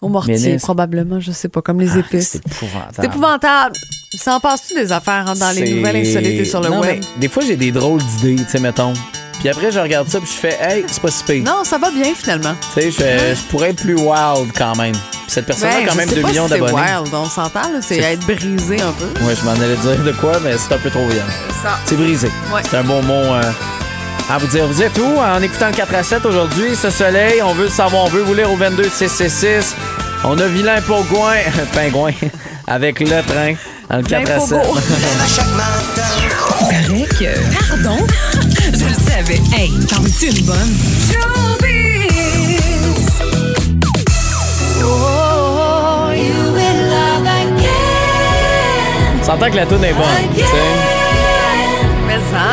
Au 0.00 0.08
mortier, 0.08 0.32
Ministre. 0.36 0.66
probablement, 0.66 1.20
je 1.20 1.30
sais 1.30 1.50
pas, 1.50 1.60
comme 1.60 1.78
les 1.78 1.90
Ah, 1.90 1.98
épices. 1.98 2.28
c'est 2.30 2.46
épouvantable. 2.46 2.94
C'est 2.96 3.04
épouvantable. 3.04 3.76
Ça 4.16 4.36
en 4.36 4.40
passe-tu 4.40 4.74
des 4.74 4.90
affaires 4.92 5.28
hein, 5.28 5.34
dans 5.38 5.54
les 5.54 5.74
nouvelles 5.74 5.96
insolites 5.96 6.46
sur 6.46 6.62
le 6.62 6.70
non, 6.70 6.80
web? 6.80 7.00
mais 7.00 7.20
des 7.20 7.28
fois, 7.28 7.44
j'ai 7.44 7.56
des 7.56 7.70
drôles 7.70 8.00
d'idées, 8.02 8.42
tu 8.42 8.48
sais, 8.50 8.58
mettons. 8.60 8.94
Puis 9.40 9.48
après, 9.48 9.72
je 9.72 9.80
regarde 9.80 10.06
ça, 10.08 10.20
puis 10.20 10.30
je 10.32 10.38
fais, 10.38 10.58
hey, 10.60 10.84
c'est 10.86 11.00
pas 11.00 11.10
si 11.10 11.24
pire. 11.24 11.42
Non, 11.44 11.64
ça 11.64 11.78
va 11.78 11.90
bien, 11.90 12.12
finalement. 12.14 12.54
Tu 12.74 12.80
sais, 12.82 12.90
je, 12.90 13.34
je 13.34 13.40
pourrais 13.50 13.70
être 13.70 13.80
plus 13.82 13.94
wild 13.96 14.52
quand 14.56 14.76
même. 14.76 14.94
Cette 15.28 15.46
personne-là 15.46 15.76
Ben, 15.76 15.82
a 15.84 15.86
quand 15.86 15.92
je 15.92 15.96
même 15.98 16.08
sais 16.10 16.14
2 16.16 16.20
pas 16.22 16.28
millions 16.28 16.46
si 16.46 16.52
c'est 16.52 16.58
d'abonnés. 16.60 16.82
wild, 16.82 17.14
on 17.14 17.28
s'entend, 17.28 17.62
là, 17.72 17.78
c'est 17.80 17.98
être 17.98 18.26
brisé 18.26 18.82
un 18.82 18.92
peu. 18.92 19.06
Ouais, 19.24 19.34
je 19.34 19.44
m'en 19.44 19.52
allais 19.52 19.76
dire 19.76 20.04
de 20.04 20.12
quoi, 20.12 20.32
mais 20.44 20.52
c'est 20.58 20.74
un 20.74 20.78
peu 20.78 20.90
trop 20.90 21.06
violent. 21.06 21.24
Ça. 21.62 21.78
C'est 21.86 21.96
brisé. 21.96 22.28
Ouais. 22.52 22.60
C'est 22.68 22.76
un 22.76 22.84
bon 22.84 23.00
mot 23.02 23.14
euh, 23.14 23.42
à 24.28 24.36
vous 24.38 24.46
dire. 24.48 24.66
Vous 24.66 24.82
êtes 24.82 24.98
où 24.98 25.18
en 25.18 25.40
écoutant 25.40 25.68
le 25.68 25.74
4 25.74 25.94
à 25.94 26.02
7 26.02 26.26
aujourd'hui? 26.26 26.76
Ce 26.76 26.90
soleil, 26.90 27.40
on 27.42 27.54
veut 27.54 27.64
le 27.64 27.70
savoir. 27.70 28.04
On 28.04 28.08
veut 28.08 28.22
vous 28.22 28.34
lire 28.34 28.50
au 28.52 28.56
22 28.56 28.84
666. 28.90 29.74
On 30.24 30.36
a 30.38 30.46
Vilain 30.48 30.80
Pingouin, 30.86 31.36
Pingouin 31.72 32.12
avec 32.66 33.00
le 33.00 33.06
train 33.22 33.54
dans 33.88 33.96
le 33.96 34.02
4 34.02 34.30
à 34.32 34.40
7. 34.40 34.48
Pogo. 34.50 34.74
paraît 36.74 37.06
que. 37.18 37.68
Pardon? 37.70 38.06
Je 38.80 38.84
le 38.86 38.94
savais. 38.94 39.40
Hey, 39.56 39.70
t'en 39.86 40.00
veux-tu 40.00 40.26
une 40.30 40.46
bonne? 40.46 40.76
On 49.20 49.24
s'entend 49.24 49.50
que 49.50 49.56
la 49.56 49.66
tune 49.66 49.84
est 49.84 49.92
bonne. 49.92 50.04
tu 50.34 50.40
sais. 50.40 50.46
Mais 52.06 52.14
ça. 52.30 52.52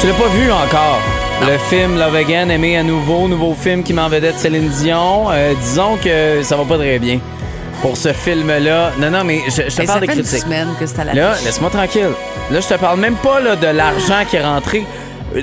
Tu 0.00 0.06
l'as 0.08 0.14
pas 0.14 0.28
vu 0.28 0.50
encore. 0.50 0.98
Le 1.42 1.58
film 1.58 1.98
Love 1.98 2.14
Again, 2.16 2.48
aimé 2.50 2.76
à 2.76 2.82
nouveau, 2.82 3.26
nouveau 3.28 3.54
film 3.54 3.82
qui 3.82 3.92
m'en 3.92 4.08
vedette 4.08 4.38
Céline 4.38 4.68
Dion. 4.68 5.26
Euh, 5.30 5.54
disons 5.60 5.96
que 5.96 6.40
ça 6.42 6.56
va 6.56 6.64
pas 6.64 6.76
très 6.76 6.98
bien 6.98 7.18
pour 7.80 7.96
ce 7.96 8.12
film-là. 8.12 8.92
Non, 8.98 9.10
non, 9.10 9.24
mais 9.24 9.40
je, 9.48 9.62
je 9.62 9.66
te 9.66 9.70
ça 9.70 9.84
parle 9.84 10.00
des 10.02 10.06
fait 10.06 10.14
une 10.14 10.22
critiques. 10.22 10.42
semaine 10.44 10.68
que 10.78 10.86
c'est 10.86 11.00
à 11.00 11.04
la 11.04 11.14
Là, 11.14 11.34
laisse-moi 11.44 11.70
tranquille. 11.70 12.10
Là, 12.50 12.60
je 12.60 12.68
te 12.68 12.74
parle 12.74 13.00
même 13.00 13.16
pas 13.16 13.40
là, 13.40 13.56
de 13.56 13.66
l'argent 13.66 14.22
qui 14.28 14.36
est 14.36 14.44
rentré. 14.44 14.84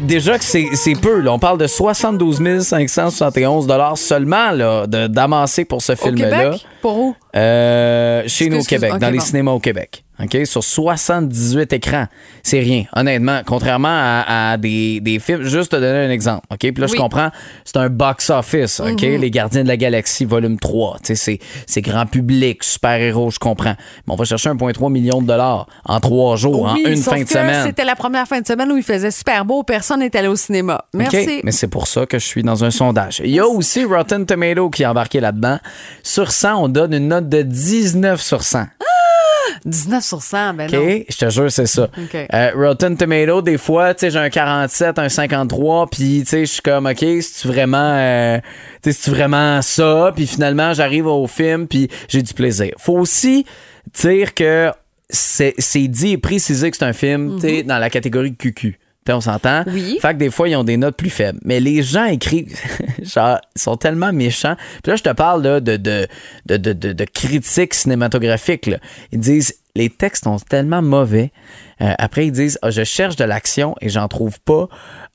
Déjà 0.02 0.38
que 0.38 0.44
c'est 0.44 0.68
c'est 0.74 0.96
peu. 0.96 1.20
Là. 1.20 1.32
On 1.34 1.40
parle 1.40 1.58
de 1.58 1.68
72 1.68 2.62
571 2.62 3.68
seulement 3.98 4.52
là, 4.52 4.86
de- 4.88 5.08
d'amasser 5.08 5.66
pour 5.66 5.82
ce 5.82 5.96
film-là. 5.96 6.52
Pour 6.82 6.98
où? 7.00 7.16
Euh, 7.36 8.24
chez 8.28 8.50
nous 8.50 8.60
au 8.60 8.64
Québec, 8.64 8.92
dans 9.00 9.10
les 9.10 9.20
cinémas 9.20 9.52
au 9.52 9.60
Québec. 9.60 10.04
OK, 10.22 10.38
sur 10.46 10.64
78 10.64 11.74
écrans. 11.74 12.06
C'est 12.44 12.60
rien, 12.60 12.84
honnêtement. 12.96 13.42
Contrairement 13.46 13.88
à, 13.90 14.52
à 14.52 14.58
des, 14.58 15.00
des 15.02 15.20
films, 15.20 15.44
juste 15.44 15.72
te 15.72 15.76
donner 15.78 16.06
un 16.06 16.10
exemple. 16.10 16.46
OK, 16.52 16.60
puis 16.60 16.74
là, 16.76 16.88
je 16.88 16.96
comprends, 16.96 17.30
c'est 17.64 17.78
un 17.78 17.90
box-office. 17.90 18.80
OK, 18.82 19.02
Les 19.02 19.32
Gardiens 19.32 19.64
de 19.64 19.68
la 19.68 19.78
Galaxie, 19.78 20.26
volume 20.26 20.60
3. 20.60 20.98
Tu 21.00 21.06
sais, 21.08 21.16
c'est- 21.16 21.40
c'est 21.66 21.82
grand 21.82 22.06
public, 22.06 22.64
super-héros, 22.64 23.32
je 23.32 23.40
comprends. 23.40 23.76
Mais 24.08 24.14
on 24.14 24.16
va 24.16 24.26
chercher 24.26 24.50
1,3 24.50 24.90
million 24.92 25.22
de 25.22 25.28
dollars 25.28 25.68
en 25.86 26.00
trois 26.00 26.36
jours, 26.36 26.72
Oui, 26.74 26.84
en 26.86 26.90
une 26.90 26.98
sauf 26.98 27.14
fin 27.16 27.24
de 27.24 27.28
semaine. 27.28 27.66
C'était 27.66 27.86
la 27.86 27.96
première 27.96 28.28
fin 28.28 28.42
de 28.42 28.48
semaine 28.48 28.72
où 28.72 28.78
il 28.78 28.84
faisait 28.84 29.12
super 29.12 29.46
beau, 29.46 29.64
personne 29.64 30.00
n'est 30.00 30.16
allé 30.16 30.28
au 30.28 30.36
cinéma. 30.36 30.86
Merci. 30.94 31.42
Mais 31.44 31.52
c'est 31.52 31.68
pour 31.68 31.88
ça 31.88 32.06
que 32.06 32.20
je 32.20 32.26
suis 32.26 32.44
dans 32.44 32.64
un 32.64 32.72
sondage. 32.72 33.22
Il 33.24 33.32
y 33.32 33.40
a 33.40 33.48
aussi 33.48 33.86
Rotten 33.86 34.26
Tomato 34.26 34.70
qui 34.70 34.84
est 34.84 34.86
embarqué 34.86 35.20
là-dedans. 35.20 35.60
Sur 36.04 36.32
100, 36.32 36.64
on 36.64 36.68
donne 36.68 36.94
une 36.94 37.08
note 37.08 37.30
de 37.30 37.42
19 37.42 38.22
sur 38.22 38.44
100. 38.44 38.66
19 39.66 40.04
sur 40.04 40.22
100, 40.22 40.54
ben 40.54 40.68
OK? 40.68 40.74
non. 40.74 41.04
Je 41.10 41.18
te 41.18 41.30
jure, 41.30 41.52
c'est 41.52 41.66
ça. 41.66 41.84
OK. 41.84 42.16
Euh, 42.34 42.52
Rotten 42.56 42.98
Tomato, 42.98 43.42
des 43.42 43.58
fois, 43.58 43.94
tu 43.94 44.02
sais, 44.02 44.12
j'ai 44.12 44.20
un 44.20 44.30
47, 44.30 45.00
un 45.00 45.10
53, 45.10 45.88
puis 45.90 46.22
tu 46.22 46.26
sais, 46.26 46.46
je 46.46 46.52
suis 46.52 46.62
comme, 46.62 46.86
OK, 46.86 47.00
c'est-tu 47.00 47.48
vraiment, 47.48 47.96
euh, 47.98 48.40
tu 48.82 48.92
vraiment 49.10 49.62
ça? 49.62 50.12
Puis 50.16 50.28
finalement, 50.28 50.74
j'arrive 50.74 51.08
au 51.08 51.28
film, 51.28 51.68
puis 51.68 51.90
j'ai 52.08 52.22
du 52.22 52.34
plaisir. 52.34 52.74
Faut 52.78 52.98
aussi 52.98 53.46
dire 53.94 54.34
que 54.34 54.72
c'est 55.10 55.56
c'est 55.58 55.88
dit 55.88 56.12
et 56.12 56.18
précisé 56.18 56.70
que 56.70 56.78
c'est 56.78 56.86
un 56.86 56.94
film, 56.94 57.40
tu 57.40 57.48
sais, 57.48 57.64
dans 57.64 57.80
la 57.80 57.90
catégorie 57.90 58.36
QQ. 58.36 58.78
On 59.08 59.22
s'entend? 59.22 59.64
Oui. 59.68 59.98
Fait 60.00 60.14
que 60.14 60.20
des 60.20 60.30
fois, 60.30 60.48
ils 60.50 60.56
ont 60.56 60.64
des 60.64 60.78
notes 60.78 60.96
plus 60.96 61.10
faibles. 61.10 61.40
Mais 61.44 61.60
les 61.60 61.82
gens 61.82 62.06
écrivent, 62.06 62.56
genre, 63.02 63.40
ils 63.56 63.62
sont 63.62 63.76
tellement 63.76 64.14
méchants. 64.14 64.56
Puis 64.84 64.92
là, 64.92 64.96
je 64.98 65.04
te 65.04 65.10
parle 65.10 65.42
là, 65.42 65.60
de, 65.60 65.78
de, 65.78 66.08
de, 66.46 66.58
de, 66.58 66.74
de, 66.74 66.94
de 66.94 67.04
critiques 67.06 67.74
cinématographiques. 67.74 68.68
là. 68.68 68.78
Ils 69.12 69.20
disent, 69.20 69.56
les 69.76 69.90
textes 69.90 70.26
sont 70.26 70.38
tellement 70.38 70.84
mauvais. 70.84 71.32
Euh, 71.82 71.94
après, 71.98 72.28
ils 72.28 72.32
disent, 72.32 72.60
Ah, 72.62 72.70
je 72.70 72.84
cherche 72.84 73.16
de 73.16 73.24
l'action 73.24 73.76
et 73.82 73.90
j'en 73.90 74.08
trouve 74.08 74.40
pas. 74.42 74.68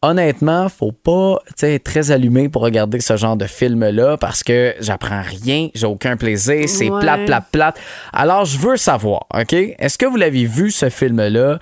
Honnêtement, 0.07 0.69
faut 0.69 0.93
pas 0.93 1.39
être 1.63 1.83
très 1.85 2.11
allumé 2.11 2.51
pour 2.51 2.61
regarder 2.61 3.01
ce 3.01 3.17
genre 3.17 3.37
de 3.37 3.47
film-là 3.47 4.19
parce 4.19 4.43
que 4.43 4.75
j'apprends 4.81 5.23
rien, 5.23 5.69
j'ai 5.75 5.87
aucun 5.87 6.19
plaisir, 6.19 6.69
c'est 6.69 6.91
Ouais. 6.91 7.01
plate, 7.01 7.25
plate, 7.25 7.45
plate. 7.51 7.81
Alors, 8.13 8.45
je 8.45 8.59
veux 8.59 8.77
savoir, 8.77 9.25
OK? 9.35 9.55
Est-ce 9.55 9.97
que 9.97 10.05
vous 10.05 10.17
l'avez 10.17 10.45
vu, 10.45 10.71
ce 10.71 10.91
film-là? 10.91 11.59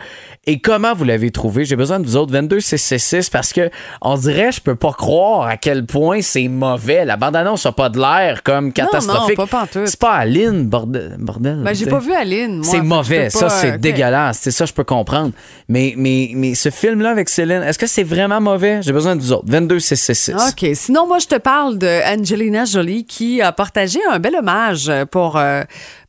Et 0.48 0.58
comment 0.58 0.92
vous 0.92 1.04
l'avez 1.04 1.30
trouvé? 1.30 1.64
J'ai 1.64 1.76
besoin 1.76 2.00
de 2.00 2.04
vous 2.04 2.16
autres, 2.16 2.32
22 2.32 2.58
666, 2.58 3.30
parce 3.30 3.52
que 3.52 3.70
on 4.00 4.16
dirait, 4.16 4.50
je 4.50 4.60
peux 4.60 4.74
pas 4.74 4.92
croire 4.92 5.46
à 5.46 5.56
quel 5.56 5.86
point 5.86 6.20
c'est 6.20 6.48
mauvais. 6.48 7.04
La 7.04 7.16
bande-annonce 7.16 7.64
n'a 7.64 7.70
pas 7.70 7.88
de 7.90 8.00
l'air 8.00 8.42
comme 8.42 8.72
catastrophique. 8.72 9.36
pas 9.36 9.46
pantoute. 9.46 9.86
C'est 9.86 10.00
pas 10.00 10.14
Aline, 10.14 10.66
bordel. 10.66 11.14
bordel 11.20 11.62
Ben, 11.62 11.72
j'ai 11.72 11.86
pas 11.86 12.00
vu 12.00 12.12
Aline. 12.12 12.56
moi, 12.56 12.66
C'est 12.68 12.80
mauvais, 12.82 13.30
ça 13.30 13.48
c'est 13.48 13.78
dégueulasse, 13.78 14.40
c'est 14.40 14.50
ça 14.50 14.64
je 14.64 14.72
peux 14.72 14.82
comprendre. 14.82 15.30
Mais, 15.68 15.94
mais, 15.96 16.32
mais 16.34 16.56
ce 16.56 16.70
film-là 16.70 17.10
avec 17.10 17.28
Céline, 17.28 17.62
est-ce 17.62 17.78
que 17.78 17.86
c'est 17.86 18.02
vraiment 18.02 18.31
mauvais? 18.40 18.80
J'ai 18.82 18.92
besoin 18.92 19.16
de 19.16 19.20
vous 19.20 19.32
autres. 19.32 19.46
22 19.46 19.78
666. 19.78 20.34
OK. 20.50 20.76
Sinon, 20.76 21.06
moi, 21.06 21.18
je 21.18 21.26
te 21.26 21.36
parle 21.36 21.78
de 21.78 22.18
Angelina 22.18 22.64
Jolie 22.64 23.04
qui 23.04 23.40
a 23.40 23.52
partagé 23.52 24.00
un 24.10 24.18
bel 24.18 24.34
hommage 24.36 24.90
pour, 25.10 25.36
euh, 25.36 25.62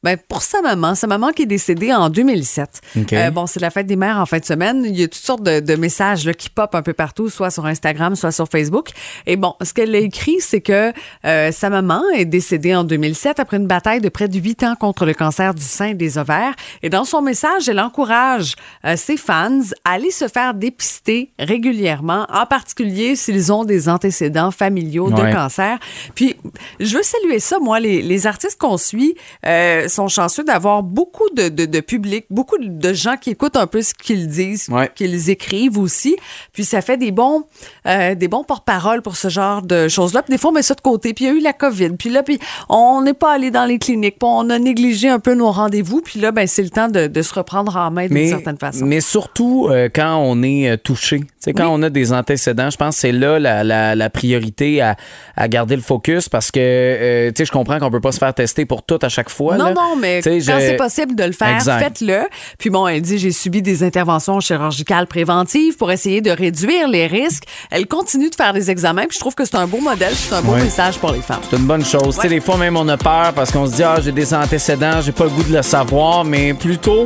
ben, 0.03 0.17
pour 0.27 0.41
sa 0.41 0.61
maman. 0.61 0.95
Sa 0.95 1.07
maman 1.07 1.31
qui 1.31 1.43
est 1.43 1.47
décédée 1.47 1.93
en 1.93 2.09
2007. 2.09 2.81
OK. 2.97 3.13
Euh, 3.13 3.31
bon, 3.31 3.47
c'est 3.47 3.59
la 3.59 3.69
fête 3.69 3.87
des 3.87 3.95
mères 3.95 4.17
en 4.17 4.25
fin 4.25 4.39
de 4.39 4.45
semaine. 4.45 4.83
Il 4.85 4.99
y 4.99 5.03
a 5.03 5.07
toutes 5.07 5.15
sortes 5.15 5.43
de, 5.43 5.59
de 5.59 5.75
messages 5.75 6.25
là, 6.25 6.33
qui 6.33 6.49
popent 6.49 6.75
un 6.75 6.81
peu 6.81 6.93
partout, 6.93 7.29
soit 7.29 7.51
sur 7.51 7.65
Instagram, 7.65 8.15
soit 8.15 8.31
sur 8.31 8.47
Facebook. 8.47 8.89
Et 9.25 9.35
bon, 9.35 9.55
ce 9.61 9.73
qu'elle 9.73 9.95
a 9.95 9.99
écrit, 9.99 10.37
c'est 10.39 10.61
que 10.61 10.91
euh, 11.25 11.51
sa 11.51 11.69
maman 11.69 12.01
est 12.13 12.25
décédée 12.25 12.75
en 12.75 12.83
2007 12.83 13.39
après 13.39 13.57
une 13.57 13.67
bataille 13.67 14.01
de 14.01 14.09
près 14.09 14.27
de 14.27 14.37
8 14.37 14.63
ans 14.63 14.75
contre 14.75 15.05
le 15.05 15.13
cancer 15.13 15.53
du 15.53 15.63
sein 15.63 15.87
et 15.87 15.93
des 15.93 16.17
ovaires. 16.17 16.53
Et 16.81 16.89
dans 16.89 17.05
son 17.05 17.21
message, 17.21 17.69
elle 17.69 17.79
encourage 17.79 18.55
euh, 18.85 18.95
ses 18.97 19.17
fans 19.17 19.61
à 19.85 19.93
aller 19.93 20.11
se 20.11 20.27
faire 20.27 20.53
dépister 20.53 21.31
régulièrement, 21.39 22.12
en 22.29 22.45
particulier 22.45 23.15
s'ils 23.15 23.51
ont 23.51 23.63
des 23.65 23.89
antécédents 23.89 24.51
familiaux 24.51 25.09
de 25.09 25.21
Ouais. 25.21 25.31
cancer. 25.33 25.77
Puis, 26.15 26.35
je 26.79 26.97
veux 26.97 27.03
saluer 27.03 27.39
ça, 27.39 27.59
moi, 27.59 27.79
les, 27.79 28.01
les 28.01 28.27
artistes 28.27 28.57
qu'on 28.59 28.77
suit 28.77 29.15
euh, 29.45 29.87
sont 29.87 30.07
chanceux 30.07 30.43
d'avoir 30.43 30.83
beaucoup 30.83 31.29
de, 31.35 31.49
de, 31.49 31.65
de 31.65 31.79
public, 31.79 32.25
beaucoup 32.29 32.57
de 32.59 32.93
gens 32.93 33.15
qui 33.17 33.29
écoutent 33.31 33.55
un 33.57 33.67
peu 33.67 33.81
ce 33.81 33.93
qu'ils 33.93 34.27
disent, 34.27 34.67
Ouais. 34.69 34.89
qu'ils 34.93 35.29
écrivent 35.29 35.77
aussi. 35.77 36.15
Puis, 36.51 36.65
ça 36.65 36.81
fait 36.81 36.97
des 36.97 37.11
bons, 37.11 37.43
euh, 37.87 38.15
des 38.15 38.27
bons 38.27 38.43
porte-parole 38.43 39.01
pour 39.01 39.15
ce 39.15 39.29
genre 39.29 39.61
de 39.61 39.87
choses-là. 39.87 40.21
Puis, 40.23 40.33
des 40.33 40.37
fois, 40.37 40.51
on 40.51 40.53
met 40.53 40.61
ça 40.61 40.73
de 40.75 40.81
côté. 40.81 41.13
Puis, 41.13 41.25
il 41.25 41.27
y 41.27 41.31
a 41.31 41.33
eu 41.33 41.41
la 41.41 41.53
COVID. 41.53 41.91
Puis 41.97 42.09
là, 42.09 42.23
puis 42.23 42.39
on 42.69 43.01
n'est 43.01 43.13
pas 43.13 43.33
allé 43.33 43.51
dans 43.51 43.65
les 43.65 43.79
cliniques. 43.79 44.17
Puis, 44.19 44.27
on 44.29 44.49
a 44.49 44.59
négligé 44.59 45.09
un 45.09 45.19
peu 45.19 45.33
nos 45.35 45.51
rendez-vous. 45.51 46.01
Puis 46.01 46.19
là, 46.19 46.31
ben, 46.31 46.47
c'est 46.47 46.63
le 46.63 46.69
temps 46.69 46.87
de, 46.89 47.07
de 47.07 47.21
se 47.21 47.33
reprendre 47.33 47.75
en 47.77 47.91
main 47.91 48.07
d'une 48.07 48.27
certaine 48.27 48.57
façon. 48.57 48.85
mais 48.85 48.99
surtout 49.01 49.67
euh, 49.69 49.89
quand 49.93 50.17
on 50.17 50.41
est 50.43 50.77
touché. 50.77 51.21
Quand 51.45 51.51
Oui. 51.55 51.61
on 51.69 51.83
a 51.83 51.89
des 51.89 52.02
antécédents, 52.11 52.69
je 52.69 52.77
pense 52.77 52.95
que 52.95 53.01
c'est 53.01 53.11
là 53.11 53.39
la, 53.39 53.63
la- 53.63 53.95
la 53.95 54.09
priorité 54.09 54.81
à, 54.81 54.95
à 55.37 55.47
garder 55.47 55.75
le 55.75 55.81
focus 55.81 56.27
parce 56.27 56.51
que 56.51 56.59
euh, 56.59 57.27
tu 57.29 57.35
sais, 57.37 57.45
je 57.45 57.51
comprends 57.51 57.79
qu'on 57.79 57.91
peut 57.91 58.01
pas 58.01 58.11
se 58.11 58.17
faire 58.17 58.33
tester 58.33 58.65
pour 58.65 58.83
tout 58.83 58.99
à 59.01 59.09
chaque 59.09 59.29
fois. 59.29 59.55
Non, 59.57 59.65
là. 59.65 59.73
non, 59.73 59.95
mais 59.95 60.21
quand 60.23 60.31
je- 60.39 60.41
c'est 60.59 60.75
possible 60.75 61.15
de 61.15 61.23
le 61.23 61.31
faire, 61.31 61.61
faites-le. 61.79 62.23
Puis 62.57 62.69
bon, 62.69 62.87
elle 62.87 63.01
dit, 63.01 63.17
j'ai 63.19 63.31
subi 63.31 63.61
des 63.61 63.83
interventions 63.83 64.39
chirurgicales 64.39 65.07
préventives 65.07 65.77
pour 65.77 65.91
essayer 65.91 66.21
de 66.21 66.31
réduire 66.31 66.87
les 66.87 67.07
risques. 67.07 67.43
Elle 67.71 67.85
continue 67.87 68.29
de 68.29 68.35
faire 68.35 68.53
des 68.53 68.71
examens, 68.71 69.03
puis 69.07 69.15
je 69.15 69.19
trouve 69.19 69.35
que 69.35 69.45
c'est 69.45 69.55
un 69.55 69.67
beau 69.67 69.79
modèle, 69.79 70.13
c'est 70.15 70.33
un 70.33 70.41
beau 70.41 70.55
message 70.55 70.97
pour 70.97 71.11
les 71.11 71.21
femmes. 71.21 71.41
C'est 71.49 71.57
une 71.57 71.65
bonne 71.67 71.85
chose. 71.85 72.15
Tu 72.15 72.21
sais, 72.23 72.27
des 72.29 72.39
fois 72.39 72.57
même 72.57 72.75
on 72.77 72.87
a 72.87 72.97
peur 72.97 73.33
parce 73.33 73.51
qu'on 73.51 73.67
se 73.67 73.75
dit 73.75 73.83
ah 73.83 73.97
j'ai 74.03 74.11
des 74.11 74.33
antécédents, 74.33 75.01
j'ai 75.01 75.11
pas 75.11 75.25
le 75.25 75.29
goût 75.29 75.43
de 75.43 75.53
le 75.55 75.61
savoir, 75.61 76.23
mais 76.25 76.53
plutôt 76.53 77.05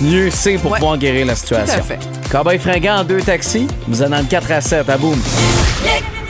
mieux 0.00 0.30
c'est 0.30 0.58
pour 0.58 0.72
Ouais. 0.72 0.78
pouvoir 0.78 0.98
guérir 0.98 1.26
la 1.26 1.34
situation. 1.34 1.74
Tout 1.74 1.80
à 1.80 1.82
fait. 1.82 1.98
Cowboy 2.30 2.58
fringant 2.58 2.98
en 2.98 3.04
deux 3.04 3.20
taxis, 3.22 3.66
vous 3.86 4.02
êtes 4.02 4.10
dans 4.10 4.18
le 4.18 4.24
4 4.24 4.50
à 4.52 4.60
7 4.60 4.88
à 4.88 4.96
boum. 4.96 5.18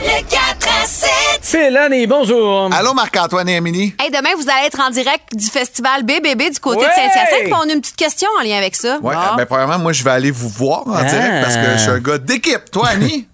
Le 0.01 0.21
4 0.29 0.67
à 0.83 0.85
7. 0.85 1.09
Phil, 1.41 1.75
Annie, 1.77 2.07
bonjour. 2.07 2.69
Allô, 2.73 2.93
Marc-Antoine 2.93 3.49
et 3.49 3.55
Émilie? 3.55 3.93
Hey, 3.99 4.09
demain, 4.11 4.29
vous 4.37 4.47
allez 4.49 4.67
être 4.67 4.79
en 4.79 4.89
direct 4.91 5.35
du 5.35 5.45
festival 5.47 6.03
BBB 6.03 6.51
du 6.51 6.59
côté 6.59 6.79
Ouais! 6.81 6.85
de 6.85 6.91
Saint-Hyacinthe. 6.93 7.53
On 7.65 7.69
a 7.69 7.73
une 7.73 7.81
petite 7.81 7.95
question 7.95 8.29
en 8.39 8.43
lien 8.43 8.57
avec 8.57 8.75
ça. 8.75 8.97
Ouais, 9.01 9.15
Ah. 9.17 9.33
ben, 9.37 9.45
premièrement, 9.45 9.79
moi, 9.79 9.91
je 9.93 10.03
vais 10.03 10.11
aller 10.11 10.31
vous 10.31 10.49
voir 10.49 10.87
en 10.87 10.93
Ah. 10.95 11.03
direct 11.03 11.43
parce 11.43 11.55
que 11.55 11.71
je 11.73 11.77
suis 11.81 11.89
un 11.91 11.99
gars 11.99 12.17
d'équipe. 12.17 12.71
Toi, 12.71 12.87
Annie? 12.89 13.27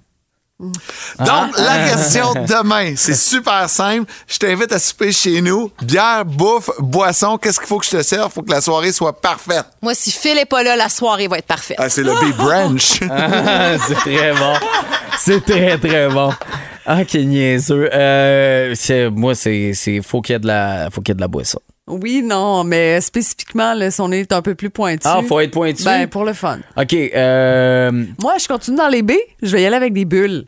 Donc, 1.20 1.54
Ah. 1.58 1.62
la 1.62 1.90
question 1.90 2.34
demain, 2.34 2.94
c'est 2.96 3.16
super 3.16 3.70
simple. 3.70 4.12
Je 4.28 4.38
t'invite 4.38 4.72
à 4.72 4.80
souper 4.80 5.12
chez 5.12 5.42
nous. 5.42 5.72
Bière, 5.82 6.26
bouffe, 6.26 6.70
boisson. 6.80 7.38
Qu'est-ce 7.38 7.60
qu'il 7.60 7.68
faut 7.68 7.78
que 7.80 7.86
je 7.86 7.92
te 7.98 8.02
serve? 8.04 8.32
Faut 8.32 8.42
que 8.42 8.52
la 8.52 8.62
soirée 8.62 8.92
soit 8.92 9.20
parfaite. 9.22 9.66
Moi, 9.82 9.94
si 9.96 10.12
Phil 10.12 10.38
est 10.38 10.46
pas 10.46 10.64
là, 10.64 10.76
la 10.76 10.90
soirée 10.90 11.28
va 11.28 11.38
être 11.38 11.46
parfaite. 11.48 11.78
Ah, 11.80 11.90
c'est 11.90 12.04
le 12.04 12.14
Big 12.20 12.36
Branch. 12.36 13.00
Ah, 13.10 13.78
c'est 13.88 13.96
très 13.96 14.34
bon. 14.34 14.54
C'est 15.18 15.44
très, 15.46 15.78
très 15.78 16.10
bon. 16.10 16.32
Ah, 16.86 17.04
quel 17.06 17.28
niaiseux. 17.28 17.90
Euh, 17.94 18.74
c'est- 18.76 19.10
moi, 19.10 19.34
c'est, 19.36 19.72
c'est, 19.74 20.02
faut 20.02 20.22
qu'il 20.22 20.34
y 20.34 20.36
ait 20.36 20.40
de 20.40 20.48
la, 20.48 20.90
faut 20.92 21.02
qu'il 21.02 21.10
y 21.10 21.14
ait 21.14 21.16
de 21.16 21.22
la 21.22 21.28
boisson. 21.28 21.60
Oui, 21.88 22.22
non, 22.24 22.64
mais 22.64 23.00
spécifiquement, 23.00 23.74
là, 23.76 23.92
si 23.92 24.02
on 24.02 24.12
est 24.12 24.32
un 24.34 24.42
peu 24.42 24.56
plus 24.56 24.70
pointu. 24.72 25.02
Ah, 25.06 25.22
faut 25.28 25.40
être 25.40 25.52
pointu? 25.52 25.84
Ben, 25.84 26.08
pour 26.08 26.26
le 26.26 26.34
fun. 26.34 26.60
OK, 26.78 26.94
euh, 26.94 27.92
Moi, 28.22 28.34
je 28.42 28.48
continue 28.48 28.78
dans 28.78 28.88
les 28.88 29.04
baies. 29.04 29.22
Je 29.42 29.52
vais 29.56 29.62
y 29.62 29.66
aller 29.66 29.76
avec 29.76 29.94
des 29.94 30.06
bulles. 30.06 30.46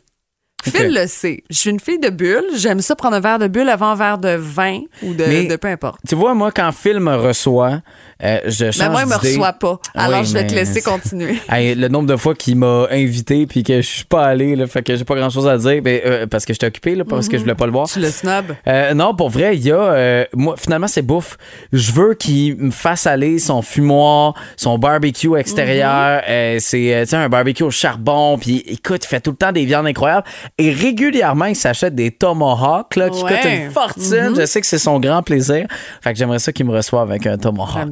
Phil 0.64 0.92
le 0.92 1.06
sait. 1.06 1.44
Je 1.50 1.56
suis 1.56 1.70
une 1.70 1.80
fille 1.80 1.98
de 1.98 2.10
bulles. 2.10 2.44
J'aime 2.56 2.80
ça 2.80 2.96
prendre 2.96 3.16
un 3.16 3.20
verre 3.20 3.38
de 3.38 3.46
bulles 3.46 3.68
avant 3.68 3.90
un 3.90 3.94
verre 3.94 4.18
de 4.18 4.34
vin 4.36 4.80
ou 5.02 5.14
de, 5.14 5.24
Mais- 5.24 5.44
de 5.46 5.56
peu 5.56 5.68
importe. 5.68 6.00
tu 6.08 6.14
vois, 6.14 6.34
moi, 6.34 6.50
quand 6.50 6.72
Phil 6.72 6.98
me 7.00 7.14
reçoit, 7.14 7.80
euh, 8.22 8.40
je 8.46 8.70
change 8.70 8.78
Mais 8.78 8.88
moi, 8.90 9.02
il 9.02 9.08
me 9.08 9.14
reçoit 9.16 9.52
pas. 9.52 9.78
Alors, 9.94 10.20
Oui, 10.20 10.26
je 10.26 10.32
vais 10.32 10.46
te 10.46 10.54
laisser 10.54 10.82
continuer. 10.82 11.36
Hey, 11.50 11.74
le 11.74 11.88
nombre 11.88 12.06
de 12.08 12.16
fois 12.16 12.34
qu'il 12.34 12.56
m'a 12.56 12.86
invité 12.90 13.46
puis 13.46 13.62
que 13.62 13.80
je 13.80 13.86
suis 13.88 14.04
pas 14.04 14.24
allé, 14.26 14.54
là, 14.56 14.66
fait 14.66 14.82
que 14.82 14.94
j'ai 14.96 15.04
pas 15.04 15.14
grand 15.14 15.30
chose 15.30 15.46
à 15.48 15.56
dire, 15.56 15.80
ben, 15.82 16.00
euh, 16.04 16.26
parce 16.26 16.44
que 16.44 16.52
j'étais 16.52 16.66
occupé, 16.66 16.94
là, 16.94 17.04
parce 17.04 17.28
que 17.28 17.36
je 17.36 17.42
voulais 17.42 17.54
pas 17.54 17.66
le 17.66 17.72
voir. 17.72 17.86
Tu 17.88 18.00
le 18.00 18.10
snob. 18.10 18.54
Euh, 18.66 18.92
non, 18.94 19.14
pour 19.14 19.30
vrai, 19.30 19.56
il 19.56 19.62
y 19.64 19.70
a. 19.72 19.76
euh, 19.80 20.24
moi, 20.34 20.56
finalement, 20.58 20.88
c'est 20.88 21.02
bouffe. 21.02 21.36
Je 21.72 21.92
veux 21.92 22.14
qu'il 22.14 22.56
me 22.56 22.70
fasse 22.70 23.06
aller 23.06 23.38
son 23.38 23.62
fumoir, 23.62 24.34
son 24.56 24.78
barbecue 24.78 25.36
extérieur. 25.36 26.22
C'est 26.58 26.94
euh, 26.94 27.02
tu 27.04 27.08
sais, 27.10 27.16
un 27.16 27.28
barbecue 27.28 27.62
au 27.62 27.70
charbon. 27.70 28.36
Puis 28.38 28.62
écoute, 28.66 29.04
il 29.04 29.08
fait 29.08 29.20
tout 29.20 29.30
le 29.30 29.36
temps 29.36 29.52
des 29.52 29.64
viandes 29.64 29.86
incroyables. 29.86 30.26
Et 30.58 30.70
régulièrement, 30.72 31.46
il 31.46 31.56
s'achète 31.56 31.94
des 31.94 32.10
tomahawks 32.10 32.96
là, 32.96 33.10
qui 33.10 33.22
Ouais. 33.22 33.34
coûtent 33.40 33.50
une 33.50 33.70
fortune. 33.70 34.34
Je 34.36 34.46
sais 34.46 34.60
que 34.60 34.66
c'est 34.66 34.78
son 34.78 34.98
grand 35.00 35.22
plaisir. 35.22 35.66
Fait 36.02 36.12
que 36.12 36.18
j'aimerais 36.18 36.38
ça 36.38 36.52
qu'il 36.52 36.66
me 36.66 36.72
reçoive 36.72 37.08
avec 37.10 37.26
un 37.26 37.36
tomahawk. 37.38 37.88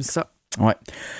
Ouais. 0.59 0.73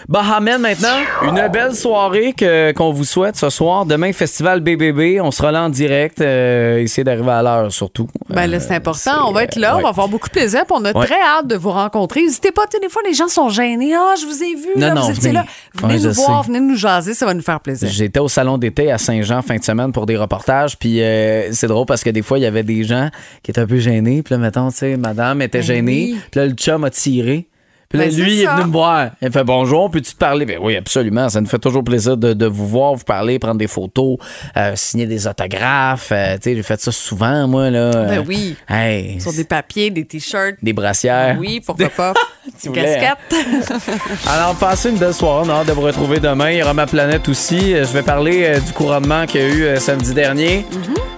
Bahamen 0.08 0.60
maintenant, 0.62 0.98
une 1.24 1.48
belle 1.52 1.76
soirée 1.76 2.34
que, 2.34 2.72
qu'on 2.72 2.92
vous 2.92 3.04
souhaite 3.04 3.36
ce 3.36 3.50
soir. 3.50 3.86
Demain, 3.86 4.12
festival 4.14 4.62
BBB. 4.62 5.20
On 5.22 5.32
sera 5.32 5.52
là 5.52 5.64
en 5.64 5.70
direct. 5.70 6.22
Euh, 6.22 6.80
essayez 6.80 7.04
d'arriver 7.04 7.32
à 7.32 7.44
l'heure 7.44 7.72
surtout. 7.72 8.08
Ben 8.30 8.48
là, 8.48 8.60
c'est 8.60 8.74
Euh, 8.74 8.78
important. 8.78 9.28
on 9.28 9.32
va 9.32 9.44
être 9.44 9.56
là, 9.56 9.74
ouais. 9.76 9.80
on 9.82 9.84
va 9.84 9.90
avoir 9.90 10.08
beaucoup 10.08 10.28
de 10.28 10.34
plaisir, 10.34 10.66
puis 10.66 10.76
on 10.80 10.86
a 10.86 10.92
Ouais. 10.98 11.06
très 11.06 11.22
hâte 11.22 11.48
de 11.48 11.56
vous 11.56 11.72
rencontrer. 11.72 12.22
N'hésitez 12.22 12.52
pas, 12.52 12.66
des 12.82 12.90
fois, 12.90 13.02
les 13.06 13.14
gens 13.14 13.28
sont 13.28 13.50
gênés. 13.50 13.94
Ah, 13.96 14.16
je 14.20 14.26
vous 14.26 14.44
ai 14.44 14.56
vu, 14.56 14.70
Non, 14.76 14.88
là, 14.88 14.94
non, 14.96 15.02
vous 15.02 15.12
étiez 15.12 15.22
venez. 15.30 15.34
là. 15.34 15.46
Venez 15.76 16.00
nous 16.00 16.14
voir, 16.14 16.44
sais. 16.44 16.48
venez 16.48 16.60
nous 16.60 16.76
jaser, 16.76 17.14
ça 17.14 17.26
va 17.26 17.34
nous 17.34 17.42
faire 17.42 17.60
plaisir. 17.60 17.90
J'étais 17.92 18.20
au 18.20 18.28
salon 18.28 18.58
d'été 18.58 18.92
à 18.92 18.98
Saint-Jean 18.98 19.42
fin 19.42 19.58
de 19.58 19.64
semaine 19.64 19.92
pour 19.92 20.06
des 20.06 20.18
reportages, 20.18 20.78
puis 20.78 21.02
euh, 21.02 21.52
c'est 21.52 21.68
drôle 21.68 21.86
parce 21.86 22.04
que 22.04 22.10
des 22.10 22.22
fois, 22.22 22.40
il 22.40 22.42
y 22.44 22.46
avait 22.48 22.64
des 22.64 22.84
gens 22.84 23.10
qui 23.44 23.52
étaient 23.52 23.62
un 23.62 23.68
peu 23.68 23.78
gênés, 23.78 24.22
puis 24.24 24.34
là, 24.34 24.40
mettons, 24.40 24.70
tu 24.72 24.78
sais, 24.78 24.98
madame 24.98 25.42
était 25.42 25.60
Ben 25.60 25.64
gênée, 25.66 26.10
oui. 26.14 26.20
puis 26.32 26.40
là, 26.40 26.46
le 26.48 26.54
chum 26.54 26.84
a 26.84 26.90
tiré. 26.90 27.48
Puis 27.90 28.00
là, 28.00 28.06
Ben, 28.08 28.16
lui, 28.16 28.34
il 28.34 28.42
est 28.42 28.46
venu 28.48 28.66
me 28.66 28.72
voir. 28.72 29.12
Il 29.22 29.32
fait 29.32 29.44
bonjour, 29.46 29.90
peux-tu 29.90 30.12
te 30.14 30.18
parler? 30.18 30.46
Ben 30.46 30.58
oui, 30.62 30.76
absolument. 30.76 31.30
Ça 31.30 31.40
nous 31.40 31.48
fait 31.48 31.58
toujours 31.60 31.84
plaisir 31.86 32.18
de, 32.18 32.34
de 32.34 32.46
vous 32.46 32.68
voir, 32.68 32.96
vous 32.96 33.04
parler, 33.06 33.40
prendre 33.40 33.58
des 33.58 33.68
photos, 33.68 34.18
euh, 34.58 34.74
signer 34.76 35.06
des 35.06 35.26
autographes. 35.26 36.10
Euh, 36.12 36.36
tu 36.36 36.44
sais, 36.50 36.56
j'ai 36.56 36.64
fait 36.64 36.82
ça 36.82 36.92
souvent, 36.92 37.48
moi, 37.48 37.70
là. 37.70 37.92
Ben 37.92 38.26
oui. 38.28 38.58
Hey, 38.68 39.22
Sur 39.22 39.32
des 39.32 39.46
papiers, 39.46 39.90
des 39.90 40.04
t-shirts. 40.06 40.56
des 40.62 40.74
brassières. 40.74 41.38
Oui, 41.40 41.62
pourquoi 41.66 41.90
pas. 41.90 42.14
Voulais, 42.66 43.06
hein? 43.08 43.16
casquette. 43.30 43.90
Alors, 44.28 44.56
passez 44.56 44.90
une 44.90 44.98
belle 44.98 45.14
soirée. 45.14 45.46
On 45.48 45.50
a 45.50 45.60
hâte 45.60 45.68
de 45.68 45.74
vous 45.74 45.82
retrouver 45.82 46.20
demain. 46.20 46.52
Il 46.52 46.58
y 46.58 46.64
aura 46.64 46.74
ma 46.74 46.88
planète 46.88 47.28
aussi. 47.30 47.74
Euh, 47.74 47.86
Je 47.86 47.94
vais 47.94 48.04
parler 48.04 48.44
euh, 48.46 48.60
du 48.60 48.74
couronnement 48.74 49.26
qu'il 49.26 49.42
y 49.42 49.44
a 49.44 49.76
eu 49.76 49.80
samedi 49.80 50.14
dernier. 50.14 50.66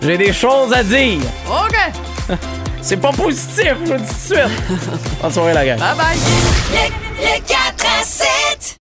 J'ai 0.02 0.18
des 0.18 0.34
choses 0.34 0.72
à 0.74 0.84
dire. 0.84 1.20
OK. 1.50 2.38
C'est 2.82 2.98
pas 2.98 3.12
positif, 3.12 3.74
je 3.86 3.92
vous 3.94 3.98
dis 3.98 4.08
tout 4.08 4.34
de 4.34 4.36
suite. 4.36 4.80
Bonne 5.22 5.32
soirée, 5.32 5.54
la 5.54 5.66
gang. 5.66 5.80
Bye 5.80 5.96
bye. 5.96 6.18
Le, 6.72 7.24
le 7.24 7.40
4 7.48 7.86
à 8.00 8.04
7. 8.04 8.78